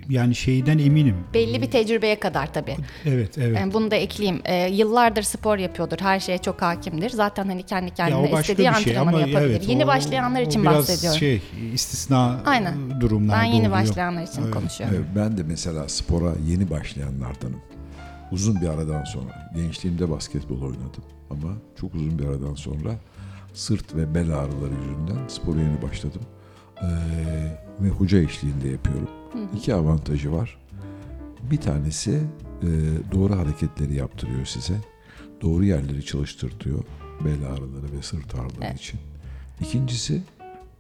Yani 0.09 0.35
şeyden 0.35 0.77
eminim. 0.77 1.15
Belli 1.33 1.61
bir 1.61 1.71
tecrübeye 1.71 2.19
kadar 2.19 2.53
tabii. 2.53 2.75
Evet, 3.05 3.37
evet. 3.37 3.57
Yani 3.59 3.73
bunu 3.73 3.91
da 3.91 3.95
ekleyeyim. 3.95 4.41
E, 4.45 4.67
yıllardır 4.71 5.23
spor 5.23 5.57
yapıyordur. 5.57 5.97
Her 5.99 6.19
şeye 6.19 6.37
çok 6.37 6.61
hakimdir. 6.61 7.09
Zaten 7.09 7.45
hani 7.45 7.63
kendi 7.63 7.85
ya 7.87 7.93
kendine 7.93 8.17
o 8.17 8.23
başka 8.23 8.39
istediği 8.41 8.69
bir 8.69 8.73
şey 8.73 8.97
antrenmanı 8.97 9.15
ama 9.17 9.27
yapabilir. 9.27 9.49
evet, 9.51 9.67
yeni 9.69 9.83
o- 9.85 9.87
başlayanlar 9.87 10.39
o 10.41 10.43
için 10.43 10.63
biraz 10.63 10.75
bahsediyorum. 10.77 11.19
şey 11.19 11.41
istisna 11.73 12.39
Aynen. 12.45 13.01
durumlar 13.01 13.39
ben 13.39 13.43
yeni 13.43 13.71
başlayanlar 13.71 14.23
için 14.23 14.41
Evet. 14.43 14.53
konuşuyorum. 14.53 14.97
Evet, 14.99 15.07
ben 15.15 15.37
de 15.37 15.41
mesela 15.47 15.89
spora 15.89 16.31
yeni 16.47 16.69
başlayanlardanım. 16.69 17.61
Uzun 18.31 18.61
bir 18.61 18.67
aradan 18.67 19.03
sonra, 19.03 19.51
gençliğimde 19.55 20.09
basketbol 20.09 20.61
oynadım 20.61 21.03
ama 21.29 21.49
çok 21.81 21.95
uzun 21.95 22.19
bir 22.19 22.25
aradan 22.25 22.55
sonra 22.55 22.91
sırt 23.53 23.95
ve 23.95 24.15
bel 24.15 24.29
ağrıları 24.37 24.73
yüzünden 24.73 25.27
spora 25.27 25.59
yeni 25.59 25.81
başladım. 25.81 26.21
Ee, 26.81 26.87
ve 27.79 27.89
hoca 27.89 28.17
eşliğinde 28.17 28.67
yapıyorum. 28.67 29.09
İki 29.57 29.73
avantajı 29.73 30.31
var. 30.33 30.57
Bir 31.51 31.57
tanesi 31.57 32.11
e, 32.61 32.67
doğru 33.11 33.37
hareketleri 33.39 33.93
yaptırıyor 33.93 34.45
size. 34.45 34.73
Doğru 35.41 35.65
yerleri 35.65 36.05
çalıştırtıyor. 36.05 36.83
Bel 37.25 37.45
ağrıları 37.45 37.97
ve 37.97 38.01
sırt 38.01 38.35
ağrıları 38.35 38.65
Evet. 38.65 38.79
için. 38.79 38.99
İkincisi 39.61 40.21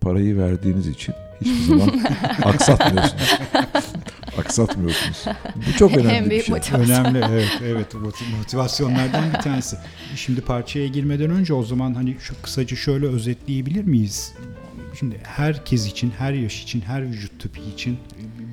parayı 0.01 0.37
verdiğiniz 0.37 0.87
için 0.87 1.15
hiçbir 1.41 1.77
zaman 1.77 1.89
aksatmıyorsunuz. 2.43 3.39
Aksatmıyorsunuz. 4.39 5.25
Bu 5.55 5.77
çok 5.77 5.91
önemli 5.97 6.11
En 6.13 6.25
bir 6.25 6.29
büyük 6.29 6.45
şey. 6.45 6.55
motivasyon. 6.55 7.05
Önemli 7.05 7.17
evet 7.31 7.49
evet 7.65 7.93
Moti- 7.93 8.37
motivasyonlardan 8.37 9.33
bir 9.33 9.39
tanesi. 9.39 9.77
Şimdi 10.15 10.41
parçaya 10.41 10.87
girmeden 10.87 11.29
önce 11.29 11.53
o 11.53 11.63
zaman 11.63 11.93
hani 11.93 12.15
şu 12.19 12.41
kısaca 12.41 12.75
şöyle 12.75 13.05
özetleyebilir 13.05 13.83
miyiz? 13.83 14.33
Şimdi 14.99 15.19
herkes 15.23 15.87
için, 15.87 16.13
her 16.17 16.33
yaş 16.33 16.63
için, 16.63 16.81
her 16.81 17.03
vücut 17.03 17.39
tipi 17.41 17.61
için 17.75 17.97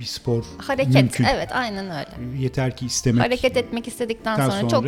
bir 0.05 0.09
spor 0.09 0.45
Hareket 0.59 0.95
mümkün. 0.95 1.25
evet 1.25 1.49
aynen 1.53 1.85
öyle. 1.85 2.43
Yeter 2.43 2.77
ki 2.77 2.87
istemek. 2.87 3.23
Hareket 3.25 3.57
etmek 3.57 3.89
istedikten 3.89 4.37
sonra, 4.37 4.51
sonra 4.51 4.69
çok 4.71 4.85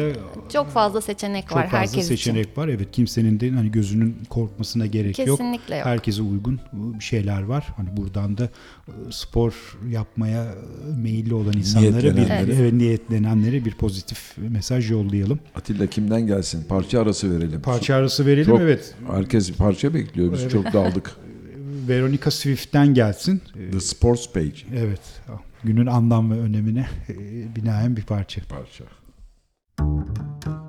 çok 0.53 0.71
fazla 0.71 1.01
seçenek 1.01 1.49
çok 1.49 1.57
var 1.59 1.63
fazla 1.65 1.79
herkes 1.79 2.09
seçenek 2.09 2.47
için. 2.47 2.57
var. 2.63 2.69
Evet 2.69 2.89
kimsenin 2.93 3.41
de 3.41 3.51
hani 3.51 3.73
gözünün 3.73 4.17
korkmasına 4.31 4.87
gerek 4.87 5.19
yok. 5.19 5.29
Kesinlikle 5.39 5.77
yok. 5.77 5.87
Herkese 5.87 6.23
uygun 6.23 6.61
bir 6.73 7.05
şeyler 7.05 7.43
var. 7.43 7.67
Hani 7.77 7.97
buradan 7.97 8.39
da 8.39 8.45
e, 8.45 8.93
spor 9.11 9.79
yapmaya 9.91 10.45
e, 10.45 10.97
meyilli 11.03 11.35
olan 11.35 11.53
insanlara 11.53 11.97
bir 12.03 12.15
Niyetlenenlere. 12.15 12.55
evet, 12.55 12.73
niyetlenenlere 12.73 13.65
bir 13.65 13.75
pozitif 13.75 14.35
mesaj 14.39 14.91
yollayalım. 14.91 15.39
Atilla 15.55 15.87
kimden 15.87 16.27
gelsin? 16.27 16.65
Parça 16.69 17.01
arası 17.01 17.39
verelim. 17.39 17.63
Parça 17.63 17.95
arası 17.95 18.27
verelim 18.27 18.47
Çok- 18.47 18.61
evet. 18.61 18.95
Herkes 19.11 19.49
bir 19.49 19.55
parça 19.55 19.95
bekliyor. 19.95 20.33
Biz 20.33 20.41
Evet. 20.43 20.51
çok 20.53 20.73
daldık. 20.73 21.17
Veronica 21.89 22.31
Swift'ten 22.31 22.95
gelsin. 22.95 23.43
The 23.73 23.81
Sports 23.81 24.33
Page 24.33 24.57
Evet. 24.77 25.01
Günün 25.65 25.87
anlam 25.87 26.31
ve 26.31 26.35
önemine 26.35 26.89
e, 27.09 27.15
binaen 27.57 27.97
bir 27.97 28.03
parça. 28.03 28.41
parça. 28.49 28.85
My 30.47 30.66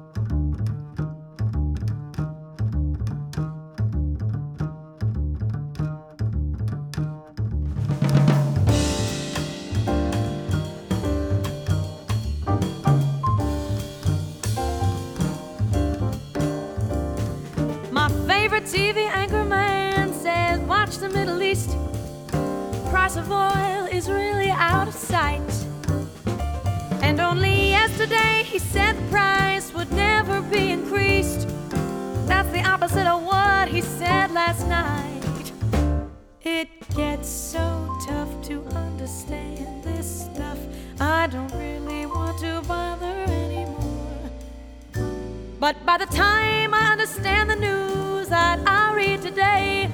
The 20.95 21.09
Middle 21.09 21.43
East. 21.43 21.75
Price 22.89 23.17
of 23.17 23.29
oil 23.29 23.85
is 23.91 24.09
really 24.09 24.49
out 24.49 24.87
of 24.87 24.93
sight. 24.95 25.41
And 27.03 27.19
only 27.19 27.69
yesterday 27.69 28.43
he 28.43 28.57
said 28.57 28.97
the 28.97 29.11
price 29.11 29.71
would 29.73 29.91
never 29.91 30.41
be 30.41 30.71
increased. 30.71 31.47
That's 32.25 32.49
the 32.51 32.63
opposite 32.65 33.05
of 33.05 33.21
what 33.23 33.67
he 33.67 33.81
said 33.81 34.31
last 34.31 34.65
night. 34.67 35.51
It 36.41 36.69
gets 36.95 37.29
so 37.29 37.95
tough 38.07 38.41
to 38.43 38.63
understand 38.67 39.83
this 39.83 40.25
stuff. 40.25 40.57
I 40.99 41.27
don't 41.27 41.53
really 41.53 42.07
want 42.07 42.39
to 42.39 42.61
bother 42.67 43.25
anymore. 43.27 44.31
But 45.59 45.85
by 45.85 45.97
the 45.97 46.07
time 46.07 46.73
I 46.73 46.91
understand 46.93 47.51
the 47.51 47.57
news 47.57 48.29
that 48.29 48.59
I 48.65 48.95
read 48.95 49.21
today, 49.21 49.91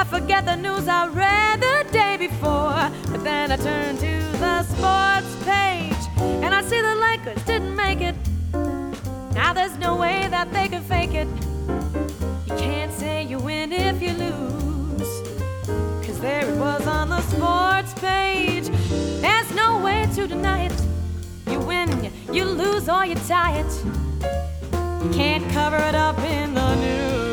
I 0.00 0.04
forget 0.04 0.46
the 0.46 0.56
news 0.56 0.88
I 0.88 1.08
read 1.08 1.60
the 1.60 1.86
day 1.92 2.16
before. 2.16 2.90
But 3.12 3.22
then 3.22 3.52
I 3.52 3.56
turn 3.56 3.98
to 3.98 4.38
the 4.38 4.62
sports 4.62 5.44
page 5.44 6.02
and 6.42 6.54
I 6.54 6.62
see 6.62 6.80
the 6.80 6.94
Lakers 6.94 7.44
didn't 7.44 7.76
make 7.76 8.00
it. 8.00 8.14
Now 9.34 9.52
there's 9.52 9.76
no 9.76 9.96
way 9.96 10.26
that 10.30 10.50
they 10.54 10.68
can 10.68 10.82
fake 10.84 11.12
it. 11.12 11.28
You 12.46 12.56
can't 12.56 12.90
say 12.94 13.24
you 13.24 13.40
win 13.40 13.74
if 13.74 14.00
you 14.00 14.12
lose. 14.14 15.10
Cause 16.06 16.18
there 16.18 16.48
it 16.48 16.56
was 16.56 16.86
on 16.86 17.10
the 17.10 17.20
sports 17.20 17.92
page. 17.92 18.68
There's 19.20 19.54
no 19.54 19.80
way 19.84 20.08
to 20.14 20.26
deny 20.26 20.64
it. 20.64 20.82
You 21.46 21.60
win, 21.60 22.10
you 22.32 22.46
lose, 22.46 22.88
or 22.88 23.04
you 23.04 23.16
tie 23.28 23.58
it. 23.58 23.72
You 25.04 25.10
can't 25.10 25.46
cover 25.52 25.76
it 25.76 25.94
up 25.94 26.18
in 26.20 26.54
the 26.54 26.74
news. 26.76 27.29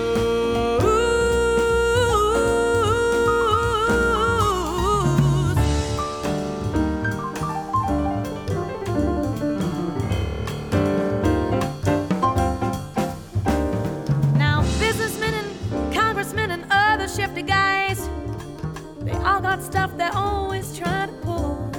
They're 19.98 20.16
always 20.16 20.78
trying 20.78 21.10
to 21.10 21.16
pull. 21.26 21.72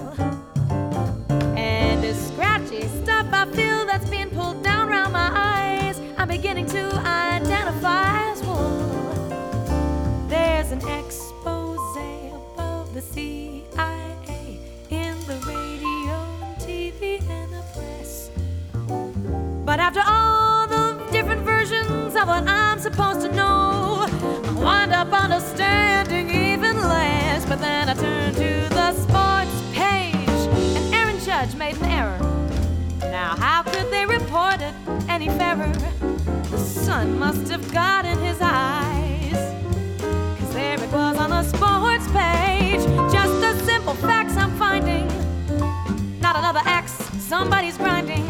And 1.57 2.03
this 2.03 2.29
scratchy 2.29 2.89
stuff 2.89 3.27
I 3.33 3.47
feel 3.53 3.87
that's 3.87 4.09
being 4.11 4.31
pulled 4.31 4.62
down 4.64 4.89
around 4.89 5.12
my 5.12 5.31
eyes, 5.33 6.01
I'm 6.16 6.29
beginning 6.29 6.66
to 6.66 6.85
identify 6.97 8.33
as 8.33 8.43
wool. 8.43 10.29
There's 10.29 10.73
an 10.73 10.83
expose 10.89 11.79
above 12.33 12.93
the 12.93 13.03
CIA 13.03 14.61
in 14.91 15.16
the 15.27 15.39
radio 15.47 16.16
and 16.43 16.57
TV 16.59 17.21
and 17.31 17.53
the 17.53 17.62
press. 17.73 18.31
But 19.64 19.79
after 19.79 20.03
all 20.05 20.66
the 20.66 21.09
different 21.12 21.43
versions 21.43 22.16
of 22.16 22.27
what 22.27 22.49
I'm 22.49 22.81
supposed 22.81 23.21
to 23.21 23.33
know, 23.33 24.07
I 24.09 24.53
wind 24.53 24.93
up 24.93 25.12
understanding. 25.12 25.88
But 27.49 27.61
then 27.61 27.88
I 27.88 27.94
turned 27.94 28.36
to 28.36 28.68
the 28.74 28.92
sports 28.92 29.62
page, 29.72 30.14
and 30.76 30.94
Aaron 30.94 31.18
Judge 31.20 31.55
made 31.55 31.78
an 31.78 31.86
error. 31.86 32.18
Now, 33.01 33.36
how 33.36 33.62
could 33.62 33.90
they 33.90 34.05
report 34.05 34.61
it 34.61 34.74
any 35.09 35.28
fairer? 35.28 35.72
The 36.51 36.59
sun 36.59 37.18
must 37.18 37.51
have 37.51 37.72
got 37.72 38.05
in 38.05 38.18
his 38.18 38.38
eyes. 38.42 39.32
Cause 40.38 40.53
there 40.53 40.74
it 40.74 40.92
was 40.92 41.16
on 41.16 41.30
the 41.30 41.42
sports 41.44 42.07
page. 42.12 42.82
Just 43.11 43.40
the 43.40 43.59
simple 43.64 43.94
facts 43.94 44.36
I'm 44.36 44.55
finding. 44.59 45.09
Not 46.20 46.36
another 46.36 46.61
X, 46.66 46.92
somebody's 47.18 47.78
grinding. 47.78 48.26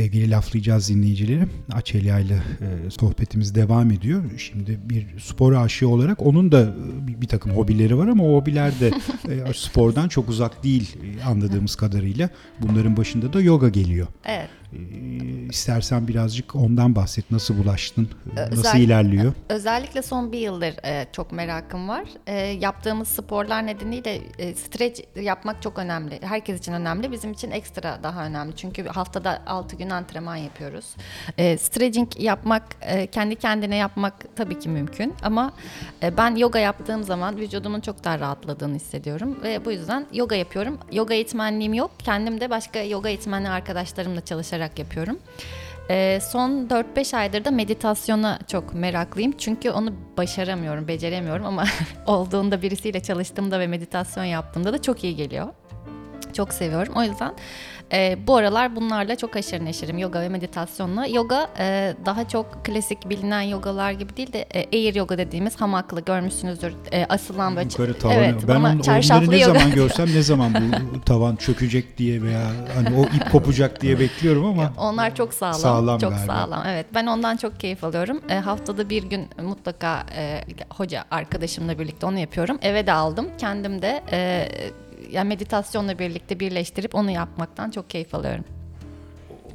Sevgili 0.00 0.30
laflayacağız 0.30 0.88
dinleyicileri. 0.88 1.46
Açelya 1.72 2.18
ile 2.18 2.34
e, 2.34 2.90
sohbetimiz 2.90 3.54
devam 3.54 3.90
ediyor. 3.90 4.22
Şimdi 4.38 4.78
bir 4.84 5.06
spor 5.18 5.52
aşığı 5.52 5.88
olarak 5.88 6.22
onun 6.26 6.52
da 6.52 6.60
e, 6.60 7.06
bir, 7.06 7.20
bir 7.20 7.26
takım 7.26 7.52
hobileri 7.52 7.98
var 7.98 8.08
ama 8.08 8.24
o 8.24 8.36
hobiler 8.36 8.80
de 8.80 8.90
e, 9.28 9.52
spordan 9.54 10.08
çok 10.08 10.28
uzak 10.28 10.64
değil 10.64 10.96
anladığımız 11.26 11.76
kadarıyla. 11.76 12.30
Bunların 12.60 12.96
başında 12.96 13.32
da 13.32 13.40
yoga 13.40 13.68
geliyor. 13.68 14.06
İstersen 15.50 16.08
birazcık 16.08 16.54
ondan 16.56 16.94
bahset. 16.96 17.30
Nasıl 17.30 17.58
bulaştın? 17.64 18.08
E, 18.36 18.50
Nasıl 18.56 18.78
ilerliyor? 18.78 19.32
Özellikle 19.48 20.02
son 20.02 20.32
bir 20.32 20.38
yıldır 20.38 20.74
e, 20.84 21.06
çok 21.12 21.32
merakım 21.32 21.88
var. 21.88 22.04
E, 22.26 22.34
yaptığımız 22.36 23.08
sporlar 23.08 23.66
nedeniyle 23.66 24.20
e, 24.38 24.54
streç 24.54 25.00
yapmak 25.16 25.62
çok 25.62 25.78
önemli. 25.78 26.18
Herkes 26.22 26.58
için 26.58 26.72
önemli. 26.72 27.12
Bizim 27.12 27.32
için 27.32 27.50
ekstra 27.50 27.98
daha 28.02 28.26
önemli. 28.26 28.56
Çünkü 28.56 28.86
haftada 28.86 29.42
6 29.46 29.76
gün 29.76 29.90
antrenman 29.90 30.36
yapıyoruz. 30.36 30.84
Stretching 31.60 32.08
yapmak, 32.18 32.62
kendi 33.12 33.36
kendine 33.36 33.76
yapmak 33.76 34.36
tabii 34.36 34.58
ki 34.58 34.68
mümkün. 34.68 35.14
Ama 35.22 35.52
ben 36.16 36.36
yoga 36.36 36.58
yaptığım 36.58 37.02
zaman 37.04 37.36
vücudumun 37.36 37.80
çok 37.80 38.04
daha 38.04 38.18
rahatladığını 38.20 38.74
hissediyorum. 38.76 39.38
Ve 39.42 39.64
bu 39.64 39.72
yüzden 39.72 40.06
yoga 40.12 40.34
yapıyorum. 40.36 40.78
Yoga 40.92 41.14
eğitmenliğim 41.14 41.74
yok. 41.74 41.90
Kendim 41.98 42.40
de 42.40 42.50
başka 42.50 42.82
yoga 42.82 43.08
eğitmenli 43.08 43.48
arkadaşlarımla 43.48 44.20
çalışarak 44.20 44.78
yapıyorum. 44.78 45.18
Ee, 45.90 46.18
son 46.22 46.50
4-5 46.68 47.16
aydır 47.16 47.44
da 47.44 47.50
meditasyona 47.50 48.38
çok 48.46 48.74
meraklıyım. 48.74 49.32
Çünkü 49.38 49.70
onu 49.70 49.92
başaramıyorum, 50.16 50.88
beceremiyorum 50.88 51.46
ama 51.46 51.64
olduğunda 52.06 52.62
birisiyle 52.62 53.00
çalıştığımda 53.00 53.60
ve 53.60 53.66
meditasyon 53.66 54.24
yaptığımda 54.24 54.72
da 54.72 54.82
çok 54.82 55.04
iyi 55.04 55.16
geliyor. 55.16 55.48
Çok 56.32 56.34
çok 56.34 56.52
seviyorum. 56.52 56.92
O 56.96 57.02
yüzden 57.02 57.34
e, 57.92 58.18
bu 58.26 58.36
aralar 58.36 58.76
bunlarla 58.76 59.16
çok 59.16 59.34
haşır 59.36 59.64
neşirim 59.64 59.98
yoga 59.98 60.20
ve 60.20 60.28
meditasyonla. 60.28 61.06
Yoga 61.06 61.50
e, 61.58 61.94
daha 62.06 62.28
çok 62.28 62.64
klasik 62.64 63.10
bilinen 63.10 63.40
yogalar 63.42 63.92
gibi 63.92 64.16
değil 64.16 64.32
de 64.32 64.46
e, 64.54 64.76
air 64.78 64.94
yoga 64.94 65.18
dediğimiz 65.18 65.60
hamaklı 65.60 66.00
görmüşsünüzdür. 66.00 66.74
E, 66.92 67.06
asılan 67.08 67.56
böyle 67.56 67.68
Yukarı 67.68 67.98
tavanı. 67.98 68.16
Evet, 68.16 68.34
ben 68.48 68.54
ama 68.54 68.68
onu, 68.68 68.80
onları 68.80 69.30
ne 69.30 69.38
yoga. 69.38 69.58
zaman 69.58 69.74
görsem 69.74 70.06
ne 70.14 70.22
zaman 70.22 70.54
bu 70.94 71.00
tavan 71.04 71.36
çökecek 71.36 71.98
diye 71.98 72.22
veya 72.22 72.46
hani 72.74 72.88
o 72.98 73.02
ip 73.16 73.32
kopacak 73.32 73.80
diye 73.80 73.98
bekliyorum 74.00 74.44
ama 74.44 74.72
Onlar 74.78 75.14
çok 75.14 75.34
sağlam. 75.34 75.54
Sağlam 75.60 75.98
çok 75.98 76.10
galiba. 76.12 76.32
sağlam. 76.32 76.62
Evet. 76.66 76.86
Ben 76.94 77.06
ondan 77.06 77.36
çok 77.36 77.60
keyif 77.60 77.84
alıyorum. 77.84 78.20
E, 78.28 78.34
haftada 78.34 78.90
bir 78.90 79.02
gün 79.02 79.28
mutlaka 79.42 80.06
e, 80.16 80.40
hoca 80.70 81.04
arkadaşımla 81.10 81.78
birlikte 81.78 82.06
onu 82.06 82.18
yapıyorum. 82.18 82.58
Eve 82.62 82.86
de 82.86 82.92
aldım. 82.92 83.28
Kendim 83.38 83.82
de 83.82 84.02
e, 84.12 84.48
yani 85.12 85.28
meditasyonla 85.28 85.98
birlikte 85.98 86.40
birleştirip 86.40 86.94
onu 86.94 87.10
yapmaktan 87.10 87.70
çok 87.70 87.90
keyif 87.90 88.14
alıyorum. 88.14 88.44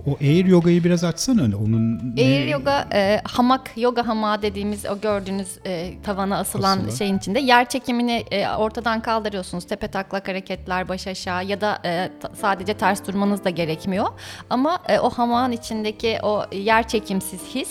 o 0.08 0.18
air 0.22 0.46
yogayı 0.46 0.84
biraz 0.84 1.04
açsana 1.04 1.42
hani 1.42 1.56
onun 1.56 1.98
ne- 2.16 2.22
Air 2.22 2.48
yoga, 2.48 2.88
e, 2.94 3.22
hamak, 3.24 3.72
yoga 3.78 4.08
hamağı 4.08 4.42
dediğimiz 4.42 4.86
o 4.86 5.02
gördüğünüz 5.02 5.48
e, 5.66 5.94
tavana 6.04 6.38
asılan 6.38 6.78
Asılan. 6.78 6.96
şeyin 6.96 7.18
içinde 7.18 7.40
yer 7.40 7.70
çekimini 7.70 8.24
e, 8.32 8.50
ortadan 8.50 9.02
kaldırıyorsunuz. 9.02 9.66
Tepe 9.68 9.88
taklak 9.88 10.28
hareketler, 10.28 10.90
baş 10.90 11.08
aşağı 11.08 11.46
ya 11.46 11.62
da 11.62 11.80
e, 11.86 12.10
sadece 12.42 12.74
ters 12.74 13.08
durmanız 13.08 13.44
da 13.44 13.50
gerekmiyor. 13.50 14.08
Ama 14.50 14.80
e, 14.90 15.00
o 15.00 15.10
hamağın 15.10 15.52
içindeki 15.52 16.18
o 16.24 16.44
yer 16.56 16.88
çekimsiz 16.88 17.42
his 17.56 17.70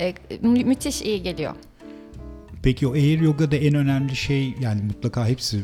e, 0.00 0.14
mü- 0.42 0.64
müthiş 0.64 1.02
iyi 1.02 1.22
geliyor. 1.22 1.54
Peki 2.62 2.86
o 2.86 2.92
air 2.92 3.20
yogada 3.20 3.56
en 3.56 3.74
önemli 3.74 4.16
şey 4.16 4.54
yani 4.60 4.82
mutlaka 4.82 5.26
hepsi 5.26 5.60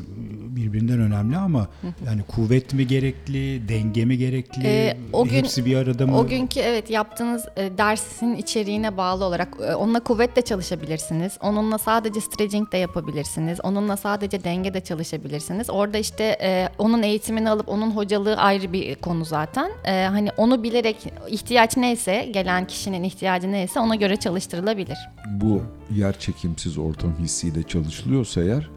birbirinden 0.57 1.01
önemli 1.01 1.37
ama 1.37 1.69
yani 2.07 2.23
kuvvet 2.23 2.75
mi 2.75 2.87
gerekli, 2.87 3.69
denge 3.69 4.05
mi 4.05 4.19
gerekli? 4.19 4.67
Ee, 4.67 4.97
o 5.13 5.25
gün- 5.25 5.31
hepsi 5.31 5.65
bir 5.67 5.77
arada 5.77 6.07
mı? 6.07 6.19
O 6.19 6.27
günkü 6.27 6.61
evet 6.61 6.91
yaptığınız 6.91 7.45
e, 7.57 7.79
dersin 7.79 8.35
içeriğine 8.37 8.97
bağlı 8.97 9.25
olarak 9.25 9.49
e, 9.69 9.75
onunla 9.75 10.01
kuvvetle 10.01 10.43
çalışabilirsiniz. 10.43 11.39
Onunla 11.43 11.79
sadece 11.79 12.21
stretching 12.21 12.73
de 12.73 12.79
yapabilirsiniz. 12.79 13.59
Onunla 13.63 13.97
sadece 13.97 14.45
denge 14.45 14.75
de 14.75 14.81
çalışabilirsiniz. 14.81 15.71
Orada 15.71 15.99
işte 15.99 16.39
e, 16.43 16.69
onun 16.79 17.03
eğitimini 17.03 17.51
alıp 17.51 17.69
onun 17.69 17.91
hocalığı 17.91 18.37
ayrı 18.37 18.73
bir 18.73 18.95
konu 18.95 19.25
zaten. 19.25 19.71
E, 19.85 20.07
hani 20.07 20.31
onu 20.37 20.63
bilerek 20.63 20.97
ihtiyaç 21.29 21.77
neyse 21.77 22.29
gelen 22.33 22.67
kişinin 22.67 23.03
ihtiyacı 23.03 23.53
neyse 23.53 23.81
ona 23.81 23.95
göre 23.95 24.17
çalıştırılabilir. 24.17 24.99
Bu 25.31 25.63
yer 25.95 26.19
çekimsiz 26.19 26.79
ortam 26.79 27.19
hissiyle 27.19 27.63
çalışılıyorsa 27.63 28.43
eğer 28.43 28.71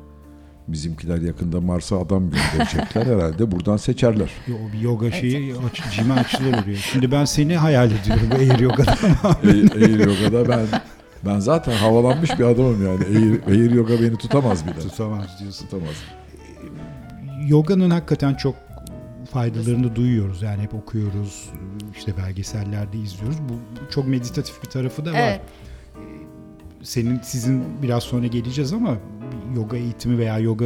bizimkiler 0.67 1.17
yakında 1.17 1.61
Mars'a 1.61 1.99
adam 1.99 2.31
gönderecekler 2.31 3.05
herhalde 3.15 3.51
buradan 3.51 3.77
seçerler. 3.77 4.29
Yo, 4.47 4.55
bir 4.73 4.79
yoga 4.79 5.11
şeyi 5.11 5.55
aç, 5.55 5.81
cime 5.95 6.13
açılır 6.13 6.53
oraya. 6.63 6.75
Şimdi 6.75 7.11
ben 7.11 7.25
seni 7.25 7.57
hayal 7.57 7.91
ediyorum 7.91 8.23
bu 8.31 8.35
air 8.39 8.59
yogada 8.59 8.91
Air, 9.43 9.71
air 9.71 9.99
yogada 9.99 10.49
ben 10.49 10.81
ben 11.25 11.39
zaten 11.39 11.71
havalanmış 11.71 12.39
bir 12.39 12.43
adamım 12.43 12.85
yani. 12.85 13.05
Air, 13.05 13.53
air 13.53 13.71
yoga 13.71 14.01
beni 14.01 14.17
tutamaz 14.17 14.65
bile. 14.65 14.79
tutamaz 14.79 15.39
diyorsun. 15.39 15.65
Tutamaz. 15.65 15.95
Yoganın 17.47 17.89
hakikaten 17.89 18.33
çok 18.33 18.55
faydalarını 19.31 19.95
duyuyoruz. 19.95 20.41
Yani 20.41 20.61
hep 20.61 20.73
okuyoruz, 20.73 21.49
işte 21.97 22.17
belgesellerde 22.17 22.97
izliyoruz. 22.97 23.37
Bu 23.49 23.53
çok 23.91 24.07
meditatif 24.07 24.63
bir 24.63 24.69
tarafı 24.69 25.05
da 25.05 25.13
var. 25.13 25.17
Evet. 25.19 25.41
Senin 26.83 27.19
sizin 27.23 27.63
biraz 27.81 28.03
sonra 28.03 28.27
geleceğiz 28.27 28.73
ama 28.73 28.97
yoga 29.55 29.77
eğitimi 29.77 30.17
veya 30.17 30.39
yoga 30.39 30.65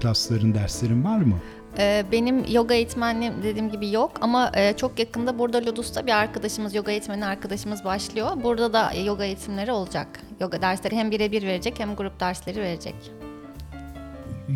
klasların 0.00 0.54
derslerin 0.54 1.04
var 1.04 1.18
mı? 1.18 1.34
Ee, 1.78 2.04
Benim 2.12 2.44
yoga 2.52 2.74
eğitmenliğim 2.74 3.34
dediğim 3.42 3.70
gibi 3.70 3.90
yok 3.90 4.12
ama 4.20 4.52
e, 4.54 4.76
çok 4.76 4.98
yakında 4.98 5.38
burada 5.38 5.66
Ludus'ta 5.66 6.06
bir 6.06 6.12
arkadaşımız, 6.12 6.74
yoga 6.74 6.92
eğitmeni 6.92 7.26
arkadaşımız 7.26 7.84
başlıyor. 7.84 8.28
Burada 8.44 8.72
da 8.72 8.92
e, 8.92 9.00
yoga 9.00 9.24
eğitimleri 9.24 9.72
olacak. 9.72 10.20
Yoga 10.40 10.62
dersleri 10.62 10.96
hem 10.96 11.10
birebir 11.10 11.42
verecek 11.42 11.80
hem 11.80 11.96
grup 11.96 12.20
dersleri 12.20 12.60
verecek. 12.60 12.94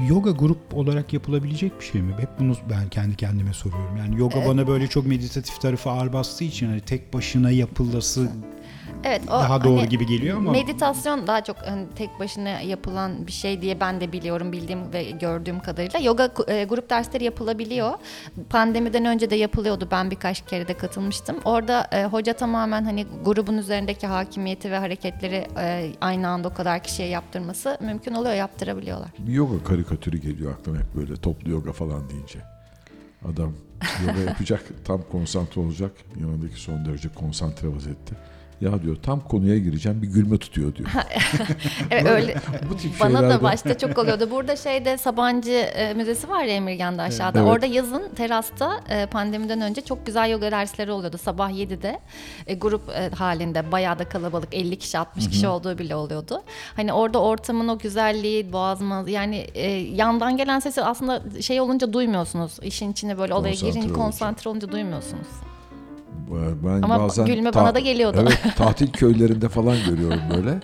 Yoga 0.08 0.30
grup 0.30 0.74
olarak 0.74 1.12
yapılabilecek 1.12 1.80
bir 1.80 1.84
şey 1.84 2.02
mi? 2.02 2.14
Hep 2.18 2.28
bunu 2.38 2.56
ben 2.70 2.88
kendi 2.88 3.16
kendime 3.16 3.52
soruyorum. 3.52 3.96
Yani 3.96 4.20
yoga 4.20 4.46
bana 4.46 4.66
böyle 4.66 4.86
çok 4.86 5.06
meditatif 5.06 5.60
tarafı 5.60 5.90
ağır 5.90 6.12
bastığı 6.12 6.44
için 6.44 6.66
hani 6.66 6.80
tek 6.80 7.14
başına 7.14 7.50
yapılması 7.50 8.28
Evet, 9.04 9.22
o 9.28 9.32
daha 9.32 9.64
doğru 9.64 9.80
hani 9.80 9.88
gibi 9.88 10.06
geliyor 10.06 10.36
ama 10.36 10.50
Meditasyon 10.52 11.26
daha 11.26 11.44
çok 11.44 11.56
hani 11.56 11.86
tek 11.96 12.20
başına 12.20 12.48
yapılan 12.48 13.26
bir 13.26 13.32
şey 13.32 13.62
diye 13.62 13.80
ben 13.80 14.00
de 14.00 14.12
biliyorum 14.12 14.52
bildiğim 14.52 14.92
ve 14.92 15.10
gördüğüm 15.10 15.60
kadarıyla. 15.60 16.00
Yoga 16.00 16.30
e, 16.48 16.64
grup 16.64 16.90
dersleri 16.90 17.24
yapılabiliyor. 17.24 17.92
Pandemiden 18.50 19.04
önce 19.04 19.30
de 19.30 19.36
yapılıyordu. 19.36 19.88
Ben 19.90 20.10
birkaç 20.10 20.46
kere 20.46 20.68
de 20.68 20.74
katılmıştım. 20.76 21.36
Orada 21.44 21.88
e, 21.92 22.04
hoca 22.04 22.32
tamamen 22.32 22.84
hani 22.84 23.06
grubun 23.24 23.58
üzerindeki 23.58 24.06
hakimiyeti 24.06 24.70
ve 24.70 24.78
hareketleri 24.78 25.46
e, 25.58 25.92
aynı 26.00 26.28
anda 26.28 26.48
o 26.48 26.54
kadar 26.54 26.82
kişiye 26.82 27.08
yaptırması 27.08 27.78
mümkün 27.80 28.14
oluyor, 28.14 28.34
yaptırabiliyorlar. 28.34 29.08
Yoga 29.28 29.64
karikatürü 29.64 30.18
geliyor 30.18 30.52
aklıma 30.52 30.78
hep 30.78 30.94
böyle 30.96 31.16
toplu 31.16 31.50
yoga 31.50 31.72
falan 31.72 32.10
deyince. 32.10 32.38
Adam 33.32 33.52
yoga 34.06 34.20
yapacak, 34.20 34.62
tam 34.84 35.02
konsantre 35.12 35.60
olacak. 35.60 35.92
Yanındaki 36.20 36.60
son 36.60 36.84
derece 36.84 37.08
konsantre 37.08 37.74
vaziyette. 37.76 38.14
Ya 38.60 38.82
diyor 38.82 38.96
tam 39.02 39.20
konuya 39.20 39.58
gireceğim 39.58 40.02
bir 40.02 40.06
gülme 40.06 40.38
tutuyor 40.38 40.74
diyor. 40.74 40.88
Evet 41.90 42.06
öyle. 42.06 42.34
Bu 42.70 42.76
tip 42.76 43.00
Bana 43.00 43.08
şeylerde- 43.18 43.28
da 43.34 43.42
başta 43.42 43.78
çok 43.78 43.98
oluyordu. 43.98 44.28
Burada 44.30 44.56
şeyde 44.56 44.98
Sabancı 44.98 45.50
e, 45.50 45.94
Müzesi 45.94 46.28
var 46.28 46.44
ya 46.44 46.54
Emirgan'da 46.54 47.02
aşağıda. 47.02 47.38
Evet. 47.40 47.50
Orada 47.50 47.66
yazın 47.66 48.08
terasta 48.16 48.80
e, 48.88 49.06
pandemiden 49.06 49.60
önce 49.60 49.80
çok 49.80 50.06
güzel 50.06 50.30
yoga 50.30 50.50
dersleri 50.50 50.92
oluyordu. 50.92 51.18
Sabah 51.18 51.50
7'de 51.50 52.00
e, 52.46 52.54
grup 52.54 52.88
e, 52.88 53.10
halinde 53.16 53.72
bayağı 53.72 53.98
da 53.98 54.04
kalabalık 54.08 54.54
50 54.54 54.76
kişi 54.78 54.98
60 54.98 55.28
kişi 55.30 55.48
olduğu 55.48 55.78
bile 55.78 55.96
oluyordu. 55.96 56.42
Hani 56.76 56.92
orada 56.92 57.18
ortamın 57.22 57.68
o 57.68 57.78
güzelliği 57.78 58.52
boğazmaz 58.52 59.08
yani 59.08 59.36
e, 59.54 59.70
yandan 59.70 60.36
gelen 60.36 60.58
sesi 60.58 60.82
aslında 60.82 61.22
şey 61.42 61.60
olunca 61.60 61.92
duymuyorsunuz. 61.92 62.58
İşin 62.62 62.92
içine 62.92 63.18
böyle 63.18 63.34
olaya 63.34 63.54
girince 63.54 63.92
konsantre 63.92 64.50
olunca 64.50 64.72
duymuyorsunuz. 64.72 65.26
Ben 66.64 66.82
Ama 66.82 66.98
bazen 66.98 67.26
gülme 67.26 67.54
bana 67.54 67.74
da 67.74 67.78
geliyordu. 67.80 68.18
Evet, 68.20 68.40
tatil 68.56 68.92
köylerinde 68.92 69.48
falan 69.48 69.76
görüyorum 69.88 70.20
böyle. 70.36 70.60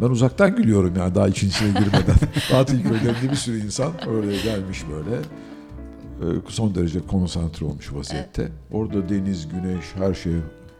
Ben 0.00 0.06
uzaktan 0.06 0.56
gülüyorum 0.56 0.94
yani 0.96 1.14
daha 1.14 1.28
için 1.28 1.48
içine 1.48 1.68
girmeden. 1.68 2.14
tatil 2.50 2.82
köylerinde 2.82 3.30
bir 3.30 3.36
sürü 3.36 3.64
insan 3.64 3.92
öyle 4.08 4.36
gelmiş 4.42 4.84
böyle. 4.90 5.16
e, 6.36 6.40
Son 6.48 6.74
derece 6.74 7.06
konsantre 7.06 7.66
olmuş 7.66 7.92
vaziyette. 7.94 8.48
Orada 8.72 9.08
deniz, 9.08 9.48
güneş, 9.48 9.84
her 9.94 10.14
şey. 10.14 10.32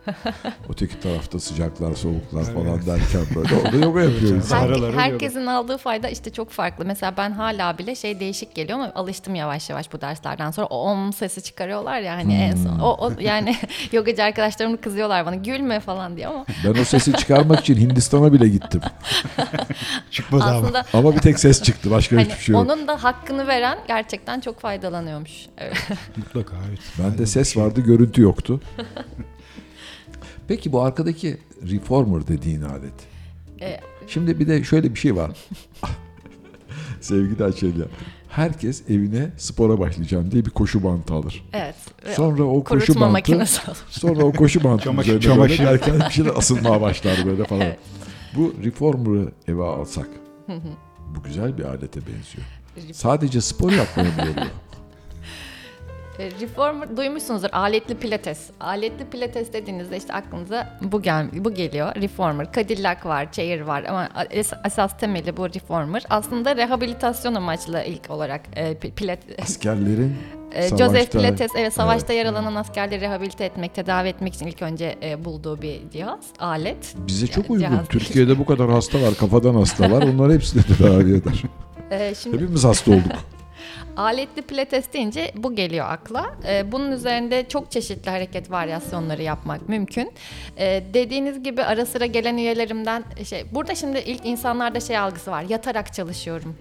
Öteki 0.68 1.00
tarafta 1.00 1.40
sıcaklar, 1.40 1.94
soğuklar 1.94 2.44
falan 2.44 2.86
derken 2.86 3.20
böyle 3.34 3.55
orada 3.55 3.76
yoga 3.76 4.00
yapıyor 4.00 4.32
Evet, 4.32 4.44
insan. 4.44 4.59
Her- 4.59 4.92
herkesin 4.92 5.46
aldığı 5.46 5.76
fayda 5.78 6.09
işte 6.09 6.30
çok 6.32 6.50
farklı. 6.50 6.84
Mesela 6.84 7.14
ben 7.16 7.30
hala 7.30 7.78
bile 7.78 7.94
şey 7.94 8.20
değişik 8.20 8.55
geliyor 8.55 8.78
ama 8.78 8.92
alıştım 8.94 9.34
yavaş 9.34 9.70
yavaş 9.70 9.92
bu 9.92 10.00
derslerden 10.00 10.50
sonra. 10.50 10.66
O 10.66 10.76
om 10.78 11.12
sesi 11.12 11.42
çıkarıyorlar 11.42 12.00
ya 12.00 12.14
hani 12.16 12.34
en 12.34 12.57
son. 12.57 12.78
O, 12.78 13.07
o 13.07 13.12
yani 13.20 13.57
yogacı 13.92 14.24
arkadaşlarım 14.24 14.76
kızıyorlar 14.76 15.26
bana 15.26 15.34
gülme 15.34 15.80
falan 15.80 16.16
diye 16.16 16.26
ama 16.28 16.44
Ben 16.64 16.80
o 16.80 16.84
sesi 16.84 17.12
çıkarmak 17.12 17.61
için 17.61 17.76
Hindistan'a 17.76 18.32
bile 18.32 18.48
gittim. 18.48 18.80
çıkmadı 20.11 20.44
ama. 20.44 20.52
aslında 20.59 20.84
Ama 20.92 21.14
bir 21.16 21.20
tek 21.20 21.38
ses 21.38 21.62
çıktı. 21.62 21.90
Başka 21.90 22.16
hani 22.16 22.24
hiçbir 22.24 22.42
şey 22.44 22.52
yok. 22.52 22.62
onun 22.64 22.88
da 22.88 23.05
hakkını 23.05 23.46
veren 23.46 23.78
gerçekten 23.88 24.40
çok 24.40 24.61
faydalanıyormuş. 24.61 25.46
Evet. 25.59 25.76
Mutlaka 26.16 26.57
evet. 26.68 26.80
Bende 26.98 27.26
ses 27.26 27.57
vardı, 27.57 27.80
görüntü 27.80 28.22
yoktu. 28.22 28.61
Peki 30.49 30.72
bu 30.72 30.82
arkadaki 30.82 31.38
reformer 31.70 32.26
dediğin 32.28 32.62
alet. 32.62 32.92
E, 33.61 33.80
Şimdi 34.07 34.40
bir 34.40 34.47
de 34.49 34.64
şöyle 34.64 34.95
bir 34.95 34.99
şey 35.01 35.16
var. 35.16 35.30
Sevgili 37.01 37.45
Açelya. 37.45 37.84
Herkes 38.28 38.82
evine 38.90 39.30
spora 39.36 39.78
başlayacağım 39.78 40.30
diye 40.30 40.45
bir 40.45 40.51
koşu 40.51 40.84
bantı 40.84 41.14
alır. 41.14 41.45
evet. 41.53 41.74
Ve 42.07 42.14
Sonra 42.14 42.42
o 42.42 42.64
koşu 42.64 42.95
bantı, 43.01 43.12
makinesi 43.12 43.70
olur. 43.70 43.76
sonra 43.90 44.24
o 44.24 44.32
koşu 44.32 44.64
bantı 44.64 44.84
Çamaşır- 44.84 45.20
çamaşır. 45.20 45.64
derken 45.64 46.01
bir 46.09 46.11
şeyler 46.14 46.30
asılmaya 46.36 46.80
başlar 46.80 47.26
böyle 47.26 47.45
falan. 47.45 47.61
Evet. 47.62 47.78
Bu 48.36 48.55
reformer'ı 48.64 49.32
eve 49.49 49.62
alsak 49.64 50.09
bu 51.16 51.22
güzel 51.24 51.59
bir 51.59 51.64
alete 51.64 52.01
benziyor. 52.01 52.47
Sadece 52.92 53.40
spor 53.40 53.72
yapmaya 53.72 54.03
mı 54.11 54.18
yarıyor? 54.18 54.47
E, 56.18 56.30
Reformer 56.40 56.96
duymuşsunuzdur 56.96 57.48
aletli 57.52 57.94
pilates. 57.94 58.50
Aletli 58.60 59.04
pilates 59.04 59.52
dediğinizde 59.52 59.96
işte 59.96 60.12
aklınıza 60.12 60.78
bu 60.82 61.02
gel 61.02 61.26
bu 61.32 61.54
geliyor. 61.54 61.94
Reformer, 61.96 62.52
Cadillac 62.52 63.04
var, 63.08 63.32
Chair 63.32 63.60
var 63.60 63.84
ama 63.84 64.06
es- 64.30 64.66
esas 64.66 64.98
temeli 64.98 65.36
bu 65.36 65.48
reformer. 65.48 66.02
Aslında 66.10 66.56
rehabilitasyon 66.56 67.34
amaçlı 67.34 67.82
ilk 67.86 68.10
olarak 68.10 68.40
e, 68.56 68.72
pi- 68.72 68.90
pilates 68.92 69.38
Askerlerin 69.42 70.16
e, 70.54 70.68
Joseph 70.68 71.10
Pilates 71.12 71.50
evet 71.56 71.72
savaşta 71.72 72.12
Evet. 72.12 72.24
yaralanan 72.26 72.54
askerleri 72.54 73.00
rehabilite 73.00 73.44
etmek, 73.44 73.74
tedavi 73.74 74.08
etmek 74.08 74.34
için 74.34 74.46
ilk 74.46 74.62
önce 74.62 74.96
e, 75.02 75.24
bulduğu 75.24 75.62
bir 75.62 75.90
cihaz, 75.92 76.20
alet. 76.38 76.94
bize 77.06 77.26
çok 77.26 77.44
Yani 77.44 77.52
uygun. 77.52 77.70
cihaz. 77.70 77.88
Türkiye'de 77.88 78.38
bu 78.38 78.46
kadar 78.46 78.70
hasta 78.70 79.02
var, 79.02 79.14
kafadan 79.14 79.54
hasta 79.54 79.90
var. 79.90 80.02
Onlar 80.02 80.32
hepsini 80.32 80.62
tedavi 80.62 81.14
eder. 81.14 81.42
E, 81.90 82.14
şimdi 82.14 82.36
Hepimiz 82.36 82.64
hasta 82.64 82.90
olduk. 82.90 83.02
Aletli 83.97 84.42
pilates 84.42 84.92
deyince 84.92 85.32
bu 85.36 85.55
geliyor 85.55 85.86
akla. 85.88 86.34
Ee, 86.49 86.72
bunun 86.72 86.92
üzerinde 86.92 87.49
çok 87.49 87.70
çeşitli 87.70 88.11
hareket 88.11 88.51
varyasyonları 88.51 89.22
yapmak 89.22 89.68
mümkün. 89.68 90.12
Ee, 90.59 90.82
dediğiniz 90.95 91.42
gibi 91.42 91.62
ara 91.62 91.86
sıra 91.86 92.07
gelen 92.07 92.36
üyelerimden 92.36 93.05
şey 93.24 93.45
burada 93.53 93.74
şimdi 93.74 93.99
ilk 93.99 94.26
insanlarda 94.26 94.80
şey 94.80 94.99
algısı 94.99 95.30
var. 95.30 95.45
Yatarak 95.49 95.95
çalışıyorum. 95.95 96.57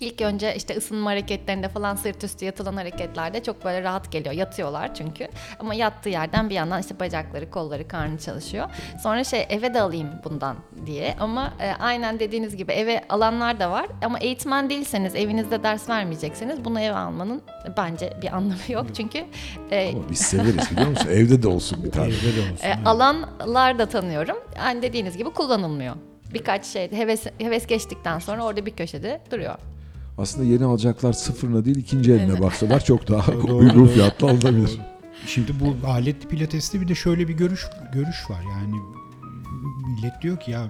İlk 0.00 0.20
önce 0.20 0.54
işte 0.56 0.76
ısınma 0.76 1.10
hareketlerinde 1.10 1.68
falan 1.68 1.94
sırt 1.94 2.24
üstü 2.24 2.44
yatılan 2.44 2.76
hareketlerde 2.76 3.42
çok 3.42 3.64
böyle 3.64 3.82
rahat 3.82 4.12
geliyor. 4.12 4.34
Yatıyorlar 4.34 4.94
çünkü. 4.94 5.28
Ama 5.60 5.74
yattığı 5.74 6.08
yerden 6.08 6.50
bir 6.50 6.54
yandan 6.54 6.80
işte 6.80 7.00
bacakları, 7.00 7.50
kolları, 7.50 7.88
karnı 7.88 8.18
çalışıyor. 8.18 8.68
Sonra 9.02 9.24
şey 9.24 9.46
eve 9.48 9.74
de 9.74 9.80
alayım 9.80 10.08
bundan 10.24 10.56
diye. 10.86 11.14
Ama 11.20 11.52
e, 11.60 11.72
aynen 11.80 12.20
dediğiniz 12.20 12.56
gibi 12.56 12.72
eve 12.72 13.00
alanlar 13.08 13.60
da 13.60 13.70
var. 13.70 13.86
Ama 14.04 14.18
eğitmen 14.18 14.70
değilseniz, 14.70 15.14
evinizde 15.14 15.62
ders 15.62 15.88
vermeyecekseniz 15.88 16.64
bunu 16.64 16.80
eve 16.80 16.96
almanın 16.96 17.42
bence 17.76 18.12
bir 18.22 18.36
anlamı 18.36 18.58
yok. 18.68 18.86
Çünkü 18.96 19.24
e, 19.70 19.92
Ama 19.94 20.10
biz 20.10 20.18
severiz 20.18 20.70
biliyor 20.70 20.88
musun? 20.88 21.08
Evde 21.10 21.42
de 21.42 21.48
olsun 21.48 21.84
bir 21.84 21.90
tane. 21.90 22.06
Evde 22.06 22.36
de 22.36 22.52
olsun. 22.52 22.64
e, 22.66 22.74
alanlar 22.84 23.78
da 23.78 23.86
tanıyorum. 23.86 24.36
Yani 24.58 24.82
dediğiniz 24.82 25.16
gibi 25.16 25.30
kullanılmıyor. 25.30 25.94
Birkaç 26.34 26.66
şey 26.66 26.92
heves, 26.92 27.26
heves 27.38 27.66
geçtikten 27.66 28.18
sonra 28.18 28.44
orada 28.44 28.66
bir 28.66 28.70
köşede 28.76 29.20
duruyor. 29.30 29.54
Aslında 30.18 30.44
yeni 30.44 30.64
alacaklar 30.64 31.12
sıfırına 31.12 31.64
değil 31.64 31.76
ikinci 31.76 32.12
eline 32.12 32.30
Evet. 32.30 32.40
baksalar 32.42 32.84
çok 32.84 33.08
daha 33.08 33.32
uygun 33.36 33.74
doğru. 33.74 33.86
fiyatlı 33.88 34.26
alınabilir. 34.30 34.78
Şimdi 35.26 35.52
bu 35.60 35.86
aletli 35.88 36.28
pilateste 36.28 36.80
bir 36.80 36.88
de 36.88 36.94
şöyle 36.94 37.28
bir 37.28 37.34
görüş 37.34 37.66
görüş 37.92 38.30
var. 38.30 38.40
Yani 38.50 38.74
millet 39.86 40.22
diyor 40.22 40.40
ki 40.40 40.50
ya 40.50 40.66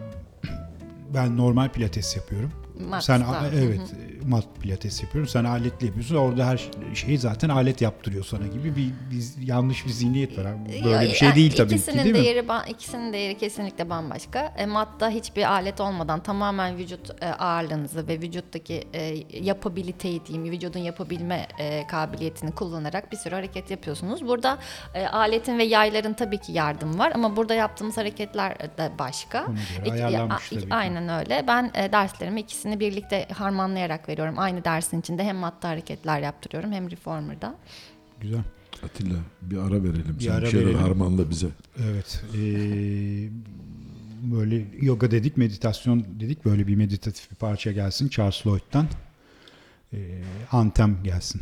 ben 1.14 1.36
normal 1.36 1.68
pilates 1.68 2.16
yapıyorum. 2.16 2.53
Mat, 2.90 3.05
Sen 3.05 3.20
tamam. 3.20 3.34
a- 3.44 3.49
evet 3.49 3.80
mat 4.26 4.44
pilates 4.62 5.02
yapıyorum. 5.02 5.28
Sen 5.28 5.44
aletli 5.44 5.86
yapıyorsun. 5.86 6.16
Orada 6.16 6.46
her 6.46 6.68
şeyi 6.94 7.18
zaten 7.18 7.48
alet 7.48 7.80
yaptırıyor 7.80 8.24
sana 8.24 8.46
gibi 8.46 8.76
bir, 8.76 8.86
bir 9.10 9.46
yanlış 9.46 9.86
bir 9.86 9.90
zihniyet 9.90 10.38
var. 10.38 10.46
Böyle 10.84 11.00
bir 11.10 11.14
şey 11.14 11.28
Ya, 11.28 11.34
değil 11.34 11.56
tabii 11.56 11.68
ki 11.68 11.74
ikisinin 11.74 12.04
değil 12.04 12.14
mi? 12.16 12.22
değeri, 12.22 12.38
ba- 12.38 12.68
ikisinin 12.68 13.12
değeri 13.12 13.38
kesinlikle 13.38 13.90
bambaşka. 13.90 14.54
E, 14.56 14.66
matta 14.66 15.10
hiçbir 15.10 15.50
alet 15.52 15.80
olmadan 15.80 16.22
tamamen 16.22 16.76
vücut 16.78 17.22
e, 17.22 17.26
ağırlığınızı 17.26 18.08
ve 18.08 18.20
vücuttaki 18.20 18.84
e, 18.94 19.14
yapabiliteyi 19.40 20.26
diyeyim, 20.26 20.52
vücudun 20.52 20.80
yapabilme 20.80 21.46
e, 21.58 21.86
kabiliyetini 21.86 22.50
kullanarak 22.52 23.12
bir 23.12 23.16
sürü 23.16 23.34
hareket 23.34 23.70
yapıyorsunuz. 23.70 24.26
Burada 24.26 24.58
e, 24.94 25.06
aletin 25.06 25.58
ve 25.58 25.64
yayların 25.64 26.12
tabii 26.12 26.38
ki 26.38 26.52
yardım 26.52 26.98
var 26.98 27.12
ama 27.14 27.36
burada 27.36 27.54
yaptığımız 27.54 27.96
hareketler 27.96 28.58
de 28.78 28.90
başka. 28.98 29.46
İki- 29.80 29.92
ayarlanmış 29.92 30.52
a- 30.52 30.54
tabii 30.54 30.68
ki. 30.68 30.74
Aynen 30.74 31.08
öyle. 31.20 31.44
Ben 31.46 31.70
e, 31.74 31.92
derslerimi 31.92 32.40
ikisini 32.40 32.80
birlikte 32.80 33.28
harmanlayarak 33.34 34.00
veriyorum. 34.08 34.15
Aynı 34.36 34.64
dersin 34.64 35.00
içinde 35.00 35.24
hem 35.24 35.36
matta 35.36 35.68
hareketler 35.68 36.20
yaptırıyorum 36.20 36.72
hem 36.72 36.90
reformer'da. 36.90 37.54
Güzel. 38.20 38.40
Atilla 38.84 39.16
bir 39.42 39.56
ara 39.58 39.82
verelim. 39.84 40.16
Bir 40.18 40.24
Sen 40.24 40.30
ara 40.32 40.42
bir 40.42 40.46
şeyler 40.50 40.66
verelim. 40.66 40.80
harmanla 40.82 41.30
bize. 41.30 41.46
Evet. 41.84 42.22
ee, 42.34 42.38
böyle 44.22 44.64
yoga 44.80 45.10
dedik, 45.10 45.36
meditasyon 45.36 46.04
dedik. 46.20 46.44
Böyle 46.44 46.66
bir 46.66 46.74
meditatif 46.76 47.30
bir 47.30 47.36
parça 47.36 47.72
gelsin 47.72 48.08
Charles 48.08 48.46
Lloyd'dan. 48.46 48.86
Ee, 49.92 49.98
Antem 50.52 50.96
gelsin. 51.04 51.40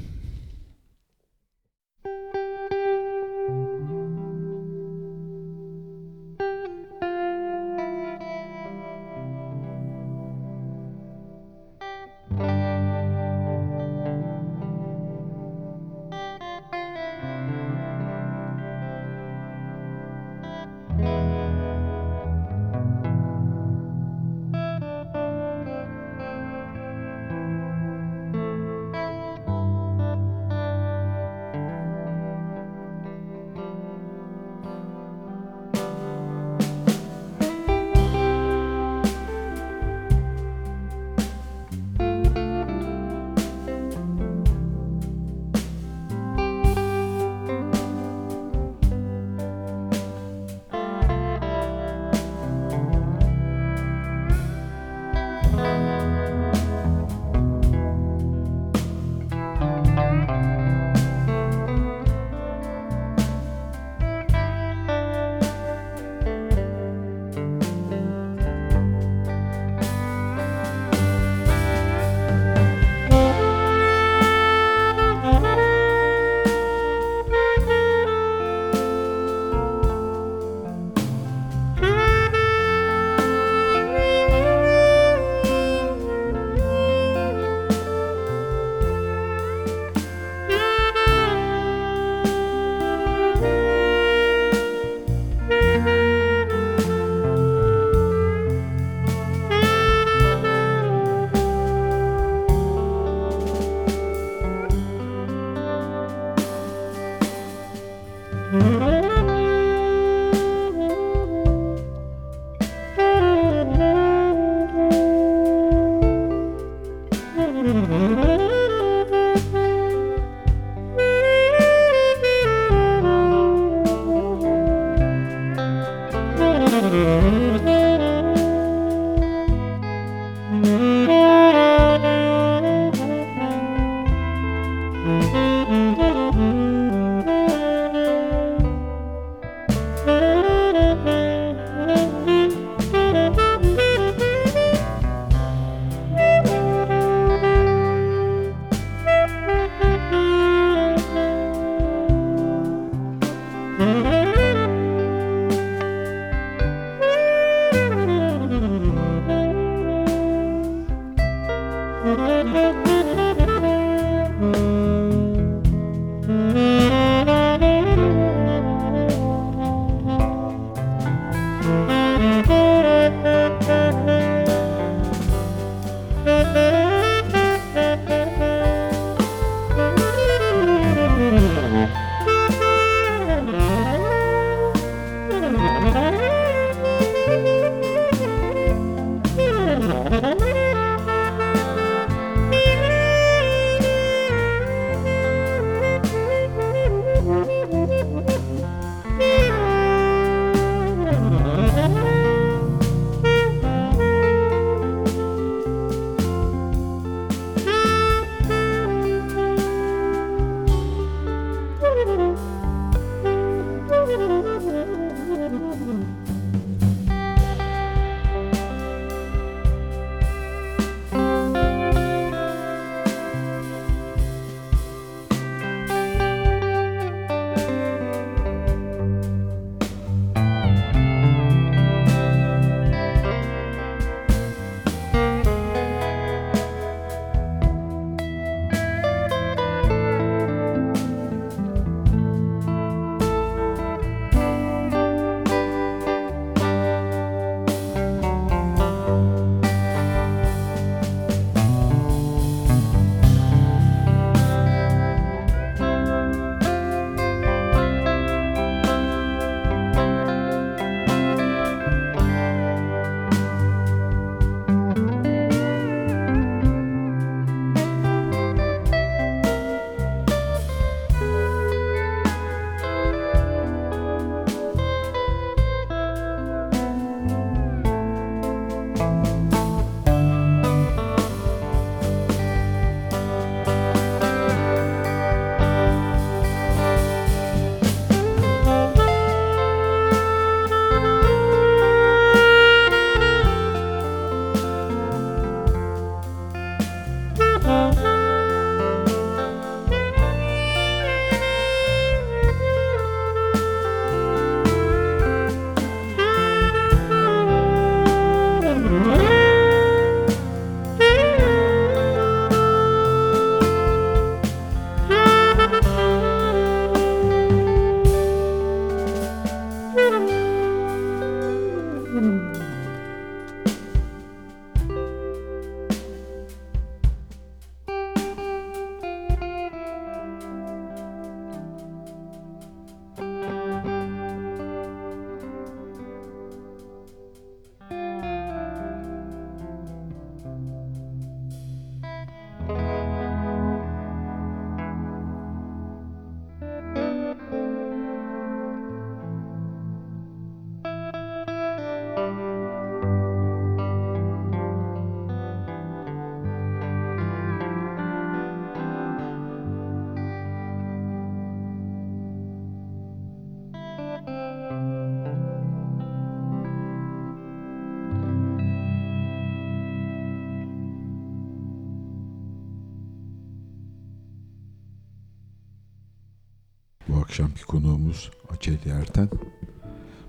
Akşamki 377.35 377.65
konuğumuz 377.65 378.31
Açeli 378.51 378.89
Erten. 378.89 379.29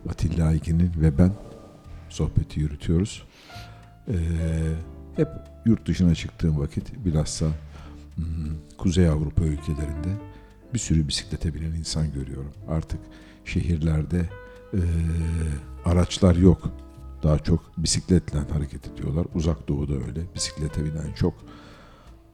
Atilla 0.10 0.48
Aygin'in 0.48 0.92
ve 1.02 1.18
ben 1.18 1.32
sohbeti 2.10 2.60
yürütüyoruz. 2.60 3.24
Ee, 4.08 4.14
hep 5.16 5.28
yurt 5.66 5.88
dışına 5.88 6.16
çıktığım 6.16 6.60
vakit 6.60 7.06
bilhassa 7.06 7.46
hmm, 8.16 8.26
Kuzey 8.78 9.08
Avrupa 9.08 9.44
ülkelerinde 9.44 10.10
bir 10.74 10.80
sürü 10.80 11.08
bisiklete 11.08 11.54
binen 11.54 11.72
insan 11.72 12.14
görüyorum. 12.14 12.52
Artık 12.68 13.00
şehirlerde 13.46 14.30
ee, 14.74 14.80
araçlar 15.86 16.36
yok. 16.36 16.70
Daha 17.24 17.40
çok 17.40 17.78
bisikletle 17.78 18.40
hareket 18.40 18.88
ediyorlar. 18.88 19.26
Uzak 19.36 19.68
doğuda 19.68 19.94
öyle. 19.94 20.22
Bisiklete 20.36 20.86
binen 20.86 21.14
çok. 21.16 21.34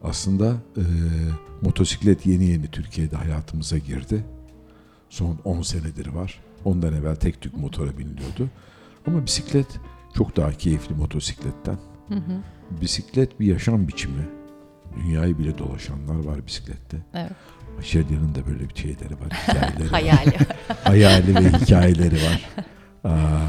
Aslında 0.02 0.56
ee, 0.76 0.82
motosiklet 1.62 2.26
yeni 2.26 2.44
yeni 2.44 2.70
Türkiye'de 2.70 3.16
hayatımıza 3.16 3.78
girdi. 3.78 4.24
Son 5.12 5.38
10 5.44 5.62
senedir 5.62 6.06
var. 6.06 6.40
Ondan 6.64 6.92
evvel 6.94 7.16
tek 7.16 7.40
tük 7.40 7.56
motora 7.56 7.98
biniliyordu. 7.98 8.48
Ama 9.06 9.26
bisiklet 9.26 9.66
çok 10.16 10.36
daha 10.36 10.52
keyifli 10.52 10.94
motosikletten. 10.94 11.76
Bisiklet 12.80 13.40
bir 13.40 13.46
yaşam 13.46 13.88
biçimi. 13.88 14.28
Dünyayı 14.96 15.38
bile 15.38 15.58
dolaşanlar 15.58 16.24
var 16.24 16.46
bisiklette. 16.46 16.96
Evet. 17.14 17.32
Şeria'nın 17.82 18.34
da 18.34 18.46
böyle 18.46 18.68
bir 18.68 18.74
şeyleri 18.74 19.14
var, 19.14 19.28
hikayeleri 19.42 19.92
var. 19.92 20.00
Hayali. 20.00 20.36
Hayali 20.84 21.34
ve 21.34 21.52
hikayeleri 21.52 22.14
var. 22.14 22.50
Aa, 23.04 23.48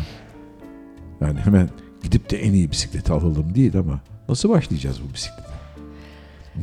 yani 1.21 1.39
hemen 1.39 1.69
gidip 2.03 2.29
de 2.29 2.37
en 2.43 2.53
iyi 2.53 2.71
bisikleti 2.71 3.13
alalım 3.13 3.55
değil 3.55 3.77
ama 3.77 4.01
nasıl 4.29 4.49
başlayacağız 4.49 4.97
bu 5.09 5.13
bisiklete? 5.13 5.49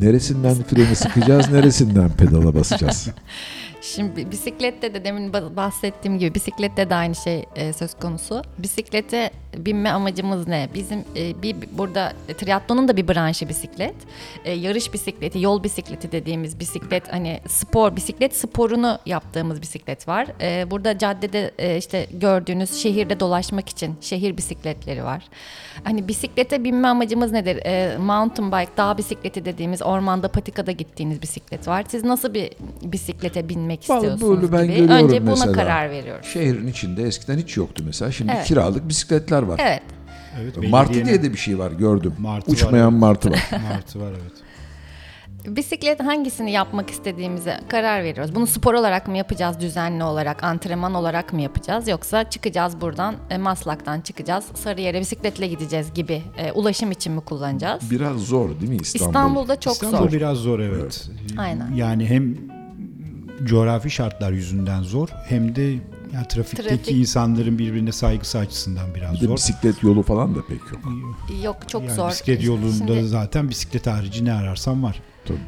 Neresinden 0.01 0.55
freni 0.55 0.97
sıkacağız, 0.97 1.51
neresinden 1.51 2.11
pedala 2.11 2.55
basacağız? 2.55 3.09
Şimdi 3.83 4.31
bisiklette 4.31 4.95
de 4.95 5.05
demin 5.05 5.33
ba- 5.33 5.57
bahsettiğim 5.57 6.19
gibi 6.19 6.35
bisiklette 6.35 6.91
de 6.91 6.95
aynı 6.95 7.15
şey 7.15 7.45
e, 7.57 7.73
söz 7.73 7.95
konusu. 7.95 8.43
Bisiklete 8.59 9.31
binme 9.57 9.91
amacımız 9.91 10.49
ne? 10.49 10.69
Bizim 10.75 11.05
e, 11.17 11.43
bir 11.43 11.57
burada 11.73 12.13
e, 12.29 12.35
triatlonun 12.35 12.89
da 12.89 12.97
bir 12.97 13.09
branşı 13.09 13.49
bisiklet. 13.49 13.95
E, 14.45 14.53
yarış 14.53 14.93
bisikleti, 14.93 15.41
yol 15.41 15.65
bisikleti 15.65 16.13
dediğimiz 16.13 16.61
bisiklet 16.61 17.13
hani 17.13 17.41
spor 17.49 17.97
bisiklet 17.97 18.37
sporunu 18.37 18.99
yaptığımız 19.07 19.63
bisiklet 19.63 20.09
var. 20.09 20.27
E, 20.41 20.71
burada 20.71 20.99
caddede 20.99 21.51
e, 21.59 21.77
işte 21.77 22.07
gördüğünüz 22.13 22.75
şehirde 22.83 23.21
dolaşmak 23.21 23.69
için 23.69 23.97
şehir 24.01 24.37
bisikletleri 24.37 25.05
var. 25.05 25.23
Hani 25.85 26.09
bisiklete 26.09 26.65
binme 26.65 26.89
amacımız 26.89 27.33
nedir? 27.33 27.57
E, 27.67 27.97
mountain 27.99 28.53
bike, 28.53 28.77
dağ 28.77 28.99
bisikleti 28.99 29.45
dediğimiz 29.45 29.83
ormanda 29.83 30.29
patikada 30.29 30.73
gittiğiniz 30.73 31.23
bisiklet 31.23 31.69
var. 31.69 31.85
Siz 31.89 32.05
nasıl 32.05 32.35
bir 32.35 32.51
bisiklete 32.83 33.49
binmek 33.49 33.70
Vallahi 33.89 34.03
istiyorsunuz 34.07 34.43
böyle 34.43 34.53
ben 34.53 34.65
gibi. 34.67 34.77
görüyorum 34.77 35.05
Önce 35.05 35.23
buna 35.23 35.31
mesela. 35.31 35.53
karar 35.53 35.91
veriyoruz. 35.91 36.27
Şehrin 36.27 36.67
içinde 36.67 37.03
eskiden 37.03 37.39
hiç 37.39 37.57
yoktu 37.57 37.83
mesela. 37.87 38.13
Şimdi 38.13 38.33
Evet. 38.35 38.47
kiralık 38.47 38.89
bisikletler 38.89 39.43
var. 39.43 39.61
Evet. 39.63 39.83
Evet, 40.41 40.71
Martı 40.71 40.89
belediyenin 40.91 41.21
diye 41.21 41.31
de 41.31 41.33
bir 41.33 41.39
şey 41.39 41.59
var 41.59 41.71
gördüm. 41.71 42.15
Martı 42.19 42.51
var, 42.51 42.57
Uçmayan 42.57 42.91
evet. 42.91 43.01
martı 43.01 43.31
var. 43.31 43.39
Martı 43.73 44.01
var 44.01 44.11
evet. 44.11 44.33
Bisiklet 45.57 46.01
hangisini 46.03 46.51
yapmak 46.53 46.91
istediğimize 46.91 47.61
karar 47.69 48.05
veriyoruz. 48.05 48.35
Bunu 48.35 48.47
spor 48.47 48.75
olarak 48.75 49.09
mı 49.09 49.17
yapacağız, 49.17 49.61
düzenli 49.61 50.05
olarak, 50.05 50.45
antrenman 50.45 50.95
olarak 50.95 51.33
mı 51.33 51.41
yapacağız? 51.43 51.89
Yoksa 51.89 52.31
çıkacağız 52.31 52.81
buradan, 52.81 53.15
e, 53.31 53.39
Maslak'tan 53.39 54.01
çıkacağız, 54.01 54.45
Sarıyer'e 54.55 55.01
bisikletle 55.01 55.47
gideceğiz 55.47 55.95
gibi 55.95 56.23
e, 56.37 56.53
ulaşım 56.53 56.91
için 56.91 57.13
mi 57.13 57.21
kullanacağız? 57.21 57.91
Biraz 57.91 58.17
zor 58.21 58.49
değil 58.61 58.69
mi 58.71 58.77
İstanbul? 58.77 59.07
İstanbul'da 59.07 59.61
çok 59.61 59.73
İstanbul 59.75 59.99
zor. 59.99 60.13
biraz 60.13 60.37
zor 60.37 60.61
evet. 60.61 61.09
Aynen. 61.39 61.73
Yani 61.75 62.07
hem 62.07 62.37
coğrafi 63.45 63.91
şartlar 63.91 64.33
yüzünden 64.33 64.83
zor 64.83 65.09
hem 65.29 65.57
de 65.57 65.63
ya 66.15 66.29
trafikteki 66.29 66.69
Trafik. 66.69 66.91
insanların 66.97 67.59
birbirine 67.59 67.93
saygısı 67.93 68.39
açısından 68.39 68.95
biraz 68.95 69.15
Bir 69.15 69.21
de 69.21 69.27
zor. 69.27 69.37
bisiklet 69.37 69.83
yolu 69.83 70.03
falan 70.03 70.35
da 70.35 70.39
pek 70.49 70.61
yok. 70.73 70.81
Yok 71.45 71.57
çok 71.69 71.83
Yani 71.83 71.95
zor. 71.95 72.11
bisiklet 72.11 72.45
yolunda 72.45 72.73
Şimdi, 72.95 73.05
zaten 73.09 73.49
bisiklet 73.49 73.87
harici 73.87 74.25
ne 74.25 74.33
ararsan 74.33 74.83
var. 74.83 75.01
Tabii. 75.25 75.39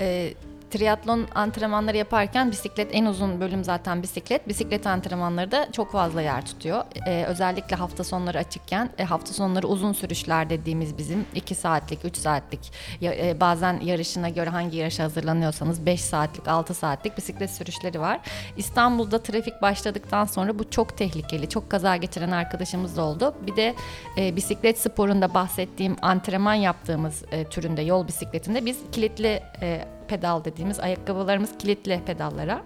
e, 0.00 0.34
triatlon 0.72 1.26
antrenmanları 1.34 1.96
yaparken 1.96 2.50
bisiklet 2.50 2.88
en 2.92 3.04
uzun 3.04 3.40
bölüm 3.40 3.64
zaten 3.64 4.02
bisiklet. 4.02 4.48
Bisiklet 4.48 4.86
antrenmanları 4.86 5.50
da 5.50 5.68
çok 5.72 5.92
fazla 5.92 6.22
yer 6.22 6.46
tutuyor. 6.46 6.84
E, 7.06 7.24
özellikle 7.24 7.76
hafta 7.76 8.04
sonları 8.04 8.38
açıkken 8.38 8.90
e, 8.98 9.04
hafta 9.04 9.32
sonları 9.32 9.66
uzun 9.66 9.92
sürüşler 9.92 10.50
dediğimiz 10.50 10.98
bizim 10.98 11.26
2 11.34 11.54
saatlik, 11.54 12.04
3 12.04 12.16
saatlik 12.16 12.72
ya- 13.00 13.14
e, 13.28 13.40
bazen 13.40 13.80
yarışına 13.80 14.28
göre 14.28 14.50
hangi 14.50 14.76
yarışa 14.76 15.04
hazırlanıyorsanız 15.04 15.86
5 15.86 16.00
saatlik, 16.00 16.48
6 16.48 16.74
saatlik 16.74 17.16
bisiklet 17.16 17.50
sürüşleri 17.50 18.00
var. 18.00 18.20
İstanbul'da 18.56 19.22
trafik 19.22 19.62
başladıktan 19.62 20.24
sonra 20.24 20.58
bu 20.58 20.70
çok 20.70 20.96
tehlikeli. 20.98 21.48
Çok 21.48 21.70
kaza 21.70 21.96
geçiren 21.96 22.30
arkadaşımız 22.30 22.96
da 22.96 23.02
oldu. 23.02 23.34
Bir 23.46 23.56
de 23.56 23.74
e, 24.18 24.36
bisiklet 24.36 24.78
sporunda 24.78 25.34
bahsettiğim 25.34 25.96
antrenman 26.02 26.54
yaptığımız 26.54 27.22
e, 27.32 27.44
türünde 27.44 27.82
yol 27.82 28.08
bisikletinde 28.08 28.66
biz 28.66 28.78
kilitli 28.92 29.42
e, 29.62 29.84
pedal 30.12 30.44
dediğimiz 30.44 30.80
ayakkabılarımız 30.80 31.50
kilitli 31.58 32.00
pedallara. 32.06 32.62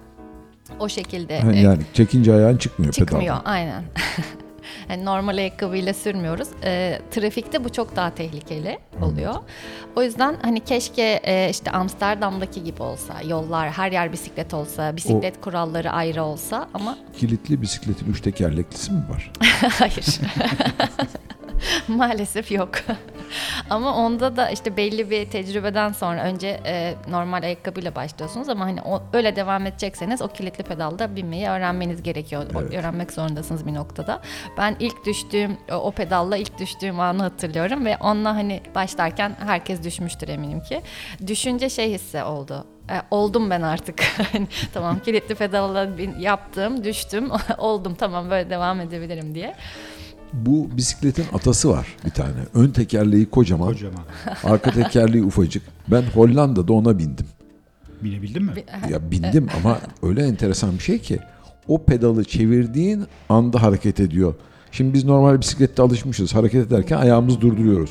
O 0.81 0.89
şekilde 0.89 1.40
Ha, 1.40 1.52
e, 1.52 1.60
Yani 1.60 1.82
çekince 1.94 2.35
ayağın 2.35 2.56
çıkmıyor, 2.56 2.93
çıkmıyor 2.93 3.23
pedaldan. 3.23 3.51
aynen. 3.51 3.82
Yani 4.89 5.05
normal 5.05 5.36
ayakkabıyla 5.39 5.94
sürmüyoruz. 5.94 6.48
E, 6.64 7.01
trafikte 7.10 7.64
bu 7.64 7.73
çok 7.73 7.97
daha 7.97 8.14
tehlikeli 8.14 8.78
oluyor. 9.02 9.35
O 9.97 10.02
yüzden 10.02 10.36
hani 10.43 10.60
keşke 10.60 11.20
e, 11.24 11.51
işte 11.51 11.70
Amsterdam'daki 11.70 12.64
gibi 12.64 12.82
olsa, 12.82 13.14
yollar 13.28 13.70
her 13.70 13.93
yer 13.93 14.12
bisiklet 14.12 14.55
olsa, 14.55 14.97
bisiklet 14.97 15.40
kuralları 15.40 15.90
ayrı 15.90 16.23
olsa 16.24 16.68
ama 16.74 16.98
Kilitli 17.18 17.62
bisikletin 17.62 18.12
üç 18.12 18.20
tekerleklisi 18.20 18.93
mi 18.93 19.02
var? 19.10 19.31
Hayır. 19.78 20.06
Maalesef 21.88 22.52
yok. 22.52 22.70
ama 23.70 23.96
onda 23.96 24.36
da 24.36 24.50
işte 24.50 24.76
belli 24.76 25.10
bir 25.10 25.30
tecrübeden 25.30 25.92
sonra 25.92 26.22
önce 26.22 26.60
e, 26.66 26.94
normal 27.08 27.42
ayakkabıyla 27.42 27.94
başlıyorsunuz 27.94 28.48
ama 28.48 28.64
hani 28.64 28.82
o, 28.82 29.02
öyle 29.12 29.36
devam 29.36 29.66
edecekseniz 29.66 30.22
o 30.22 30.28
kilitli 30.28 30.64
pedalda 30.64 31.16
binmeyi 31.16 31.48
öğrenmeniz 31.48 32.02
gerekiyor. 32.02 32.44
O- 32.54 32.58
Öğrenmek 32.76 33.12
zorundasınız 33.12 33.66
bir 33.66 33.74
noktada. 33.74 34.20
Ben 34.58 34.76
ilk 34.80 35.06
düştüğüm 35.06 35.56
o- 35.72 35.74
o 35.74 35.90
pedalla 35.90 36.36
ilk 36.36 36.58
düştüğüm 36.58 37.00
anı 37.00 37.22
hatırlıyorum 37.22 37.84
ve 37.84 37.96
onunla 38.00 38.34
hani 38.36 38.60
başlarken 38.74 39.36
herkes 39.46 39.84
düşmüştür 39.84 40.28
eminim 40.28 40.60
ki. 40.60 40.82
Düşünce 41.26 41.68
şey 41.70 41.90
hissi 41.92 42.22
oldu. 42.22 42.64
E, 42.90 42.94
oldum 43.10 43.50
ben 43.50 43.62
artık. 43.62 44.04
Tamam 44.74 44.98
kilitli 44.98 45.34
pedalla 45.34 45.98
bin- 45.98 46.18
yaptım, 46.18 46.84
düştüm, 46.84 47.30
oldum 47.58 47.94
tamam 47.94 48.30
böyle 48.30 48.50
devam 48.50 48.80
edebilirim 48.80 49.34
diye. 49.34 49.54
Bu 50.32 50.68
bisikletin 50.76 51.24
atası 51.32 51.68
var 51.70 51.86
bir 52.04 52.10
tane. 52.10 52.32
Ön 52.54 52.68
tekerleği 52.70 53.26
kocaman, 53.30 53.68
Kocaman. 53.68 54.04
arka 54.44 54.70
tekerleği 54.70 55.24
ufacık. 55.24 55.62
Ben 55.88 56.02
Hollanda'da 56.02 56.72
ona 56.72 56.98
bindim. 56.98 57.26
Binebildin 58.04 58.42
mi? 58.42 58.52
Ya 58.90 59.10
bindim 59.10 59.46
ama 59.60 59.78
öyle 60.02 60.26
enteresan 60.26 60.74
bir 60.74 60.82
şey 60.82 60.98
ki 60.98 61.18
o 61.68 61.84
pedalı 61.84 62.24
çevirdiğin 62.24 63.04
anda 63.28 63.62
hareket 63.62 64.00
ediyor. 64.00 64.34
Şimdi 64.72 64.94
biz 64.94 65.04
normal 65.04 65.40
bisiklette 65.40 65.82
alışmışız. 65.82 66.34
Hareket 66.34 66.66
ederken 66.66 66.96
ayağımızı 66.96 67.40
durduruyoruz. 67.40 67.90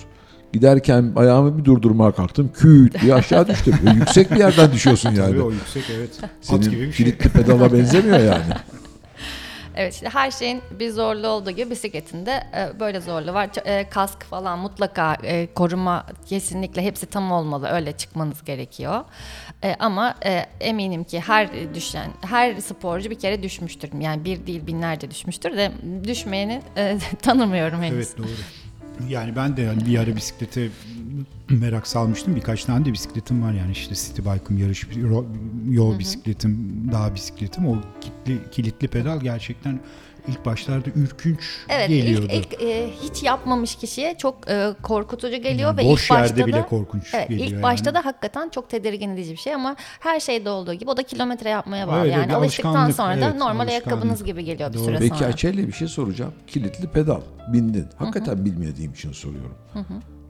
Giderken 0.54 1.14
ayağımı 1.16 1.58
bir 1.58 1.66
durdurmaya 1.66 2.12
kalktım. 2.12 2.52
Küt 2.54 3.02
diye 3.02 3.14
aşağı 3.14 3.48
düştüm. 3.48 3.76
Ve 3.86 3.90
yüksek 3.92 4.32
bir 4.32 4.36
yerden 4.38 4.72
düşüyorsun 4.72 5.10
yani. 5.10 5.30
Tabii 5.32 5.42
o 5.42 5.52
yüksek 5.52 5.84
evet. 5.98 6.10
At 6.24 6.30
Senin 6.42 6.62
gibi 6.62 6.82
bir 6.88 6.92
şey. 6.92 7.06
kilitli 7.06 7.30
pedala 7.30 7.74
benzemiyor 7.74 8.20
yani. 8.20 8.44
Evet 9.76 9.94
işte 9.94 10.10
her 10.10 10.32
şeyin 10.32 10.62
bir 10.72 10.90
zorluğu 10.90 11.28
olduğu 11.28 11.52
gibi 11.52 11.72
bisikletin 11.72 12.26
de 12.26 12.44
e, 12.58 12.80
böyle 12.80 13.02
zorluğu 13.02 13.34
var. 13.34 13.50
E, 13.66 13.90
kask 13.90 14.24
falan 14.24 14.60
mutlaka 14.60 15.18
e, 15.24 15.48
koruma 15.54 16.06
kesinlikle 16.26 16.82
hepsi 16.82 17.06
tam 17.06 17.32
olmalı. 17.32 17.68
Öyle 17.68 17.92
çıkmanız 17.92 18.44
gerekiyor. 18.44 19.04
Ama 19.80 20.16
eminim 20.60 21.04
ki 21.04 21.20
her 21.20 21.74
düşen, 21.74 22.12
her 22.22 22.56
sporcu 22.56 23.10
bir 23.10 23.20
kere 23.20 23.44
düşmüştür. 23.44 23.90
Yani 24.02 24.26
bir 24.26 24.48
değil 24.48 24.68
binlerce 24.68 25.12
düşmüştür 25.12 25.58
de 25.58 25.72
düşmeyeni 26.04 26.62
tanımıyorum 27.22 27.82
henüz. 27.82 27.96
Evet 27.96 28.18
doğru. 28.18 28.65
Yani 29.10 29.36
ben 29.36 29.58
de 29.58 29.62
yani 29.62 29.86
bir 29.86 29.98
ara 29.98 30.16
bisiklete 30.16 30.70
merak 31.50 31.88
salmıştım. 31.88 32.36
Birkaç 32.36 32.66
tane 32.66 32.86
de 32.86 32.94
bisikletim 32.94 33.44
var 33.44 33.54
yani 33.54 33.72
işte 33.72 33.96
city 33.96 34.22
bike'ım, 34.22 34.58
yarış 34.58 34.88
yol 35.70 36.00
bisikletim, 36.00 36.84
dağ 36.92 37.16
bisikletim. 37.16 37.68
O 37.68 37.78
kilitli, 38.02 38.52
kilitli 38.52 38.88
pedal 38.88 39.22
gerçekten 39.22 39.80
ilk 40.28 40.46
başlarda 40.46 40.90
ürkünç 40.96 41.40
Evet 41.70 41.90
geliyordu. 41.90 42.28
ilk, 42.32 42.54
ilk 42.54 42.62
e, 42.62 42.90
hiç 43.02 43.24
yapmamış 43.24 43.76
kişiye 43.76 44.18
çok 44.18 44.50
e, 44.50 44.74
korkutucu 44.84 45.38
geliyor 45.38 45.70
Yani 45.70 45.78
ve 45.78 45.92
boş 45.92 46.04
ilk 46.04 46.10
başta 46.10 46.26
yerde 46.26 46.42
da 46.42 46.48
bile 46.48 46.66
korkunç 46.68 47.14
evet, 47.14 47.30
geliyor 47.30 47.48
ilk 47.48 47.64
başta 47.64 47.90
yani. 47.90 47.96
da 47.96 48.06
hakikaten 48.06 48.50
çok 48.50 48.70
tedirgin 48.70 49.10
edici 49.10 49.32
bir 49.32 49.38
şey 49.38 49.54
ama 49.54 49.76
her 50.00 50.20
şeyde 50.20 50.50
olduğu 50.50 50.74
gibi 50.74 50.90
o 50.90 50.98
da 50.98 51.04
kilometre 51.04 51.50
yapmaya 51.50 51.88
bağlı. 51.88 52.00
Evet, 52.00 52.14
yani 52.14 52.28
bir 52.28 52.34
alıştıktan 52.34 52.92
sonra 52.92 53.22
da 53.22 53.26
evet, 53.26 53.36
normal 53.36 53.48
alışkanlık. 53.48 53.88
ayakkabınız 53.88 54.24
gibi 54.24 54.44
geliyor 54.44 54.74
bir 54.74 54.78
Doğru. 54.78 54.84
süre 54.86 54.98
Peki 55.00 55.18
sonra. 55.18 55.30
Açel'le 55.30 55.68
bir 55.68 55.74
şey 55.74 55.88
soracağım. 55.88 56.34
Kilitli 56.48 56.88
pedal 56.88 57.22
bindin. 57.54 57.88
Hakikaten 57.98 58.46
bilmediğim 58.46 58.94
için 58.94 59.12
soruyorum. 59.12 59.56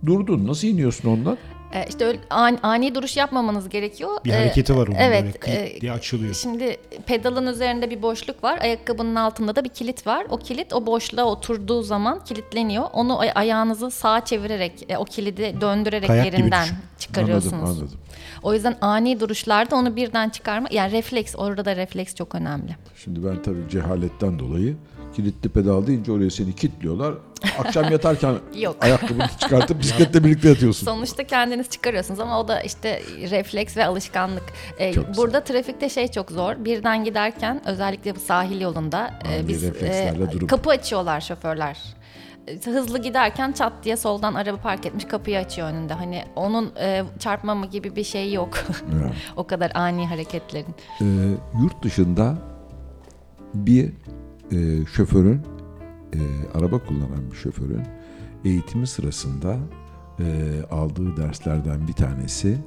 Durdun. 0.06 0.48
Nasıl 0.48 0.68
iniyorsun 0.68 1.10
ondan? 1.10 1.38
E, 1.74 1.86
işte 1.90 2.06
öyle 2.06 2.20
ani, 2.30 2.58
ani 2.64 2.96
duruş 2.96 3.18
yapmamanız 3.18 3.70
gerekiyor. 3.70 4.10
Bir 4.26 4.30
E, 4.30 4.38
hareketi 4.38 4.78
var 4.78 4.88
onun 4.88 4.96
evet, 4.96 5.24
böyle 5.24 5.38
klik 5.38 5.78
e, 5.78 5.82
diye 5.82 5.92
açılıyor. 5.92 6.34
Şimdi 6.34 6.78
pedalın 7.06 7.48
üzerinde 7.48 7.90
bir 7.90 8.02
boşluk 8.02 8.44
var. 8.44 8.60
Ayakkabının 8.62 9.16
altında 9.16 9.56
da 9.56 9.64
bir 9.64 9.70
kilit 9.70 10.08
var. 10.08 10.26
O 10.30 10.38
kilit 10.38 10.74
o 10.74 10.86
boşluğa 10.86 11.26
oturduğu 11.26 11.84
zaman 11.84 12.24
kilitleniyor. 12.24 12.84
Onu 12.94 13.20
ay- 13.20 13.32
ayağınızı 13.36 13.92
sağa 13.92 14.26
çevirerek 14.26 14.86
e, 14.90 14.98
o 14.98 15.06
kilidi 15.06 15.56
döndürerek 15.62 16.08
Kayak 16.08 16.26
yerinden 16.26 16.68
çıkarıyorsunuz. 17.00 17.54
Anladım 17.54 17.70
anladım. 17.70 18.00
O 18.44 18.54
yüzden 18.54 18.78
ani 18.82 19.20
duruşlarda 19.20 19.76
onu 19.76 19.96
birden 19.96 20.30
çıkarma 20.30 20.68
yani 20.72 20.92
refleks 20.92 21.36
orada 21.38 21.66
da 21.66 21.76
refleks 21.76 22.16
çok 22.16 22.36
önemli. 22.36 22.76
Şimdi 23.04 23.26
ben 23.26 23.42
tabii 23.44 23.70
cehaletten 23.70 24.40
dolayı 24.40 24.76
kilitli 25.16 25.50
pedal 25.50 25.88
deyince 25.88 26.12
oraya 26.12 26.30
seni 26.30 26.56
kilitliyorlar. 26.56 27.14
Akşam 27.60 27.92
yatarken 27.92 28.36
Yok. 28.56 28.76
ayakkabını 28.82 29.28
çıkartıp 29.40 29.80
bisikletle 29.80 30.24
birlikte 30.24 30.50
yatıyorsun. 30.50 30.86
Sonuçta 30.86 31.24
kendiniz 31.24 31.70
çıkarıyorsunuz 31.70 32.20
ama 32.20 32.40
o 32.40 32.48
da 32.48 32.62
işte 32.62 33.02
refleks 33.32 33.78
ve 33.78 33.86
alışkanlık. 33.86 34.44
Ee, 34.78 34.94
Çok 34.94 35.08
güzel. 35.08 35.24
burada 35.24 35.44
trafikte 35.44 35.90
şey 35.90 36.08
çok 36.08 36.32
zor. 36.32 36.54
Birden 36.66 37.04
giderken 37.04 37.62
özellikle 37.68 38.16
bu 38.16 38.20
sahil 38.20 38.62
yolunda 38.62 39.20
e, 39.26 39.36
Ani 39.40 39.48
biz 39.48 39.64
reflekslerle 39.64 40.32
durup. 40.32 40.50
kapı 40.50 40.70
açıyorlar 40.70 41.22
şoförler. 41.22 41.78
E, 42.48 42.60
Hızlı 42.72 42.98
giderken 43.02 43.52
çat 43.52 43.74
diye 43.84 43.98
soldan 43.98 44.34
araba 44.34 44.58
park 44.58 44.86
etmiş 44.86 45.06
kapıyı 45.06 45.38
açıyor 45.40 45.68
önünde. 45.68 45.94
Hani 45.94 46.24
onun 46.36 46.72
e, 46.80 47.04
çarpmama 47.20 47.66
gibi 47.66 47.96
bir 47.96 48.04
şey 48.04 48.34
yok. 48.34 48.58
O 49.38 49.48
kadar 49.48 49.72
ani 49.76 50.08
hareketlerin. 50.08 50.76
Ee, 51.02 51.06
yurt 51.62 51.84
dışında 51.84 52.36
bir 53.54 53.86
e, 54.52 54.86
şoförün 54.96 55.42
e, 56.16 56.58
araba 56.58 56.80
kullanan 56.80 57.32
bir 57.32 57.36
şoförün 57.38 57.84
eğitimi 58.46 58.88
sırasında 58.88 59.58
e, 60.20 60.24
aldığı 60.72 61.18
derslerden 61.18 61.88
bir 61.88 61.94
tanesi 61.94 62.58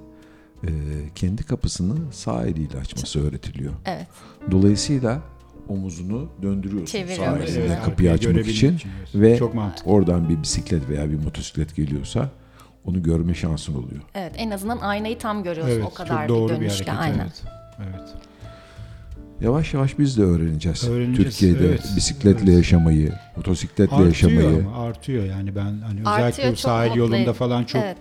e, 0.65 0.71
kendi 1.15 1.43
kapısını 1.43 2.13
sağ 2.13 2.47
eliyle 2.47 2.79
açması 2.79 3.29
öğretiliyor. 3.29 3.73
Evet. 3.85 4.07
Dolayısıyla 4.51 5.23
omuzunu 5.69 6.29
döndürüyorsun 6.43 7.07
sağ 7.07 7.39
elinle 7.39 7.61
Evet, 7.61 7.83
kapıyı 7.85 8.13
açmak 8.13 8.47
için 8.47 8.81
ve 9.15 9.37
Çok 9.39 9.55
mantıklı. 9.55 9.91
oradan 9.91 10.29
bir 10.29 10.43
bisiklet 10.43 10.89
veya 10.89 11.11
bir 11.11 11.25
motosiklet 11.25 11.77
geliyorsa 11.77 12.31
onu 12.85 13.03
görme 13.03 13.35
şansın 13.35 13.75
oluyor. 13.75 14.03
Evet 14.15 14.33
en 14.37 14.51
azından 14.51 14.79
aynayı 14.79 15.19
tam 15.19 15.43
görüyorsun 15.43 15.75
Evet, 15.75 15.85
o 15.93 15.95
kadar 15.95 16.29
çok 16.29 16.29
doğru 16.29 16.49
bir 16.49 16.55
bir 16.55 16.61
dönüşle. 16.61 16.93
hareket. 16.93 17.21
aynen. 17.21 17.31
Evet. 17.79 17.91
evet. 17.95 18.15
Yavaş 19.41 19.75
yavaş 19.75 19.99
biz 19.99 20.19
de 20.19 20.23
öğreneceğiz. 20.23 20.89
Öğreneceğiz, 20.89 21.39
Türkiye'de 21.39 21.67
evet. 21.69 21.83
bisikletle 21.97 22.45
Evet. 22.45 22.57
yaşamayı, 22.57 23.13
motosikletle 23.37 23.97
Artıyor 23.97 24.07
yaşamayı. 24.09 24.67
ama 24.67 24.83
artıyor 24.87 25.25
yani 25.25 25.57
ben 25.57 25.63
hani 25.87 26.01
Artıyor, 26.05 26.29
özellikle 26.29 26.43
bu 26.45 26.49
çok 26.51 26.59
sahil 26.59 26.89
mutlu 26.89 27.01
yolunda 27.01 27.17
edici. 27.17 27.33
falan 27.33 27.65
çok 27.65 27.83
Evet. 27.85 27.97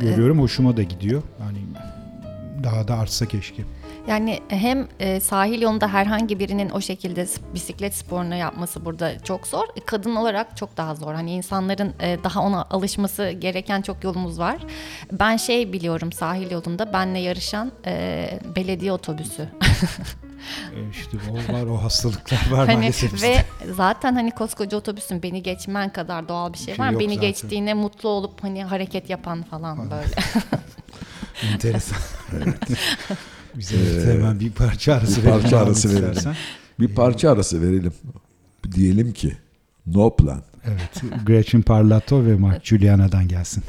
görüyorum 0.00 0.40
hoşuma 0.40 0.76
da 0.76 0.82
gidiyor. 0.82 1.22
Hani 1.38 1.58
daha 2.64 2.88
da 2.88 2.94
artsa 2.98 3.26
keşke. 3.26 3.62
Yani 4.08 4.40
hem 4.48 4.86
e, 5.00 5.20
sahil 5.20 5.62
yolunda 5.62 5.88
herhangi 5.88 6.38
birinin 6.38 6.70
o 6.70 6.80
şekilde 6.80 7.26
s- 7.26 7.40
bisiklet 7.54 7.94
sporunu 7.94 8.34
yapması 8.34 8.84
burada 8.84 9.18
çok 9.18 9.46
zor. 9.46 9.64
E, 9.76 9.80
Kadın 9.86 10.16
olarak 10.16 10.56
çok 10.56 10.76
daha 10.76 10.94
zor. 10.94 11.14
Hani 11.14 11.32
insanların 11.32 11.92
e, 12.00 12.18
daha 12.24 12.40
ona 12.42 12.64
alışması 12.64 13.30
gereken 13.30 13.82
çok 13.82 14.04
yolumuz 14.04 14.38
var. 14.38 14.56
Ben 15.12 15.36
şey 15.36 15.72
biliyorum 15.72 16.12
sahil 16.12 16.50
yolunda 16.50 16.92
benle 16.92 17.18
yarışan 17.18 17.72
e, 17.86 18.28
belediye 18.56 18.92
otobüsü. 18.92 19.48
İşte 20.90 21.16
o 21.30 21.52
var 21.54 21.62
o 21.66 21.82
hastalıklar 21.82 22.46
var 22.50 22.66
hani 22.66 22.76
maalesef. 22.76 23.22
ve 23.22 23.44
zaten 23.76 24.14
hani 24.14 24.30
koskoca 24.30 24.76
otobüsün 24.76 25.22
beni 25.22 25.42
geçmen 25.42 25.92
kadar 25.92 26.28
doğal 26.28 26.52
bir 26.52 26.58
şey, 26.58 26.66
Bir 26.66 26.72
şey 26.76 26.84
var. 26.86 26.98
Beni 26.98 27.14
zaten. 27.14 27.20
geçtiğine 27.30 27.74
mutlu 27.74 28.08
olup 28.08 28.42
hani 28.42 28.64
hareket 28.64 29.10
yapan 29.10 29.42
falan 29.42 29.90
böyle. 29.90 30.08
Enteresan. 31.52 31.98
Bize 33.54 33.76
evet, 33.76 34.06
hemen 34.14 34.40
bir 34.40 34.50
parça 34.52 34.94
arası 34.94 35.20
Ee, 35.20 35.24
bir 35.24 35.30
parça 35.30 35.58
arası 35.58 35.88
verelim. 35.90 36.08
istersen. 36.08 36.34
Bir 36.80 36.94
parça 36.94 37.30
arası 37.30 37.62
verelim. 37.62 37.92
Diyelim 38.72 39.12
ki 39.12 39.36
no 39.86 40.16
plan. 40.16 40.42
Evet. 40.64 41.02
Gretchen 41.26 41.62
Parlato 41.62 42.24
ve 42.24 42.34
Mark 42.36 42.64
Juliana'dan 42.64 43.28
gelsin. 43.28 43.64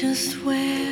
Just 0.00 0.32
where, 0.46 0.89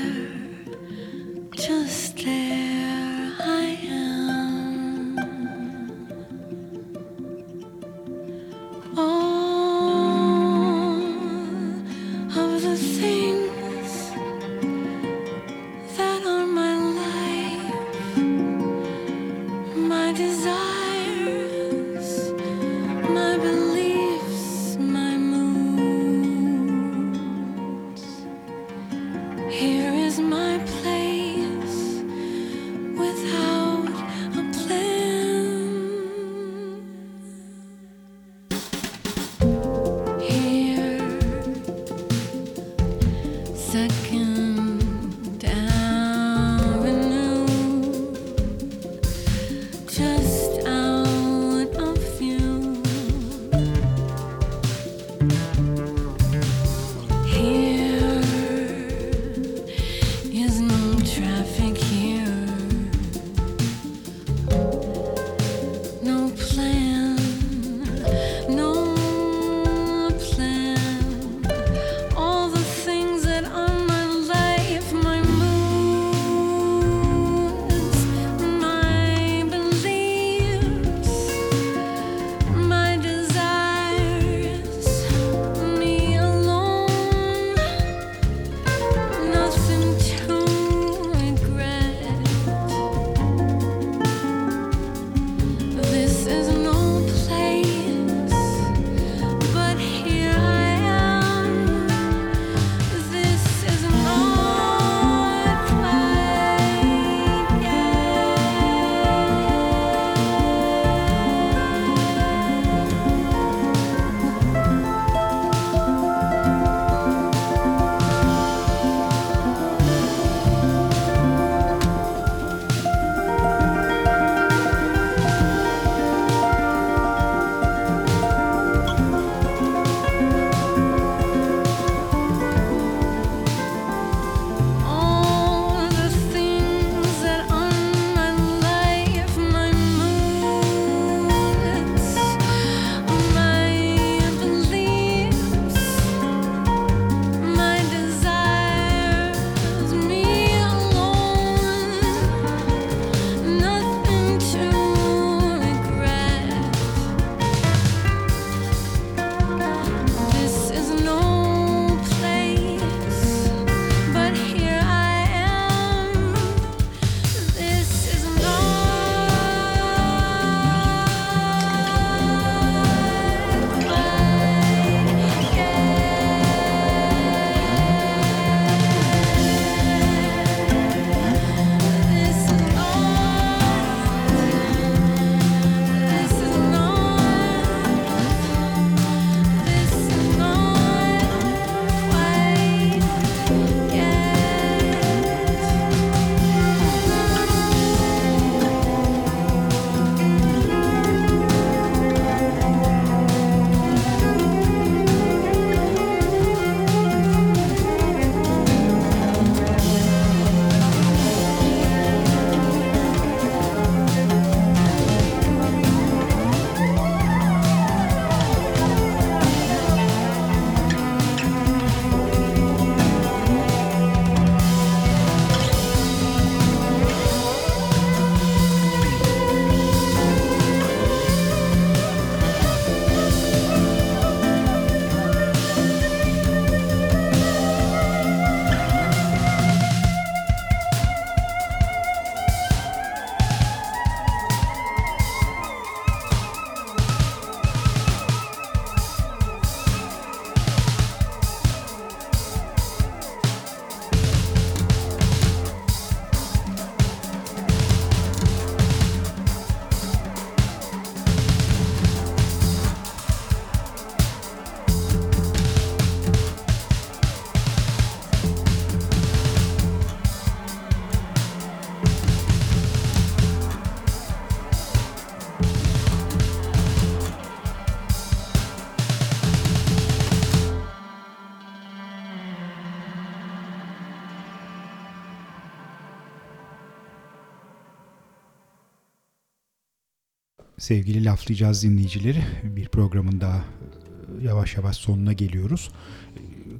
Sevgili 290.88 291.24
laflayacağız 291.24 291.82
dinleyicileri 291.82 292.44
bir 292.62 292.88
programın 292.88 293.40
daha 293.40 293.56
e, 293.56 294.44
yavaş 294.44 294.76
yavaş 294.76 294.96
sonuna 294.96 295.32
geliyoruz. 295.32 295.90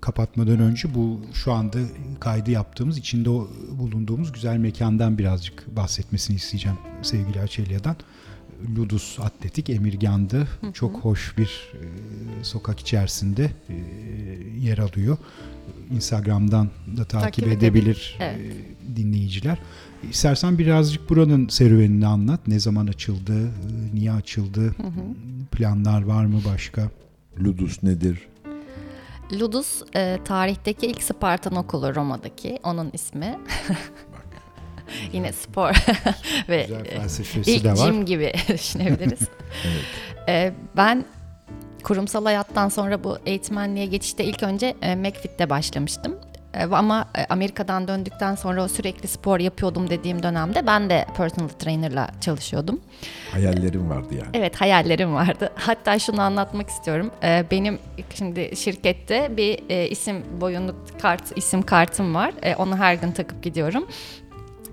Kapatmadan 0.01 0.61
önce 0.61 0.95
bu 0.95 1.21
şu 1.33 1.53
anda 1.53 1.79
kaydı 2.21 2.51
yaptığımız 2.51 2.99
içinde 2.99 3.29
bulunduğumuz 3.71 4.33
güzel 4.33 4.57
mekandan 4.57 5.19
birazcık 5.19 5.77
bahsetmesini 5.77 6.37
isteyeceğim 6.37 6.79
sevgili 7.03 7.41
Açelya'dan. 7.41 7.97
Ludus 8.77 9.21
Atletik 9.21 9.71
Emirgan'dı. 9.71 10.49
Çok 10.75 10.97
hoş 10.97 11.39
bir 11.39 11.73
e, 11.75 11.85
sokak 12.45 12.81
içerisinde 12.81 13.51
e, 13.69 13.75
yer 14.61 14.79
alıyor. 14.79 15.19
Instagram'dan 15.91 16.69
da 16.97 17.05
takip, 17.05 17.21
Takip 17.45 17.49
edebilir 17.49 18.17
Evet. 18.21 18.41
e, 18.93 18.97
dinleyiciler. 18.97 19.59
İstersen 20.11 20.59
birazcık 20.59 21.11
buranın 21.11 21.49
serüvenini 21.49 22.07
anlat. 22.07 22.41
Ne 22.49 22.61
zaman 22.61 22.87
açıldı, 22.87 23.47
e, 23.47 23.51
niye 23.95 24.13
açıldı, 24.13 24.75
planlar 25.53 26.03
var 26.03 26.25
mı 26.25 26.41
başka? 26.53 26.91
Ludus 27.41 27.83
nedir? 27.83 28.29
Ludus 29.41 29.83
e, 29.97 30.19
tarihteki 30.25 30.87
ilk 30.87 31.03
Spartan 31.03 31.57
okulu 31.57 31.95
Roma'daki 31.95 32.59
onun 32.63 32.91
ismi. 32.93 33.39
Yine 35.13 35.33
spor 35.33 35.73
ve 36.49 36.63
Güzel 36.63 36.85
felsefesi 36.85 37.53
ilk 37.53 37.65
de 37.65 37.73
var. 37.73 37.91
gym 37.93 38.05
gibi 38.07 38.33
düşünebiliriz. 38.49 39.21
E, 40.29 40.53
ben 40.77 41.05
kurumsal 41.83 42.25
hayattan 42.25 42.69
sonra 42.69 43.05
bu 43.05 43.19
eğitmenliğe 43.27 43.87
geçişte 43.87 44.25
ilk 44.25 44.43
önce 44.43 44.75
e, 44.83 44.95
McFit'te 44.95 45.51
başlamıştım. 45.51 46.17
E, 46.55 46.65
ama 46.65 47.09
e, 47.19 47.25
Amerika'dan 47.25 47.89
döndükten 47.89 48.35
sonra 48.35 48.69
sürekli 48.69 49.09
spor 49.09 49.41
yapıyordum 49.41 49.91
dediğim 49.91 50.23
dönemde 50.23 50.67
ben 50.67 50.91
de 50.91 51.07
personal 51.17 51.49
trainer'la 51.49 52.09
çalışıyordum. 52.21 52.81
Hayallerim 53.33 53.91
vardı 53.91 54.15
yani. 54.15 54.29
Evet 54.35 54.61
hayallerim 54.61 55.15
vardı. 55.15 55.53
Hatta 55.55 55.99
şunu 55.99 56.21
anlatmak 56.21 56.69
istiyorum. 56.69 57.11
Ee, 57.23 57.45
benim 57.51 57.79
şimdi 58.15 58.57
şirkette 58.57 59.37
bir 59.37 59.59
e, 59.69 59.89
isim 59.89 60.25
boyunluk 60.41 61.01
kart 61.01 61.39
isim 61.39 61.63
kartım 61.63 62.15
var. 62.15 62.33
E, 62.43 62.55
onu 62.57 62.77
her 62.77 62.95
gün 62.95 63.13
takıp 63.13 63.43
gidiyorum. 63.43 63.87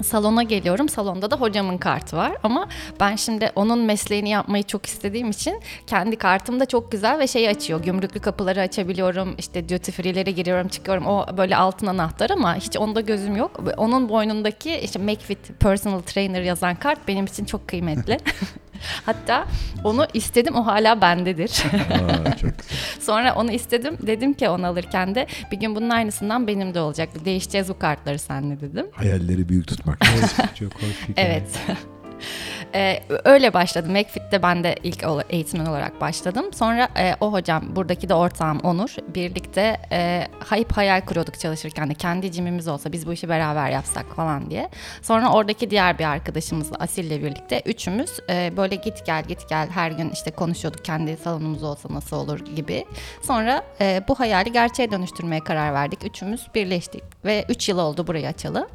Salona 0.03 0.43
geliyorum. 0.43 0.89
Salonda 0.89 1.31
da 1.31 1.35
hocamın 1.35 1.77
kartı 1.77 2.17
var. 2.17 2.37
Ama 2.43 2.67
ben 2.99 3.15
şimdi 3.15 3.51
onun 3.55 3.79
mesleğini 3.79 4.29
yapmayı 4.29 4.63
çok 4.63 4.85
istediğim 4.85 5.29
için 5.29 5.59
kendi 5.87 6.15
kartım 6.15 6.59
da 6.59 6.65
çok 6.65 6.91
güzel 6.91 7.19
ve 7.19 7.27
şey 7.27 7.49
açıyor. 7.49 7.83
Gümrüklü 7.83 8.19
kapıları 8.19 8.61
açabiliyorum. 8.61 9.35
İşte 9.37 9.69
duty 9.69 9.91
free'lere 9.91 10.31
giriyorum 10.31 10.67
çıkıyorum. 10.67 11.05
O 11.05 11.37
böyle 11.37 11.57
altın 11.57 11.87
anahtar 11.87 12.29
ama 12.29 12.55
hiç 12.55 12.77
onda 12.77 13.01
gözüm 13.01 13.35
yok. 13.35 13.59
Onun 13.77 14.09
boynundaki 14.09 14.75
işte 14.77 14.99
McFit 14.99 15.59
Personal 15.59 15.99
Trainer 15.99 16.41
yazan 16.41 16.75
kart 16.75 17.07
benim 17.07 17.25
için 17.25 17.45
çok 17.45 17.67
kıymetli. 17.67 18.17
Hatta 19.05 19.47
onu 19.83 20.07
istedim 20.13 20.55
o 20.55 20.65
hala 20.65 21.01
bendedir. 21.01 21.51
Aa, 21.73 22.37
çok 22.37 22.51
güzel. 22.59 22.77
Sonra 23.01 23.35
onu 23.35 23.51
istedim. 23.51 23.97
Dedim 24.01 24.33
ki 24.33 24.49
onu 24.49 24.67
alırken 24.67 25.15
de 25.15 25.27
bir 25.51 25.57
gün 25.57 25.75
bunun 25.75 25.89
aynısından 25.89 26.47
benim 26.47 26.73
de 26.73 26.79
olacak. 26.79 27.09
Değişeceğiz 27.25 27.69
bu 27.69 27.79
kartları 27.79 28.19
seninle 28.19 28.61
dedim. 28.61 28.87
Hayalleri 28.91 29.49
büyük 29.49 29.67
tutmak 29.67 30.03
lazım. 30.03 30.45
Çok 30.59 30.73
hoş. 30.73 31.07
Evet. 31.17 31.47
Ee, 32.75 33.03
öyle 33.25 33.53
başladım. 33.53 33.91
McFit'te 33.91 34.43
ben 34.43 34.63
de 34.63 34.75
ilk 34.83 35.05
eğitmen 35.29 35.65
olarak 35.65 36.01
başladım. 36.01 36.45
Sonra 36.53 36.87
e, 36.97 37.15
o 37.21 37.33
hocam, 37.33 37.75
buradaki 37.75 38.09
de 38.09 38.13
ortağım 38.13 38.59
Onur. 38.59 38.95
Birlikte 39.15 39.77
e, 39.91 40.27
hep 40.49 40.71
hayal 40.71 41.01
kuruyorduk 41.01 41.39
çalışırken 41.39 41.89
de. 41.89 41.93
Kendi 41.93 42.31
cimimiz 42.31 42.67
olsa 42.67 42.91
biz 42.91 43.07
bu 43.07 43.13
işi 43.13 43.29
beraber 43.29 43.69
yapsak 43.69 44.15
falan 44.15 44.49
diye. 44.49 44.69
Sonra 45.01 45.31
oradaki 45.31 45.69
diğer 45.69 45.99
bir 45.99 46.03
arkadaşımızla 46.03 46.75
Asil'le 46.79 47.23
birlikte 47.23 47.61
üçümüz 47.65 48.09
e, 48.29 48.57
böyle 48.57 48.75
git 48.75 49.05
gel 49.05 49.23
git 49.23 49.49
gel 49.49 49.69
her 49.69 49.91
gün 49.91 50.09
işte 50.09 50.31
konuşuyorduk. 50.31 50.85
Kendi 50.85 51.17
salonumuz 51.17 51.63
olsa 51.63 51.89
nasıl 51.91 52.17
olur 52.17 52.39
gibi. 52.39 52.85
Sonra 53.21 53.63
e, 53.81 54.01
bu 54.07 54.19
hayali 54.19 54.51
gerçeğe 54.51 54.91
dönüştürmeye 54.91 55.39
karar 55.39 55.73
verdik. 55.73 56.03
Üçümüz 56.03 56.47
birleştik 56.55 57.03
ve 57.25 57.45
üç 57.49 57.69
yıl 57.69 57.77
oldu 57.77 58.07
burayı 58.07 58.27
açalı. 58.27 58.67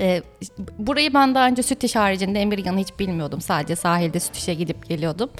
Ee, 0.00 0.22
burayı 0.78 1.14
ben 1.14 1.34
daha 1.34 1.46
önce 1.46 1.62
süt 1.62 1.84
iş 1.84 1.96
haricinde 1.96 2.40
Emirgan'ı 2.40 2.78
hiç 2.78 2.98
bilmiyordum. 2.98 3.40
Sadece 3.40 3.76
sahilde 3.76 4.20
süt 4.20 4.36
işe 4.36 4.54
gidip 4.54 4.88
geliyordum. 4.88 5.30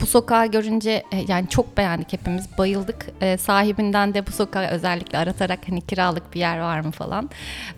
Bu 0.00 0.06
sokağı 0.06 0.46
görünce 0.46 1.02
e, 1.12 1.24
yani 1.28 1.48
çok 1.48 1.76
beğendik 1.76 2.12
hepimiz. 2.12 2.58
Bayıldık. 2.58 3.06
Ee, 3.20 3.36
sahibinden 3.38 4.14
de 4.14 4.26
bu 4.26 4.32
sokağı 4.32 4.66
özellikle 4.66 5.18
aratarak 5.18 5.58
hani 5.68 5.80
kiralık 5.80 6.34
bir 6.34 6.40
yer 6.40 6.60
var 6.60 6.80
mı 6.80 6.90
falan 6.90 7.30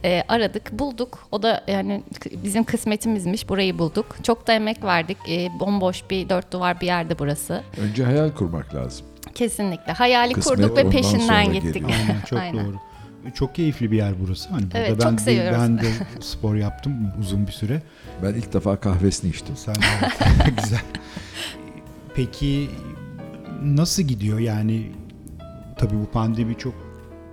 Ee, 0.04 0.22
aradık. 0.28 0.72
Bulduk. 0.72 1.28
O 1.32 1.42
da 1.42 1.64
yani 1.68 2.02
bizim 2.44 2.64
kısmetimizmiş. 2.64 3.48
Burayı 3.48 3.78
bulduk. 3.78 4.16
Çok 4.22 4.46
da 4.46 4.52
emek 4.52 4.84
verdik. 4.84 5.18
Ee, 5.28 5.48
bomboş 5.60 6.10
bir 6.10 6.28
dört 6.28 6.52
duvar 6.52 6.80
bir 6.80 6.86
yerde 6.86 7.18
burası. 7.18 7.62
Önce 7.80 8.04
hayal 8.04 8.30
kurmak 8.30 8.74
lazım. 8.74 9.06
Kesinlikle. 9.34 9.92
Hayali 9.92 10.32
Kısmet 10.32 10.56
kurduk 10.56 10.76
ve 10.76 10.90
peşinden 10.90 11.52
gittik. 11.52 11.84
Aynen 11.86 12.20
çok 12.26 12.38
Aynen. 12.38 12.66
doğru. 12.66 12.76
Çok 13.34 13.54
keyifli 13.54 13.90
bir 13.90 13.96
yer 13.96 14.12
burası. 14.26 14.48
Hani 14.50 14.62
burada 14.64 14.78
Evet, 14.78 14.96
ben 15.00 15.08
çok 15.10 15.18
de, 15.18 15.22
seviyoruz. 15.22 15.58
ben 15.60 15.78
de 15.78 15.86
spor 16.20 16.54
yaptım 16.54 16.92
uzun 17.20 17.46
bir 17.46 17.52
süre. 17.52 17.82
Ben 18.22 18.34
ilk 18.34 18.52
defa 18.52 18.76
kahvesini 18.76 19.30
içtim. 19.30 19.56
Sen 19.56 19.74
güzel. 20.62 20.80
Peki 22.14 22.70
nasıl 23.62 24.02
gidiyor? 24.02 24.38
Yani 24.38 24.90
tabii 25.78 25.94
bu 25.94 26.06
pandemi 26.06 26.58
çok 26.58 26.74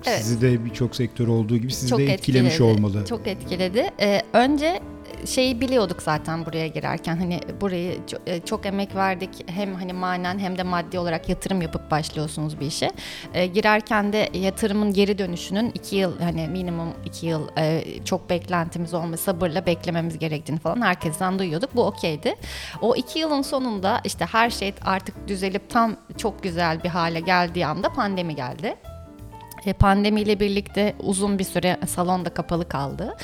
Evet. 0.05 0.19
sizi 0.21 0.41
de 0.41 0.65
birçok 0.65 0.95
sektör 0.95 1.27
olduğu 1.27 1.57
gibi 1.57 1.73
sizi 1.73 1.89
çok 1.89 1.99
de 1.99 2.13
etkilemiş 2.13 2.51
etkiledi. 2.53 2.71
olmalı. 2.77 3.05
Çok 3.09 3.27
etkiledi. 3.27 3.89
Ee, 3.99 4.21
önce 4.33 4.79
şeyi 5.25 5.61
biliyorduk 5.61 6.01
zaten 6.01 6.45
buraya 6.45 6.67
girerken 6.67 7.17
hani 7.17 7.39
burayı 7.61 7.99
e, 8.25 8.39
çok 8.39 8.65
emek 8.65 8.95
verdik 8.95 9.29
hem 9.49 9.75
hani 9.75 9.93
manen 9.93 10.39
hem 10.39 10.57
de 10.57 10.63
maddi 10.63 10.99
olarak 10.99 11.29
yatırım 11.29 11.61
yapıp 11.61 11.91
başlıyorsunuz 11.91 12.59
bir 12.59 12.65
işe. 12.65 12.91
Ee, 13.33 13.45
girerken 13.45 14.13
de 14.13 14.29
yatırımın 14.33 14.93
geri 14.93 15.17
dönüşünün 15.17 15.71
iki 15.73 15.95
yıl 15.95 16.19
hani 16.19 16.47
minimum 16.47 16.89
iki 17.05 17.25
yıl 17.25 17.47
e, 17.57 17.83
çok 18.05 18.29
beklentimiz 18.29 18.93
olma 18.93 19.17
sabırla 19.17 19.65
beklememiz 19.65 20.19
gerektiğini 20.19 20.59
falan 20.59 20.81
herkesten 20.81 21.39
duyuyorduk. 21.39 21.75
Bu 21.75 21.83
okeydi. 21.85 22.35
O 22.81 22.95
iki 22.95 23.19
yılın 23.19 23.41
sonunda 23.41 24.01
işte 24.03 24.25
her 24.25 24.49
şey 24.49 24.73
artık 24.81 25.27
düzelip 25.27 25.69
tam 25.69 25.95
çok 26.17 26.43
güzel 26.43 26.83
bir 26.83 26.89
hale 26.89 27.19
geldiği 27.19 27.65
anda 27.65 27.93
pandemi 27.93 28.35
geldi. 28.35 28.75
E, 29.65 29.73
Pandemiyle 29.73 30.39
birlikte 30.39 30.95
uzun 30.99 31.39
bir 31.39 31.43
süre 31.43 31.77
salonda 31.87 32.29
kapalı 32.29 32.69
kaldı. 32.69 33.15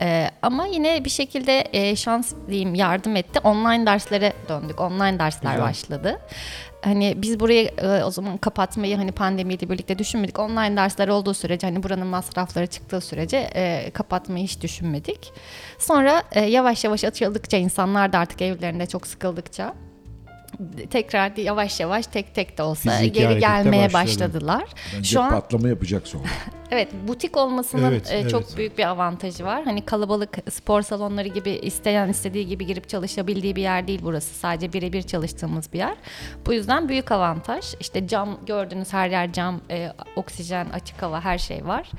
E, 0.00 0.30
ama 0.42 0.66
yine 0.66 1.04
bir 1.04 1.10
şekilde 1.10 1.64
e, 1.72 1.96
şans 1.96 2.32
diyeyim 2.48 2.74
yardım 2.74 3.16
etti. 3.16 3.40
Online 3.44 3.86
derslere 3.86 4.32
döndük. 4.48 4.80
Online 4.80 5.18
dersler 5.18 5.52
Güzel. 5.52 5.66
başladı. 5.66 6.20
Hani 6.84 7.14
biz 7.16 7.40
burayı 7.40 7.70
e, 7.78 8.04
o 8.04 8.10
zaman 8.10 8.36
kapatmayı 8.36 8.96
hani 8.96 9.12
pandemiyle 9.12 9.70
birlikte 9.70 9.98
düşünmedik. 9.98 10.38
Online 10.38 10.76
dersler 10.76 11.08
olduğu 11.08 11.34
sürece 11.34 11.66
hani 11.66 11.82
buranın 11.82 12.06
masrafları 12.06 12.66
çıktığı 12.66 13.00
sürece 13.00 13.36
e, 13.54 13.90
kapatmayı 13.90 14.44
hiç 14.44 14.60
düşünmedik. 14.62 15.32
Sonra 15.78 16.22
e, 16.32 16.40
yavaş 16.40 16.84
yavaş 16.84 17.04
açıldıkça 17.04 17.56
insanlar 17.56 18.12
da 18.12 18.18
artık 18.18 18.42
evlerinde 18.42 18.86
çok 18.86 19.06
sıkıldıkça 19.06 19.74
tekrar 20.90 21.36
yavaş 21.36 21.80
yavaş 21.80 22.06
tek 22.06 22.34
tek 22.34 22.58
de 22.58 22.62
olsa 22.62 22.90
Fiziki 22.90 23.12
geri 23.12 23.40
gelmeye 23.40 23.92
başladı. 23.92 24.32
başladılar. 24.32 24.64
Bence 24.96 25.08
Şu 25.08 25.20
an 25.20 25.30
patlama 25.30 25.68
yapacak 25.68 26.08
sonra. 26.08 26.24
Evet, 26.74 26.88
butik 27.08 27.36
olmasının 27.36 27.88
Evet, 27.92 28.10
e, 28.10 28.14
evet. 28.18 28.30
çok 28.30 28.56
büyük 28.56 28.78
bir 28.78 28.84
avantajı 28.84 29.44
var. 29.44 29.64
Hani 29.64 29.84
kalabalık 29.84 30.52
spor 30.52 30.82
salonları 30.82 31.28
gibi 31.28 31.50
isteyen 31.50 32.08
istediği 32.08 32.46
gibi 32.46 32.66
girip 32.66 32.88
çalışabildiği 32.88 33.56
bir 33.56 33.62
yer 33.62 33.86
değil 33.86 34.00
burası. 34.02 34.34
Sadece 34.34 34.72
birebir 34.72 35.02
çalıştığımız 35.02 35.72
bir 35.72 35.78
yer. 35.78 35.94
Bu 36.46 36.52
yüzden 36.52 36.88
büyük 36.88 37.12
avantaj. 37.12 37.74
İşte 37.80 38.08
cam 38.08 38.38
gördüğünüz 38.46 38.92
her 38.92 39.08
yer 39.10 39.32
cam, 39.32 39.60
e, 39.70 39.92
oksijen, 40.16 40.66
açık 40.70 41.02
hava 41.02 41.20
her 41.24 41.38
şey 41.38 41.66
var. 41.66 41.90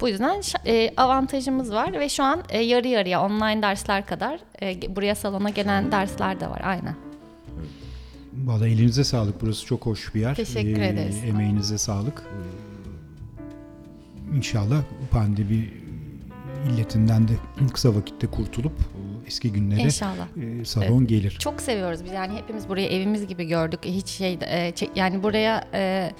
Bu 0.00 0.08
yüzden 0.08 0.40
e, 0.66 0.90
avantajımız 0.96 1.72
var 1.72 1.92
ve 2.00 2.08
şu 2.08 2.24
an 2.24 2.42
e, 2.48 2.60
yarı 2.60 2.88
yarıya 2.88 3.22
online 3.22 3.62
dersler 3.62 4.06
kadar 4.06 4.40
e, 4.62 4.96
buraya 4.96 5.14
salona 5.14 5.50
gelen 5.50 5.92
dersler 5.92 6.40
de 6.40 6.50
var. 6.50 6.60
Aynen. 6.64 7.07
Valla 8.44 8.68
elinize 8.68 9.04
sağlık. 9.04 9.42
Burası 9.42 9.66
çok 9.66 9.86
hoş 9.86 10.14
bir 10.14 10.20
yer. 10.20 10.34
Teşekkür 10.34 10.80
ederiz. 10.80 11.16
Emeğinize 11.26 11.78
sağlık. 11.78 12.22
Ee, 12.26 12.68
İnşallah 14.36 14.82
pandemi 15.10 15.70
illetinden 16.68 17.28
de 17.28 17.32
kısa 17.72 17.94
vakitte 17.94 18.26
kurtulup 18.26 18.72
eski 19.28 19.52
günlere 19.52 19.80
İnşallah. 19.80 20.26
e, 20.60 20.64
salon 20.64 21.06
gelir. 21.06 21.36
Çok 21.38 21.60
seviyoruz 21.60 22.04
biz 22.04 22.12
yani 22.12 22.36
hepimiz 22.36 22.68
burayı 22.68 22.88
evimiz 22.88 23.26
gibi 23.26 23.44
gördük. 23.44 23.80
Hiç 23.84 24.08
şey 24.08 24.38
e, 24.42 24.72
yani 24.94 25.22
buraya 25.22 25.64
e, 25.74 26.10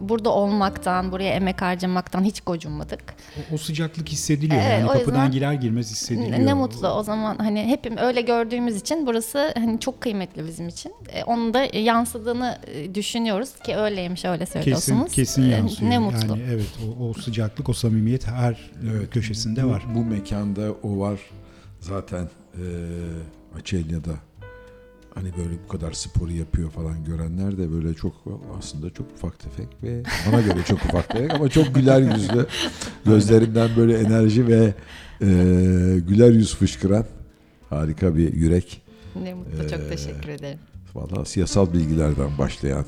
burada 0.00 0.30
olmaktan, 0.30 1.12
buraya 1.12 1.32
emek 1.34 1.62
harcamaktan 1.62 2.24
hiç 2.24 2.40
gocunmadık. 2.40 3.00
O, 3.36 3.54
o 3.54 3.58
sıcaklık 3.58 4.08
hissediliyor. 4.08 4.62
Evet, 4.62 4.72
yani 4.72 4.84
o 4.84 4.92
kapıdan 4.92 5.06
yüzden 5.06 5.30
girer 5.30 5.52
girmez 5.52 5.90
hissediliyor. 5.90 6.30
Ne, 6.30 6.46
ne 6.46 6.54
mutlu 6.54 6.88
o 6.88 7.02
zaman 7.02 7.36
hani 7.36 7.62
hepim 7.64 7.96
öyle 7.96 8.20
gördüğümüz 8.20 8.76
için 8.76 9.06
burası 9.06 9.52
hani 9.56 9.80
çok 9.80 10.00
kıymetli 10.00 10.46
bizim 10.46 10.68
için. 10.68 10.92
E, 11.12 11.24
onun 11.24 11.54
da 11.54 11.64
yansıdığını 11.72 12.58
e, 12.66 12.94
düşünüyoruz 12.94 13.52
ki 13.64 13.76
öyleymiş 13.76 14.24
öyle 14.24 14.44
Kesin 14.44 14.52
söylüyorsunuz. 14.52 15.12
kesin 15.12 15.42
E, 15.42 15.46
yansıyor. 15.46 15.90
Ne 15.90 15.98
mutlu. 15.98 16.28
Yani 16.28 16.42
evet 16.50 16.66
o, 17.00 17.08
o 17.08 17.14
sıcaklık, 17.14 17.68
o 17.68 17.72
samimiyet 17.72 18.26
her 18.26 18.52
e, 18.52 19.06
köşesinde 19.10 19.64
bu, 19.64 19.68
var. 19.68 19.82
Bu 19.94 20.04
mekanda 20.04 20.62
o 20.82 20.98
var. 20.98 21.20
Zaten 21.80 22.28
e, 22.54 22.64
Açelya'da 23.58 24.10
hani 25.14 25.28
böyle 25.38 25.54
bu 25.64 25.68
kadar 25.68 25.92
sporu 25.92 26.32
yapıyor 26.32 26.70
falan 26.70 27.04
görenler 27.04 27.58
de 27.58 27.72
böyle 27.72 27.94
çok 27.94 28.14
aslında 28.58 28.90
çok 28.90 29.06
ufak 29.16 29.38
tefek 29.38 29.68
ve 29.82 30.02
bana 30.26 30.40
göre 30.40 30.62
çok 30.66 30.84
ufak 30.84 31.08
tefek 31.08 31.34
ama 31.34 31.48
çok 31.48 31.74
güler 31.74 32.00
yüzlü 32.00 32.46
gözlerinden 33.06 33.70
böyle 33.76 33.98
enerji 33.98 34.46
ve 34.46 34.74
e, 35.20 35.26
güler 36.08 36.30
yüz 36.30 36.54
fışkıran 36.54 37.04
harika 37.70 38.16
bir 38.16 38.32
yürek. 38.34 38.82
Ne 39.22 39.34
mutlu, 39.34 39.62
Ee, 39.64 39.68
çok 39.68 39.88
teşekkür 39.88 40.28
ederim. 40.28 40.58
Vallahi 40.94 41.28
siyasal 41.28 41.72
bilgilerden 41.72 42.38
başlayan 42.38 42.84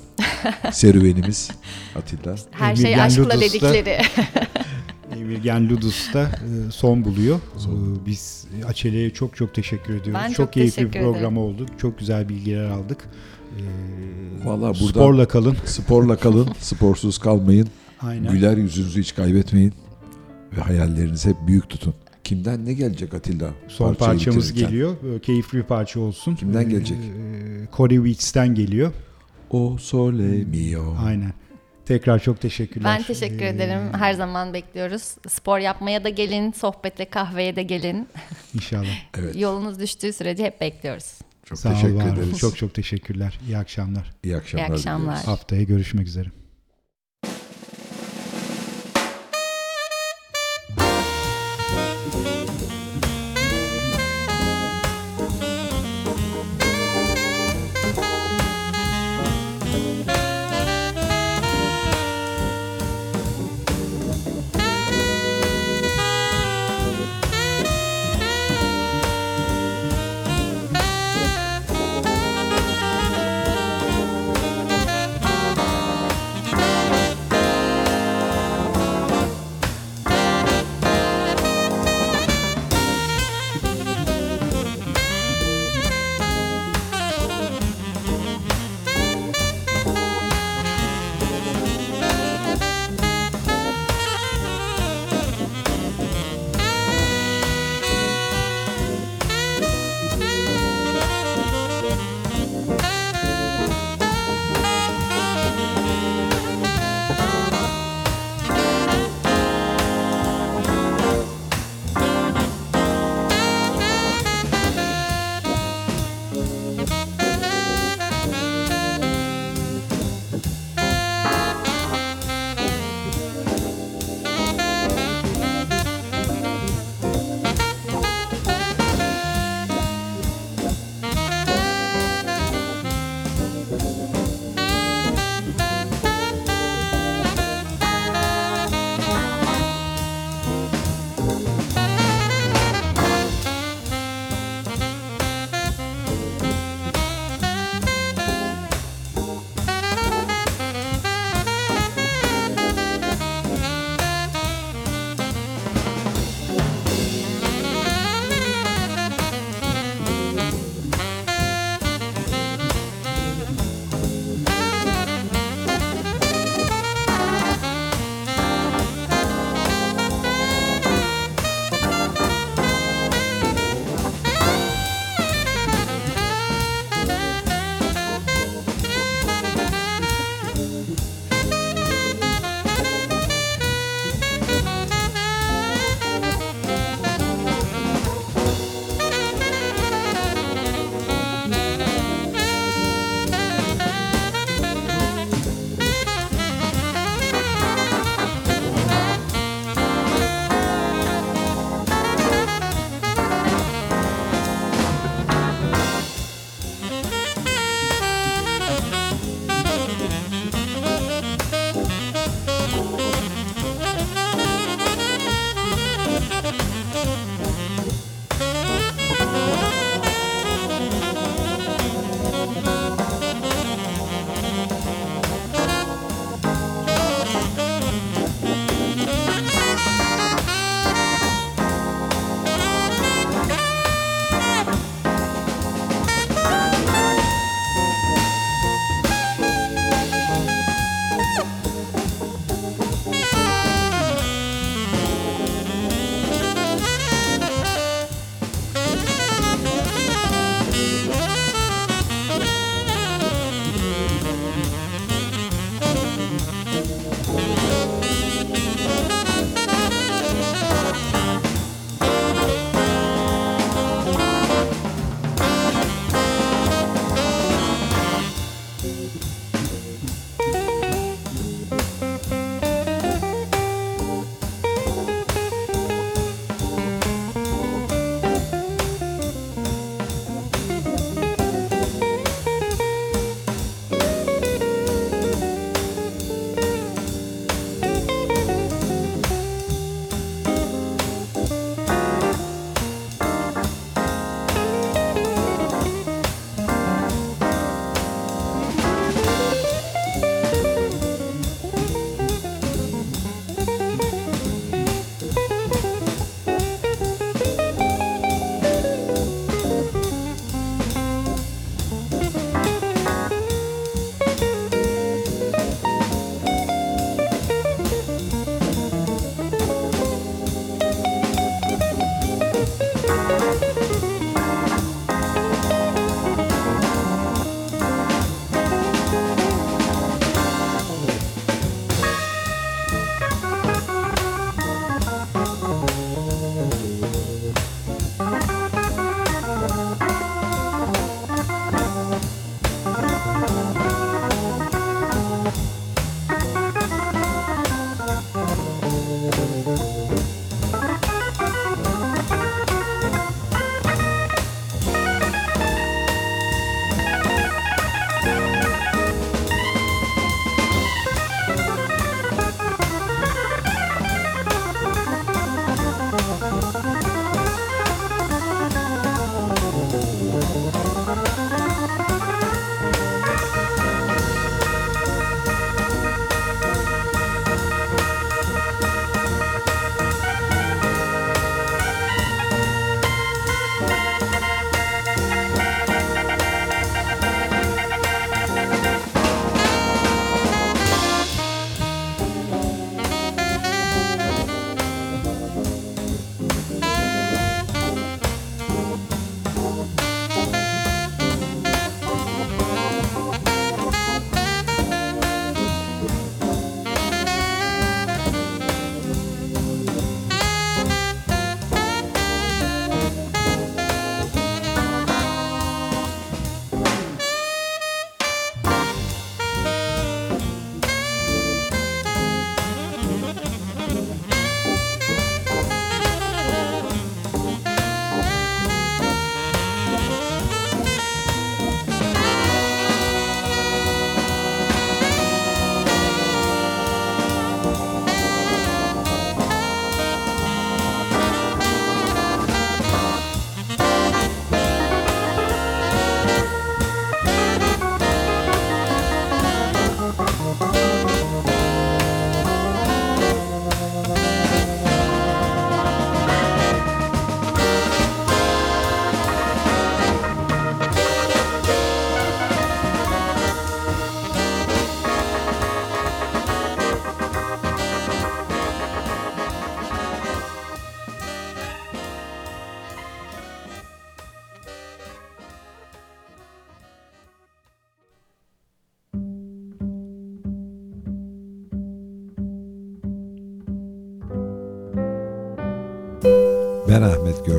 serüvenimiz 0.73 1.51
Atilla. 1.97 2.37
Her 2.51 2.77
şey 2.77 2.85
Emirgen 2.93 3.07
aşkla 3.07 3.41
dedikleri. 3.41 3.99
Emirgen 5.17 5.69
Ludus 5.71 6.15
da 6.15 6.23
e, 6.23 6.71
son 6.71 7.05
buluyor. 7.05 7.37
E, 7.37 8.07
Biz 8.07 8.45
Açelya'ya 8.67 9.11
çok 9.11 9.37
çok 9.37 9.55
teşekkür 9.55 9.95
ediyoruz. 9.95 10.21
Ben 10.25 10.29
çok, 10.29 10.37
çok 10.37 10.53
keyifli 10.53 10.93
bir 10.93 11.01
program 11.01 11.37
oldu. 11.39 11.67
Çok 11.79 11.99
güzel 11.99 12.29
bilgiler 12.29 12.65
aldık. 12.71 12.99
E, 13.59 13.63
Vallahi 14.45 14.81
buradan- 14.81 14.89
Sporla 14.91 15.29
kalın. 15.29 15.57
Sporla 15.65 16.17
kalın, 16.17 16.49
sporsuz 16.59 17.19
kalmayın. 17.19 17.69
Aynen. 18.01 18.33
Güler 18.33 18.57
yüzünüzü 18.57 19.01
hiç 19.01 19.15
kaybetmeyin. 19.15 19.73
Ve 20.57 20.61
hayallerinizi 20.61 21.29
hep 21.29 21.37
büyük 21.47 21.69
tutun. 21.69 21.95
Kimden 22.25 22.65
ne 22.67 22.73
gelecek 22.73 23.15
Atilla? 23.15 23.51
Son 23.69 23.95
parçamız 23.95 24.49
bitirirken? 24.49 24.71
geliyor. 24.71 24.97
Böyle 25.03 25.19
keyifli 25.21 25.59
bir 25.59 25.63
parça 25.63 26.01
olsun. 26.01 26.35
Kimden 26.35 26.69
gelecek? 26.69 26.99
Corey 27.77 27.97
Weeks'ten 27.97 28.55
geliyor. 28.55 28.93
O 29.51 29.77
sole 29.81 30.45
mio. 30.45 30.97
Aynen. 31.05 31.33
Tekrar 31.87 32.19
çok 32.19 32.41
teşekkürler. 32.41 32.99
Ben 32.99 33.03
teşekkür 33.03 33.45
Ee, 33.45 33.49
ederim. 33.49 33.93
Her 33.99 34.13
zaman 34.15 34.55
bekliyoruz. 34.55 35.03
Spor 35.29 35.59
yapmaya 35.59 36.05
da 36.05 36.09
gelin, 36.09 36.53
sohbete, 36.53 37.05
kahveye 37.05 37.57
de 37.57 37.63
gelin. 37.63 38.09
İnşallah. 38.55 38.87
Evet. 39.19 39.37
Yolunuz 39.37 39.81
düştüğü 39.81 40.13
sürece 40.13 40.45
hep 40.45 40.61
bekliyoruz. 40.61 41.13
Çok 41.45 41.59
Sağ 41.59 41.75
teşekkür 41.75 41.95
ol. 41.95 42.13
ederiz. 42.13 42.39
Çok 42.39 42.57
çok 42.57 42.75
teşekkürler. 42.75 43.39
İyi 43.49 43.59
akşamlar. 43.59 44.11
iyi 44.25 44.37
akşamlar. 44.37 44.69
İyi 44.69 44.73
akşamlar. 44.73 45.25
Haftaya 45.25 45.63
görüşmek 45.63 46.07
üzere. 46.07 46.29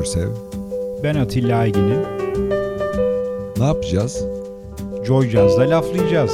Görsev. 0.04 0.28
Ben 1.02 1.14
Atilla 1.14 1.58
Aygin'im. 1.58 2.00
Ne 3.58 3.64
yapacağız? 3.64 4.24
Joy 5.04 5.28
Jazz'da 5.28 5.70
laflayacağız. 5.70 6.32